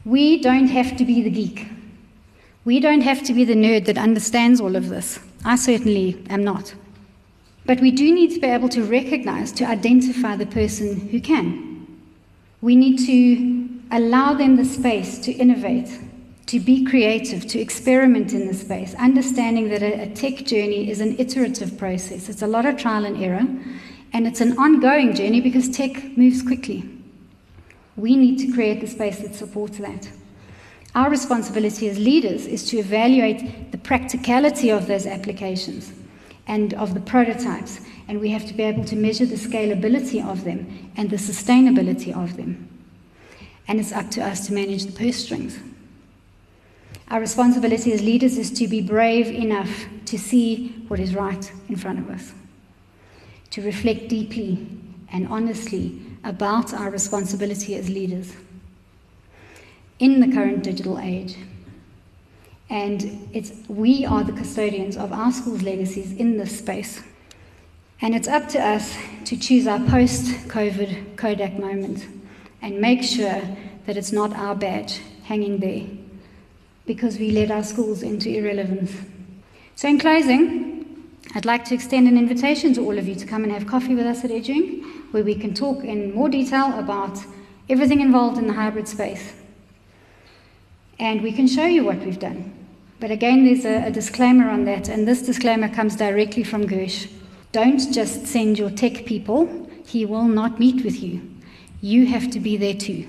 We 0.06 0.42
don't 0.42 0.68
have 0.68 0.98
to 0.98 1.06
be 1.06 1.22
the 1.22 1.30
geek. 1.30 1.68
We 2.66 2.80
don't 2.80 3.02
have 3.02 3.24
to 3.24 3.34
be 3.34 3.46
the 3.46 3.56
nerd 3.56 3.86
that 3.86 3.98
understands 3.98 4.60
all 4.60 4.76
of 4.76 4.90
this. 4.90 5.20
I 5.46 5.56
certainly 5.56 6.24
am 6.30 6.44
not. 6.44 6.76
But 7.66 7.80
we 7.80 7.92
do 7.92 8.14
need 8.14 8.32
to 8.34 8.40
be 8.40 8.48
able 8.48 8.70
to 8.70 8.84
recognize, 8.84 9.52
to 9.54 9.66
identify 9.66 10.36
the 10.36 10.46
person 10.46 11.10
who 11.10 11.22
can. 11.22 11.88
We 12.62 12.76
need 12.76 12.98
to 13.06 13.70
allow 13.92 14.34
them 14.34 14.58
the 14.58 14.66
space 14.66 15.20
to 15.20 15.32
innovate, 15.32 16.00
to 16.48 16.60
be 16.60 16.84
creative, 16.84 17.48
to 17.48 17.60
experiment 17.60 18.34
in 18.34 18.48
the 18.48 18.54
space, 18.54 18.94
understanding 18.96 19.70
that 19.70 19.82
a, 19.82 20.10
tech 20.14 20.46
journey 20.46 20.90
is 20.90 21.00
an 21.00 21.18
iterative 21.18 21.78
process. 21.78 22.28
It's 22.28 22.42
a 22.42 22.48
lot 22.48 22.66
of 22.66 22.78
trial 22.78 23.06
and 23.06 23.22
error, 23.24 23.46
And 24.14 24.28
it's 24.28 24.42
an 24.42 24.58
ongoing 24.58 25.16
journey 25.16 25.42
because 25.42 25.70
tech 25.70 26.18
moves 26.18 26.42
quickly. 26.42 26.93
We 27.96 28.16
need 28.16 28.40
to 28.40 28.52
create 28.52 28.82
the 28.82 28.88
space 28.88 29.20
that 29.20 29.36
supports 29.36 29.78
that. 29.78 30.10
Our 30.96 31.10
responsibility 31.10 31.90
as 31.90 31.98
leaders 31.98 32.46
is 32.46 32.68
to 32.70 32.78
evaluate 32.78 33.72
the 33.72 33.78
practicality 33.78 34.70
of 34.70 34.88
those 34.88 35.08
applications 35.08 35.92
and 36.46 36.74
of 36.76 36.94
the 36.94 37.00
prototypes, 37.00 37.80
and 38.08 38.20
we 38.20 38.30
have 38.30 38.46
to 38.48 38.54
be 38.54 38.64
able 38.64 38.86
to 38.86 38.96
measure 38.96 39.26
the 39.26 39.36
scalability 39.36 40.24
of 40.26 40.44
them 40.44 40.92
and 40.98 41.10
the 41.10 41.16
sustainability 41.18 42.16
of 42.16 42.38
them. 42.38 42.70
And 43.68 43.80
it's 43.80 43.92
up 43.92 44.12
to 44.12 44.24
us 44.24 44.46
to 44.48 44.54
manage 44.54 44.86
the 44.86 44.92
purse 44.92 45.16
strings. 45.16 45.58
Our 47.10 47.20
responsibility 47.20 47.94
as 47.94 48.02
leaders 48.02 48.38
is 48.38 48.52
to 48.52 48.68
be 48.68 48.82
brave 48.82 49.28
enough 49.28 49.86
to 50.06 50.18
see 50.18 50.70
what 50.88 51.00
is 51.00 51.16
right 51.16 51.52
in 51.70 51.76
front 51.76 52.00
of 52.00 52.10
us, 52.10 52.34
to 53.52 53.62
reflect 53.62 54.10
deeply 54.10 54.68
and 55.12 55.28
honestly 55.28 56.00
about 56.24 56.74
our 56.74 56.90
responsibility 56.90 57.76
as 57.76 57.90
leaders 57.90 58.34
in 60.00 60.20
the 60.20 60.34
current 60.34 60.64
digital 60.64 61.00
age. 61.00 61.36
And 62.70 63.30
it's, 63.34 63.52
we 63.68 64.06
are 64.06 64.24
the 64.24 64.32
custodians 64.32 64.98
of 64.98 65.12
our 65.12 65.32
school's 65.32 65.62
legacies 65.62 66.12
in 66.14 66.38
this 66.38 66.58
space. 66.60 67.02
And 68.02 68.16
it's 68.16 68.28
up 68.28 68.50
to 68.50 68.60
us 68.60 68.98
to 69.26 69.38
choose 69.38 69.68
our 69.68 69.80
post 69.80 70.26
COVID 70.48 71.18
Kodak 71.18 71.60
moment 71.60 72.06
and 72.62 72.80
make 72.80 73.04
sure 73.04 73.42
that 73.86 73.98
it's 73.98 74.12
not 74.12 74.34
our 74.36 74.56
badge 74.56 75.02
hanging 75.24 75.60
there 75.60 75.88
because 76.86 77.18
we 77.18 77.32
led 77.32 77.52
our 77.52 77.64
schools 77.64 78.04
into 78.04 78.30
irrelevance. 78.30 78.94
So, 79.76 79.88
in 79.88 80.00
closing, 80.00 80.73
I'd 81.36 81.46
like 81.46 81.66
to 81.66 81.74
extend 81.74 82.08
an 82.08 82.18
invitation 82.18 82.74
to 82.74 82.82
all 82.82 82.98
of 82.98 83.08
you 83.08 83.16
to 83.16 83.26
come 83.26 83.44
and 83.44 83.52
have 83.52 83.66
coffee 83.66 83.96
with 83.96 84.06
us 84.06 84.24
at 84.24 84.30
EduInc, 84.30 84.84
where 85.12 85.24
we 85.24 85.36
can 85.36 85.54
talk 85.54 85.84
in 85.84 86.14
more 86.14 86.30
detail 86.30 86.78
about 86.78 87.18
everything 87.70 88.02
involved 88.02 88.38
in 88.38 88.48
the 88.48 88.54
hybrid 88.54 88.88
space. 88.88 89.34
And 91.00 91.22
we 91.22 91.32
can 91.32 91.48
show 91.48 91.66
you 91.66 91.84
what 91.84 92.00
we've 92.00 92.20
done. 92.20 92.54
But 93.00 93.10
again, 93.10 93.46
there's 93.46 93.66
a, 93.66 93.88
a 93.88 93.92
disclaimer 93.92 94.50
on 94.50 94.66
that, 94.66 94.90
and 94.90 95.08
this 95.08 95.22
disclaimer 95.22 95.70
comes 95.70 95.96
directly 95.96 96.44
from 96.44 96.68
Gersh. 96.68 97.12
Don't 97.52 97.92
just 97.92 98.28
send 98.28 98.60
your 98.60 98.70
tech 98.70 99.06
people, 99.06 99.70
he 99.86 100.06
will 100.06 100.28
not 100.28 100.60
meet 100.60 100.84
with 100.86 101.02
you. 101.02 101.22
You 101.82 102.06
have 102.08 102.30
to 102.32 102.40
be 102.40 102.58
there 102.58 102.76
too 102.76 103.08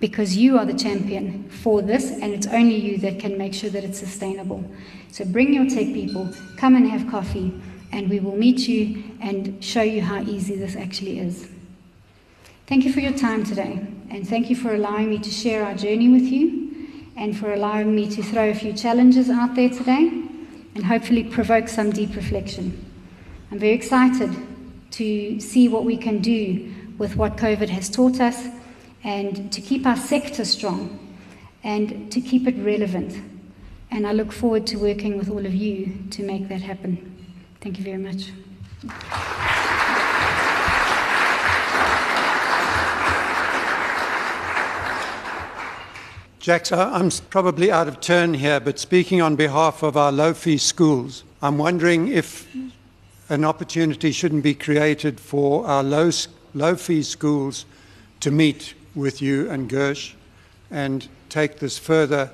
because 0.00 0.36
you 0.36 0.58
are 0.58 0.64
the 0.64 0.74
champion 0.74 1.48
for 1.50 1.82
this, 1.82 2.10
and 2.10 2.32
it's 2.32 2.46
only 2.46 2.76
you 2.76 2.96
that 2.98 3.20
can 3.20 3.36
make 3.36 3.52
sure 3.54 3.70
that 3.70 3.84
it's 3.84 3.98
sustainable. 3.98 4.64
So 5.12 5.24
bring 5.24 5.52
your 5.52 5.68
tech 5.68 5.92
people, 5.92 6.32
come 6.56 6.74
and 6.74 6.88
have 6.90 7.10
coffee, 7.10 7.52
and 7.92 8.08
we 8.08 8.18
will 8.18 8.36
meet 8.36 8.66
you 8.66 9.02
and 9.20 9.62
show 9.62 9.82
you 9.82 10.00
how 10.00 10.22
easy 10.22 10.56
this 10.56 10.74
actually 10.74 11.18
is. 11.18 11.48
Thank 12.66 12.84
you 12.84 12.92
for 12.92 13.00
your 13.00 13.12
time 13.12 13.44
today, 13.44 13.86
and 14.10 14.26
thank 14.26 14.48
you 14.48 14.56
for 14.56 14.74
allowing 14.74 15.10
me 15.10 15.18
to 15.18 15.30
share 15.30 15.64
our 15.64 15.74
journey 15.74 16.08
with 16.08 16.22
you, 16.22 16.88
and 17.16 17.36
for 17.36 17.52
allowing 17.52 17.94
me 17.94 18.08
to 18.10 18.22
throw 18.22 18.48
a 18.48 18.54
few 18.54 18.72
challenges 18.72 19.28
out 19.28 19.54
there 19.54 19.68
today, 19.68 20.08
and 20.74 20.84
hopefully 20.84 21.24
provoke 21.24 21.68
some 21.68 21.90
deep 21.90 22.16
reflection. 22.16 22.86
I'm 23.50 23.58
very 23.58 23.74
excited 23.74 24.34
to 24.92 25.40
see 25.40 25.68
what 25.68 25.84
we 25.84 25.96
can 25.96 26.20
do 26.20 26.72
with 26.96 27.16
what 27.16 27.36
COVID 27.36 27.68
has 27.68 27.90
taught 27.90 28.20
us 28.20 28.48
and 29.04 29.52
to 29.52 29.60
keep 29.60 29.86
our 29.86 29.96
sector 29.96 30.44
strong 30.44 30.98
and 31.62 32.10
to 32.12 32.20
keep 32.20 32.46
it 32.46 32.56
relevant. 32.58 33.20
And 33.90 34.06
I 34.06 34.12
look 34.12 34.32
forward 34.32 34.66
to 34.68 34.76
working 34.76 35.18
with 35.18 35.28
all 35.28 35.44
of 35.44 35.54
you 35.54 35.92
to 36.10 36.22
make 36.22 36.48
that 36.48 36.62
happen. 36.62 37.16
Thank 37.60 37.78
you 37.78 37.84
very 37.84 37.98
much. 37.98 38.30
JAXA, 46.40 46.92
I'm 46.92 47.10
probably 47.28 47.70
out 47.70 47.86
of 47.86 48.00
turn 48.00 48.32
here, 48.32 48.60
but 48.60 48.78
speaking 48.78 49.20
on 49.20 49.36
behalf 49.36 49.82
of 49.82 49.96
our 49.96 50.10
low 50.10 50.32
fee 50.32 50.56
schools, 50.56 51.22
I'm 51.42 51.58
wondering 51.58 52.08
if 52.08 52.48
an 53.28 53.44
opportunity 53.44 54.10
shouldn't 54.10 54.42
be 54.42 54.54
created 54.54 55.20
for 55.20 55.66
our 55.66 55.82
low, 55.82 56.10
low 56.54 56.76
fee 56.76 57.02
schools 57.02 57.66
to 58.20 58.30
meet 58.30 58.74
with 58.94 59.22
you 59.22 59.50
and 59.50 59.70
Gersh 59.70 60.14
and 60.70 61.08
take 61.28 61.58
this 61.58 61.78
further 61.78 62.30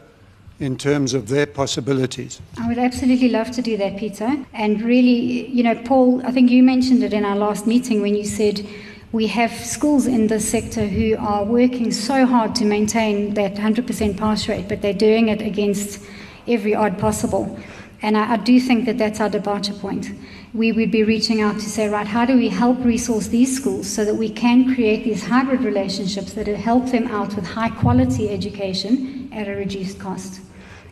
in 0.59 0.77
terms 0.77 1.13
of 1.13 1.29
their 1.29 1.47
possibilities. 1.47 2.41
I 2.59 2.69
would 2.69 2.79
absolutely 2.79 3.29
love 3.29 3.51
to 3.53 3.63
do 3.63 3.77
that, 3.77 3.99
Peter. 3.99 4.37
And 4.55 4.81
really, 4.81 5.49
you 5.49 5.63
know, 5.63 5.75
Paul, 5.75 6.25
I 6.27 6.33
think 6.33 6.51
you 6.51 6.63
mentioned 6.63 7.03
it 7.03 7.13
in 7.13 7.25
our 7.25 7.37
last 7.37 7.67
meeting 7.67 8.01
when 8.01 8.15
you 8.15 8.25
said 8.25 8.67
we 9.13 9.27
have 9.29 9.53
schools 9.53 10.07
in 10.07 10.27
this 10.27 10.49
sector 10.49 10.87
who 10.87 11.17
are 11.19 11.45
working 11.45 11.93
so 11.93 12.27
hard 12.27 12.55
to 12.57 12.65
maintain 12.65 13.35
that 13.35 13.55
100% 13.55 14.17
pass 14.17 14.49
rate, 14.49 14.69
but 14.69 14.83
they're 14.83 14.95
doing 14.95 15.29
it 15.29 15.43
against 15.43 16.03
every 16.49 16.75
odd 16.75 16.99
possible. 16.99 17.59
And 18.03 18.17
I, 18.17 18.35
I 18.35 18.37
do 18.37 18.59
think 18.61 18.87
that 18.87 18.99
that's 18.99 19.21
our 19.21 19.29
departure 19.29 19.75
point 19.75 20.11
we 20.57 20.73
would 20.73 20.91
be 20.91 21.05
reaching 21.05 21.43
out 21.43 21.55
to 21.57 21.69
say, 21.69 21.89
right, 21.89 22.07
how 22.07 22.25
do 22.25 22.35
we 22.35 22.49
help 22.49 22.83
resource 22.83 23.29
these 23.29 23.55
schools 23.55 23.87
so 23.87 24.05
that 24.07 24.15
we 24.15 24.31
can 24.31 24.75
create 24.75 25.05
these 25.05 25.23
hybrid 25.23 25.61
relationships 25.61 26.33
that 26.33 26.47
help 26.47 26.87
them 26.87 27.07
out 27.09 27.35
with 27.37 27.47
high 27.47 27.69
quality 27.69 28.31
education 28.31 29.29
at 29.33 29.49
a 29.49 29.55
reduced 29.55 29.99
cost? 29.99 30.41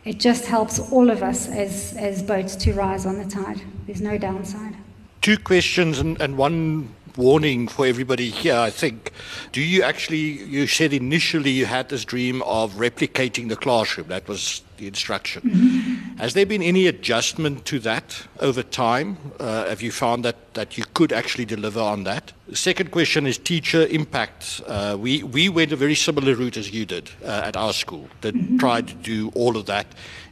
It 0.03 0.19
just 0.19 0.45
helps 0.45 0.79
all 0.91 1.09
of 1.09 1.23
us 1.23 1.49
as, 1.49 1.95
as 1.97 2.21
boats 2.21 2.55
to 2.57 2.73
rise 2.73 3.07
on 3.07 3.17
the 3.17 3.25
tide. 3.25 3.59
There's 3.87 4.01
no 4.01 4.19
downside. 4.19 4.75
Two 5.21 5.39
questions 5.39 5.97
and, 5.97 6.21
and 6.21 6.37
one 6.37 6.93
warning 7.17 7.67
for 7.67 7.87
everybody 7.87 8.29
here, 8.29 8.55
I 8.55 8.69
think. 8.69 9.11
Do 9.51 9.61
you 9.61 9.81
actually, 9.81 10.43
you 10.43 10.67
said 10.67 10.93
initially 10.93 11.49
you 11.49 11.65
had 11.65 11.89
this 11.89 12.05
dream 12.05 12.43
of 12.43 12.73
replicating 12.73 13.49
the 13.49 13.55
classroom. 13.55 14.09
That 14.09 14.27
was 14.27 14.61
the 14.77 14.85
instruction. 14.85 15.41
Mm-hmm. 15.41 15.94
Has 16.17 16.33
there 16.33 16.45
been 16.45 16.61
any 16.61 16.87
adjustment 16.87 17.65
to 17.65 17.79
that 17.79 18.25
over 18.39 18.63
time? 18.63 19.17
Uh, 19.37 19.65
have 19.67 19.81
you 19.81 19.91
found 19.91 20.23
that, 20.23 20.53
that 20.53 20.77
you 20.77 20.85
could 20.93 21.11
actually 21.11 21.43
deliver 21.43 21.81
on 21.81 22.05
that? 22.05 22.31
The 22.47 22.55
second 22.55 22.91
question 22.91 23.27
is 23.27 23.37
teacher 23.37 23.85
impact. 23.87 24.61
Uh, 24.65 24.95
we, 24.97 25.23
we 25.23 25.49
went 25.49 25.73
a 25.73 25.75
very 25.75 25.95
similar 25.95 26.33
route 26.33 26.55
as 26.55 26.71
you 26.71 26.85
did 26.85 27.09
uh, 27.21 27.41
at 27.43 27.57
our 27.57 27.73
school, 27.73 28.07
that 28.21 28.33
mm-hmm. 28.33 28.57
tried 28.57 28.87
to 28.87 28.93
do 28.93 29.29
all 29.35 29.57
of 29.57 29.65
that, 29.65 29.87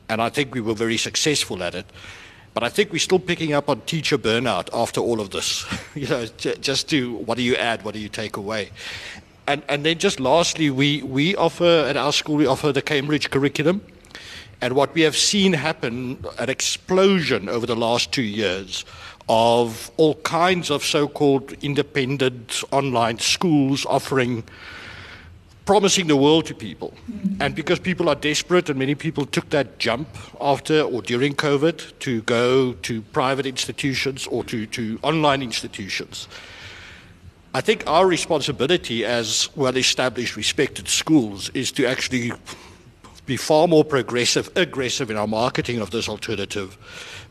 and 0.07 0.21
I 0.21 0.29
think 0.29 0.55
we 0.55 0.61
were 0.61 0.73
very 0.73 0.95
successful 0.95 1.61
at 1.61 1.75
it. 1.75 1.85
But 2.53 2.63
I 2.63 2.69
think 2.69 2.93
we're 2.93 2.99
still 2.99 3.19
picking 3.19 3.51
up 3.51 3.67
on 3.67 3.81
teacher 3.81 4.17
burnout 4.17 4.69
after 4.73 5.01
all 5.01 5.19
of 5.19 5.31
this. 5.31 5.65
you 5.95 6.07
know, 6.07 6.27
just 6.37 6.89
to 6.91 7.15
what 7.17 7.37
do 7.37 7.43
you 7.43 7.55
add, 7.55 7.83
what 7.83 7.93
do 7.93 7.99
you 7.99 8.09
take 8.09 8.37
away? 8.37 8.69
And, 9.47 9.61
and 9.67 9.85
then 9.85 9.97
just 9.97 10.21
lastly, 10.21 10.69
we, 10.69 11.03
we 11.03 11.35
offer 11.35 11.85
at 11.89 11.97
our 11.97 12.13
school, 12.13 12.35
we 12.35 12.45
offer 12.45 12.71
the 12.71 12.81
Cambridge 12.81 13.29
curriculum. 13.29 13.81
And 14.63 14.77
what 14.77 14.93
we 14.93 15.01
have 15.01 15.17
seen 15.17 15.51
happen, 15.51 16.23
an 16.39 16.49
explosion 16.49 17.49
over 17.49 17.65
the 17.65 17.75
last 17.75 18.13
two 18.13 18.21
years 18.21 18.85
of 19.27 19.91
all 19.97 20.15
kinds 20.21 20.71
of 20.71 20.85
so 20.85 21.05
called 21.05 21.51
independent 21.61 22.63
online 22.71 23.19
schools 23.19 23.85
offering 23.85 24.41
promising 25.65 26.07
the 26.07 26.15
world 26.15 26.45
to 26.45 26.55
people. 26.55 26.93
Mm-hmm. 27.11 27.41
And 27.41 27.55
because 27.55 27.79
people 27.79 28.07
are 28.07 28.15
desperate, 28.15 28.69
and 28.69 28.79
many 28.79 28.95
people 28.95 29.25
took 29.25 29.49
that 29.49 29.79
jump 29.79 30.07
after 30.39 30.79
or 30.81 31.01
during 31.01 31.35
COVID 31.35 31.99
to 31.99 32.21
go 32.21 32.71
to 32.71 33.01
private 33.01 33.45
institutions 33.45 34.27
or 34.27 34.45
to, 34.45 34.65
to 34.67 34.97
online 35.03 35.41
institutions. 35.41 36.29
I 37.53 37.59
think 37.59 37.83
our 37.85 38.07
responsibility 38.07 39.03
as 39.03 39.49
well 39.57 39.75
established, 39.75 40.37
respected 40.37 40.87
schools 40.87 41.49
is 41.49 41.71
to 41.73 41.85
actually 41.85 42.31
be 43.25 43.37
far 43.37 43.67
more 43.67 43.85
progressive, 43.85 44.49
aggressive 44.55 45.09
in 45.09 45.17
our 45.17 45.27
marketing 45.27 45.79
of 45.79 45.91
this 45.91 46.09
alternative 46.09 46.77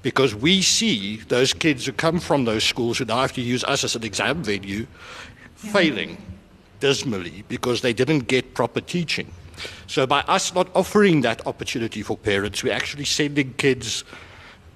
because 0.02 0.34
we 0.34 0.62
see 0.62 1.16
those 1.28 1.52
kids 1.52 1.86
who 1.86 1.92
come 1.92 2.18
from 2.18 2.44
those 2.44 2.64
schools 2.64 2.98
who 2.98 3.04
now 3.04 3.20
have 3.20 3.32
to 3.32 3.40
use 3.42 3.62
us 3.64 3.84
as 3.84 3.94
an 3.94 4.04
exam 4.04 4.42
venue 4.42 4.86
yeah. 5.64 5.72
failing 5.72 6.16
dismally 6.80 7.44
because 7.48 7.82
they 7.82 7.92
didn't 7.92 8.26
get 8.26 8.54
proper 8.54 8.80
teaching. 8.80 9.30
So 9.86 10.06
by 10.06 10.20
us 10.22 10.54
not 10.54 10.68
offering 10.74 11.20
that 11.20 11.46
opportunity 11.46 12.02
for 12.02 12.16
parents, 12.16 12.64
we're 12.64 12.72
actually 12.72 13.04
sending 13.04 13.54
kids 13.54 14.04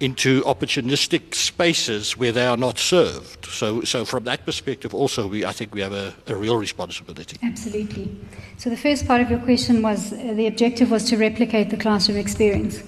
into 0.01 0.43
opportunistic 0.43 1.35
spaces 1.35 2.17
where 2.17 2.33
they 2.33 2.47
are 2.47 2.57
not 2.57 2.79
served. 2.79 3.47
So, 3.47 3.83
so 3.83 4.05
from 4.05 4.25
that 4.25 4.45
perspective, 4.45 4.95
also, 4.95 5.27
we, 5.27 5.45
I 5.45 5.53
think 5.53 5.75
we 5.75 5.81
have 5.81 5.93
a, 5.93 6.15
a 6.27 6.35
real 6.35 6.57
responsibility. 6.57 7.39
Absolutely. 7.43 8.15
So 8.59 8.69
the 8.69 8.77
first 8.77 9.07
part 9.07 9.21
of 9.21 9.31
your 9.31 9.41
question 9.41 9.83
was 9.83 10.13
uh, 10.13 10.35
the 10.35 10.47
objective 10.47 10.91
was 10.91 11.05
to 11.05 11.17
replicate 11.17 11.71
the 11.71 11.77
classroom 11.77 12.19
experience. 12.19 12.83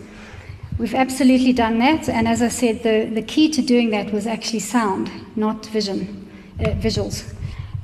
We've 0.79 0.95
absolutely 0.95 1.53
done 1.53 1.79
that, 1.81 2.09
and 2.09 2.29
as 2.29 2.41
I 2.41 2.49
said, 2.49 2.83
the, 2.83 3.11
the 3.13 3.23
key 3.23 3.51
to 3.51 3.63
doing 3.63 3.91
that 3.91 4.13
was 4.13 4.27
actually 4.27 4.61
sound, 4.61 5.11
not 5.35 5.67
vision, 5.67 6.31
uh, 6.61 6.71
visuals 6.75 7.35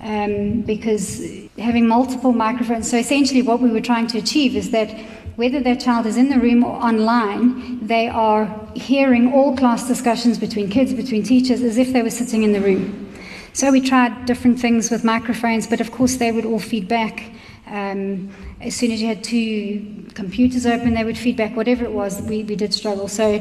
um, 0.05 0.61
because 0.61 1.23
having 1.59 1.89
multiple 1.89 2.33
microphones. 2.33 2.89
So 2.91 2.97
essentially, 2.99 3.43
what 3.43 3.61
we 3.61 3.71
were 3.71 3.81
trying 3.81 4.07
to 4.09 4.19
achieve 4.19 4.55
is 4.55 4.71
that 4.71 4.95
whether 5.37 5.61
their 5.61 5.77
child 5.77 6.07
is 6.07 6.17
in 6.17 6.29
the 6.29 6.39
room 6.39 6.63
or 6.63 6.77
online, 6.77 7.85
they 7.87 8.09
are 8.09 8.47
hearing 8.75 9.33
all 9.33 9.57
class 9.57 9.89
discussions 9.89 10.39
between 10.39 10.71
kids, 10.71 10.95
between 10.95 11.23
teachers, 11.23 11.63
as 11.63 11.77
if 11.77 11.93
they 11.93 12.03
were 12.03 12.11
sitting 12.11 12.43
in 12.43 12.53
the 12.53 12.61
room. 12.61 13.13
So 13.53 13.71
we 13.71 13.81
tried 13.81 14.27
different 14.27 14.61
things 14.61 14.91
with 14.91 15.05
microphones, 15.05 15.67
but 15.67 15.81
of 15.81 15.93
course 15.93 16.17
they 16.17 16.33
would 16.33 16.45
all 16.45 16.59
feed 16.59 16.89
back. 16.89 17.31
Um, 17.67 18.31
as 18.61 18.77
soon 18.77 18.91
as 18.93 19.01
you 19.01 19.09
had 19.09 19.25
two 19.25 20.07
computers 20.15 20.67
open, 20.67 20.95
they 20.95 21.05
would 21.05 21.19
feedback, 21.19 21.57
whatever 21.57 21.85
it 21.85 21.93
was, 21.93 22.21
we, 22.23 22.45
we 22.45 22.57
did 22.57 22.75
struggle. 22.75 23.09
So 23.09 23.37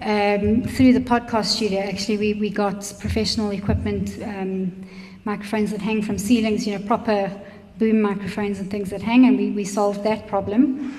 um, 0.00 0.62
through 0.62 0.92
the 0.92 1.00
podcast 1.00 1.46
studio, 1.46 1.80
actually, 1.80 2.18
we, 2.18 2.34
we 2.34 2.50
got 2.50 2.92
professional 3.00 3.50
equipment, 3.50 4.18
um, 4.22 4.84
microphones 5.24 5.70
that 5.70 5.80
hang 5.80 6.02
from 6.02 6.18
ceilings, 6.18 6.66
you 6.66 6.76
know, 6.76 6.84
proper 6.84 7.32
boom 7.78 8.02
microphones 8.02 8.58
and 8.58 8.70
things 8.70 8.90
that 8.90 9.02
hang, 9.02 9.26
and 9.26 9.36
we, 9.36 9.50
we 9.50 9.64
solved 9.64 10.04
that 10.04 10.26
problem. 10.26 10.98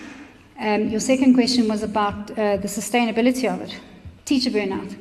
Um, 0.64 0.88
your 0.88 1.02
second 1.02 1.34
question 1.34 1.68
was 1.68 1.84
about 1.84 2.32
uh, 2.32 2.56
the 2.56 2.70
sustainability 2.70 3.54
of 3.54 3.60
it. 3.60 3.78
Teacher 4.24 4.50
burnout. 4.50 4.96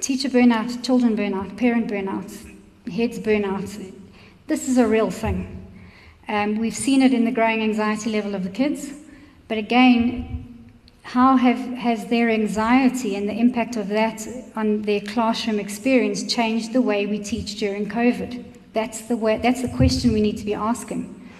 Teacher 0.00 0.28
burnout, 0.28 0.82
children 0.82 1.16
burnout, 1.16 1.56
parent 1.56 1.86
burnout, 1.86 2.28
heads 2.92 3.20
burnout. 3.20 3.92
This 4.48 4.68
is 4.68 4.76
a 4.76 4.84
real 4.84 5.12
thing. 5.12 5.64
Um, 6.26 6.58
we've 6.58 6.74
seen 6.74 7.02
it 7.02 7.14
in 7.14 7.24
the 7.24 7.30
growing 7.30 7.62
anxiety 7.62 8.10
level 8.10 8.34
of 8.34 8.42
the 8.42 8.50
kids, 8.50 8.92
but 9.46 9.58
again, 9.58 10.44
how 11.02 11.36
have, 11.36 11.58
has 11.58 12.06
their 12.06 12.28
anxiety 12.28 13.14
and 13.14 13.28
the 13.28 13.38
impact 13.38 13.76
of 13.76 13.86
that 13.90 14.26
on 14.56 14.82
their 14.82 15.02
classroom 15.02 15.60
experience 15.60 16.24
changed 16.24 16.72
the 16.72 16.82
way 16.82 17.06
we 17.06 17.20
teach 17.20 17.60
during 17.60 17.88
COVID? 17.88 18.44
That's 18.72 19.02
the, 19.02 19.16
way, 19.16 19.38
that's 19.38 19.62
the 19.62 19.68
question 19.68 20.12
we 20.12 20.20
need 20.20 20.38
to 20.38 20.44
be 20.44 20.54
asking. 20.54 21.30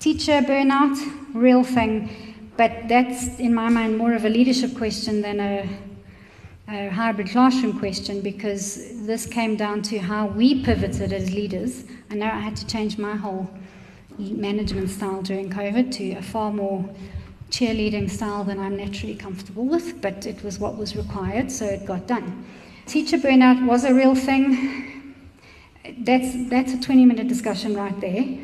Teacher 0.00 0.40
burnout, 0.42 0.98
real 1.34 1.62
thing, 1.62 2.33
but 2.56 2.88
that's 2.88 3.38
in 3.38 3.54
my 3.54 3.68
mind 3.68 3.98
more 3.98 4.12
of 4.14 4.24
a 4.24 4.28
leadership 4.28 4.76
question 4.76 5.22
than 5.22 5.40
a, 5.40 5.68
a 6.68 6.88
hybrid 6.88 7.30
classroom 7.30 7.78
question 7.78 8.20
because 8.20 9.06
this 9.06 9.26
came 9.26 9.56
down 9.56 9.82
to 9.82 9.98
how 9.98 10.26
we 10.26 10.62
pivoted 10.64 11.12
as 11.12 11.30
leaders. 11.32 11.84
I 12.10 12.14
know 12.14 12.26
I 12.26 12.40
had 12.40 12.56
to 12.56 12.66
change 12.66 12.96
my 12.98 13.16
whole 13.16 13.50
management 14.18 14.90
style 14.90 15.22
during 15.22 15.50
COVID 15.50 15.92
to 15.92 16.12
a 16.12 16.22
far 16.22 16.52
more 16.52 16.88
cheerleading 17.50 18.10
style 18.10 18.44
than 18.44 18.58
I'm 18.58 18.76
naturally 18.76 19.14
comfortable 19.14 19.64
with, 19.64 20.00
but 20.00 20.26
it 20.26 20.42
was 20.42 20.58
what 20.58 20.76
was 20.76 20.96
required, 20.96 21.50
so 21.50 21.64
it 21.64 21.84
got 21.84 22.06
done. 22.06 22.44
Teacher 22.86 23.18
burnout 23.18 23.64
was 23.66 23.84
a 23.84 23.94
real 23.94 24.14
thing. 24.14 25.14
That's, 25.98 26.48
that's 26.50 26.72
a 26.72 26.80
20 26.80 27.04
minute 27.04 27.28
discussion 27.28 27.74
right 27.74 27.98
there. 28.00 28.38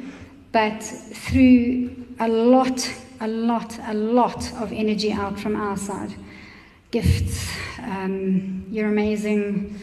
But 0.52 0.82
through 0.82 2.06
a 2.18 2.28
lot, 2.28 2.88
a 3.20 3.28
lot, 3.28 3.78
a 3.86 3.94
lot 3.94 4.52
of 4.54 4.72
energy 4.72 5.12
out 5.12 5.38
from 5.38 5.56
our 5.56 5.76
side, 5.76 6.14
gifts, 6.90 7.48
um, 7.82 8.66
you're 8.70 8.88
amazing, 8.88 9.78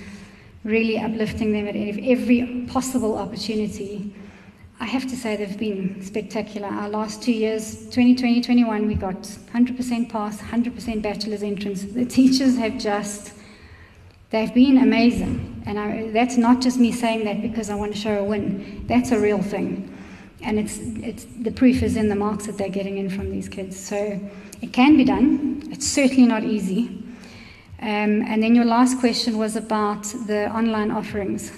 really 0.63 0.97
uplifting 0.97 1.53
them 1.53 1.67
at 1.67 1.75
every 1.75 2.65
possible 2.67 3.17
opportunity 3.17 4.13
I 4.79 4.85
have 4.85 5.07
to 5.07 5.15
say 5.15 5.35
they've 5.35 5.57
been 5.57 6.03
spectacular. 6.03 6.67
Our 6.67 6.89
last 6.89 7.23
two 7.23 7.31
years, 7.31 7.85
2020, 7.85 8.41
21, 8.41 8.87
we 8.87 8.93
got 8.93 9.15
100% 9.15 10.09
pass, 10.09 10.39
100% 10.39 11.01
bachelor's 11.01 11.41
entrance. 11.41 11.83
The 11.83 12.05
teachers 12.05 12.57
have 12.57 12.77
just, 12.77 13.33
they've 14.29 14.53
been 14.53 14.77
amazing. 14.77 15.63
And 15.65 15.79
I, 15.79 16.11
that's 16.11 16.37
not 16.37 16.61
just 16.61 16.79
me 16.79 16.91
saying 16.91 17.25
that 17.25 17.41
because 17.41 17.71
I 17.71 17.75
want 17.75 17.93
to 17.93 17.97
show 17.97 18.19
a 18.19 18.23
win. 18.23 18.85
That's 18.87 19.11
a 19.11 19.19
real 19.19 19.41
thing. 19.41 19.96
And 20.41 20.59
it's, 20.59 20.77
it's, 20.79 21.25
the 21.39 21.51
proof 21.51 21.81
is 21.81 21.95
in 21.95 22.09
the 22.09 22.15
marks 22.15 22.45
that 22.45 22.57
they're 22.57 22.69
getting 22.69 22.97
in 22.97 23.09
from 23.09 23.31
these 23.31 23.49
kids. 23.49 23.79
So 23.79 24.19
it 24.61 24.73
can 24.73 24.97
be 24.97 25.03
done. 25.03 25.67
It's 25.71 25.87
certainly 25.87 26.25
not 26.25 26.43
easy. 26.43 27.03
Um, 27.79 28.23
and 28.23 28.41
then 28.41 28.55
your 28.55 28.65
last 28.65 28.99
question 28.99 29.37
was 29.37 29.55
about 29.55 30.03
the 30.25 30.51
online 30.55 30.91
offerings. 30.91 31.51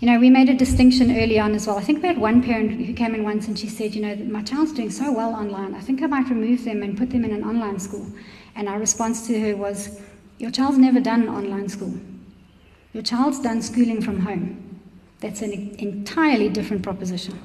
You 0.00 0.10
know, 0.10 0.18
we 0.18 0.28
made 0.28 0.48
a 0.48 0.54
distinction 0.54 1.16
early 1.16 1.38
on 1.38 1.54
as 1.54 1.66
well. 1.66 1.78
I 1.78 1.82
think 1.82 2.02
we 2.02 2.08
had 2.08 2.18
one 2.18 2.42
parent 2.42 2.72
who 2.72 2.92
came 2.92 3.14
in 3.14 3.24
once 3.24 3.48
and 3.48 3.58
she 3.58 3.68
said, 3.68 3.94
you 3.94 4.02
know, 4.02 4.14
my 4.16 4.42
child's 4.42 4.72
doing 4.72 4.90
so 4.90 5.12
well 5.12 5.32
online. 5.34 5.74
I 5.74 5.80
think 5.80 6.02
I 6.02 6.06
might 6.06 6.28
remove 6.28 6.64
them 6.64 6.82
and 6.82 6.96
put 6.96 7.10
them 7.10 7.24
in 7.24 7.32
an 7.32 7.44
online 7.44 7.78
school. 7.78 8.06
And 8.54 8.68
our 8.68 8.78
response 8.78 9.26
to 9.28 9.40
her 9.40 9.56
was, 9.56 10.00
your 10.38 10.50
child's 10.50 10.78
never 10.78 11.00
done 11.00 11.28
online 11.28 11.68
school. 11.68 11.94
Your 12.92 13.02
child's 13.02 13.40
done 13.40 13.62
schooling 13.62 14.02
from 14.02 14.20
home. 14.20 14.80
That's 15.20 15.42
an 15.42 15.52
entirely 15.78 16.48
different 16.48 16.82
proposition. 16.82 17.38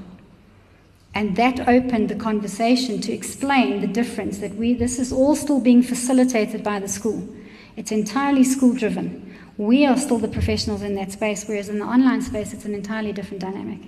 And 1.14 1.36
that 1.36 1.68
opened 1.68 2.10
the 2.10 2.16
conversation 2.16 3.02
to 3.02 3.12
explain 3.12 3.82
the 3.82 3.88
difference 3.88 4.38
that 4.40 4.56
we, 4.56 4.74
this 4.74 5.00
is 5.00 5.12
all 5.12 5.36
still 5.36 5.60
being 5.60 5.82
facilitated 5.82 6.64
by 6.64 6.80
the 6.80 6.88
school. 6.88 7.28
It's 7.76 7.92
entirely 7.92 8.44
school 8.44 8.74
driven 8.74 9.30
we 9.60 9.86
are 9.86 9.98
still 9.98 10.20
the 10.20 10.30
professionals 10.30 10.82
in 10.84 10.96
that 10.96 11.12
space, 11.12 11.46
whereas 11.46 11.68
in 11.68 11.80
the 11.80 11.86
online 11.86 12.22
space, 12.22 12.54
it's 12.54 12.64
an 12.64 12.74
entirely 12.74 13.12
different 13.12 13.42
dynamic. 13.42 13.82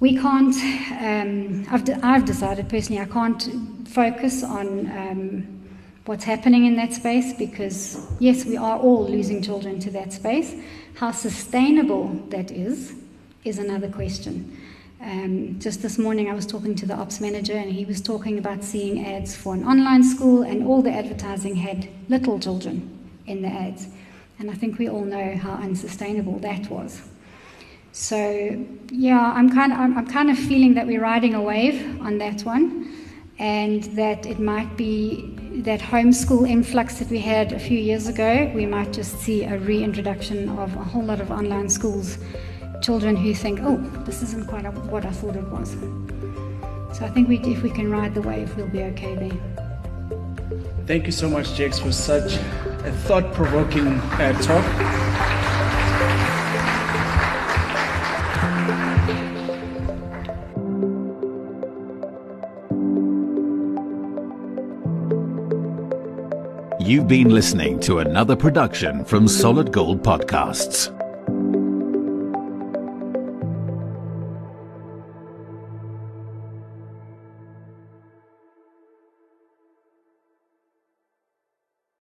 We 0.00 0.16
can't, 0.16 0.54
um, 0.92 1.66
I've, 1.70 1.84
de- 1.84 2.00
I've, 2.02 2.24
decided 2.24 2.70
personally, 2.70 3.02
I 3.02 3.04
can't 3.04 3.86
focus 3.86 4.42
on 4.42 4.90
um, 4.90 5.68
what's 6.06 6.24
happening 6.24 6.64
in 6.64 6.74
that 6.76 6.94
space 6.94 7.34
because, 7.34 8.02
yes, 8.18 8.46
we 8.46 8.56
are 8.56 8.78
all 8.78 9.06
losing 9.06 9.42
children 9.42 9.78
to 9.80 9.90
that 9.90 10.14
space. 10.14 10.54
How 10.94 11.10
sustainable 11.10 12.08
that 12.30 12.50
is, 12.50 12.94
is 13.44 13.58
another 13.58 13.90
question. 13.90 14.58
Um, 15.04 15.60
just 15.60 15.82
this 15.82 15.98
morning, 15.98 16.30
I 16.30 16.32
was 16.32 16.46
talking 16.46 16.74
to 16.76 16.86
the 16.86 16.94
ops 16.94 17.20
manager, 17.20 17.52
and 17.52 17.70
he 17.70 17.84
was 17.84 18.00
talking 18.00 18.38
about 18.38 18.64
seeing 18.64 19.04
ads 19.04 19.36
for 19.36 19.52
an 19.52 19.62
online 19.62 20.02
school, 20.02 20.42
and 20.42 20.66
all 20.66 20.80
the 20.80 20.92
advertising 20.92 21.56
had 21.56 21.86
little 22.08 22.38
children 22.40 22.90
in 23.26 23.42
the 23.42 23.48
ads. 23.48 23.88
And 24.38 24.50
I 24.50 24.54
think 24.54 24.78
we 24.78 24.88
all 24.88 25.04
know 25.04 25.36
how 25.36 25.56
unsustainable 25.56 26.38
that 26.38 26.70
was. 26.70 27.02
So 27.92 28.66
yeah, 28.90 29.32
I'm 29.36 29.50
kind 29.50 29.74
of 29.74 29.78
I'm, 29.78 29.98
I'm 29.98 30.06
kind 30.06 30.30
of 30.30 30.38
feeling 30.38 30.72
that 30.74 30.86
we're 30.86 31.02
riding 31.02 31.34
a 31.34 31.42
wave 31.42 32.00
on 32.00 32.16
that 32.18 32.40
one, 32.40 32.96
and 33.38 33.84
that 33.96 34.24
it 34.24 34.40
might 34.40 34.74
be 34.78 35.36
that 35.64 35.80
homeschool 35.80 36.48
influx 36.48 36.98
that 37.00 37.10
we 37.10 37.18
had 37.18 37.52
a 37.52 37.58
few 37.58 37.78
years 37.78 38.08
ago. 38.08 38.50
We 38.54 38.64
might 38.64 38.94
just 38.94 39.18
see 39.18 39.44
a 39.44 39.58
reintroduction 39.58 40.48
of 40.48 40.74
a 40.74 40.82
whole 40.82 41.04
lot 41.04 41.20
of 41.20 41.30
online 41.30 41.68
schools. 41.68 42.16
Children 42.84 43.16
who 43.16 43.32
think, 43.32 43.60
oh, 43.62 43.78
this 44.04 44.20
isn't 44.20 44.46
quite 44.46 44.66
what 44.66 45.06
I 45.06 45.10
thought 45.10 45.36
it 45.36 45.48
was. 45.48 45.70
So 46.92 47.06
I 47.06 47.08
think 47.08 47.30
we, 47.30 47.38
if 47.38 47.62
we 47.62 47.70
can 47.70 47.90
ride 47.90 48.14
the 48.14 48.20
wave, 48.20 48.54
we'll 48.58 48.68
be 48.68 48.82
okay 48.82 49.14
there. 49.14 49.30
Thank 50.86 51.06
you 51.06 51.12
so 51.12 51.30
much, 51.30 51.54
Jax, 51.54 51.78
for 51.78 51.90
such 51.90 52.34
a 52.34 52.92
thought 53.06 53.32
provoking 53.32 53.86
uh, 53.88 54.38
talk. 54.42 54.62
You've 66.78 67.08
been 67.08 67.30
listening 67.30 67.80
to 67.80 68.00
another 68.00 68.36
production 68.36 69.06
from 69.06 69.26
Solid 69.26 69.72
Gold 69.72 70.02
Podcasts. 70.02 70.90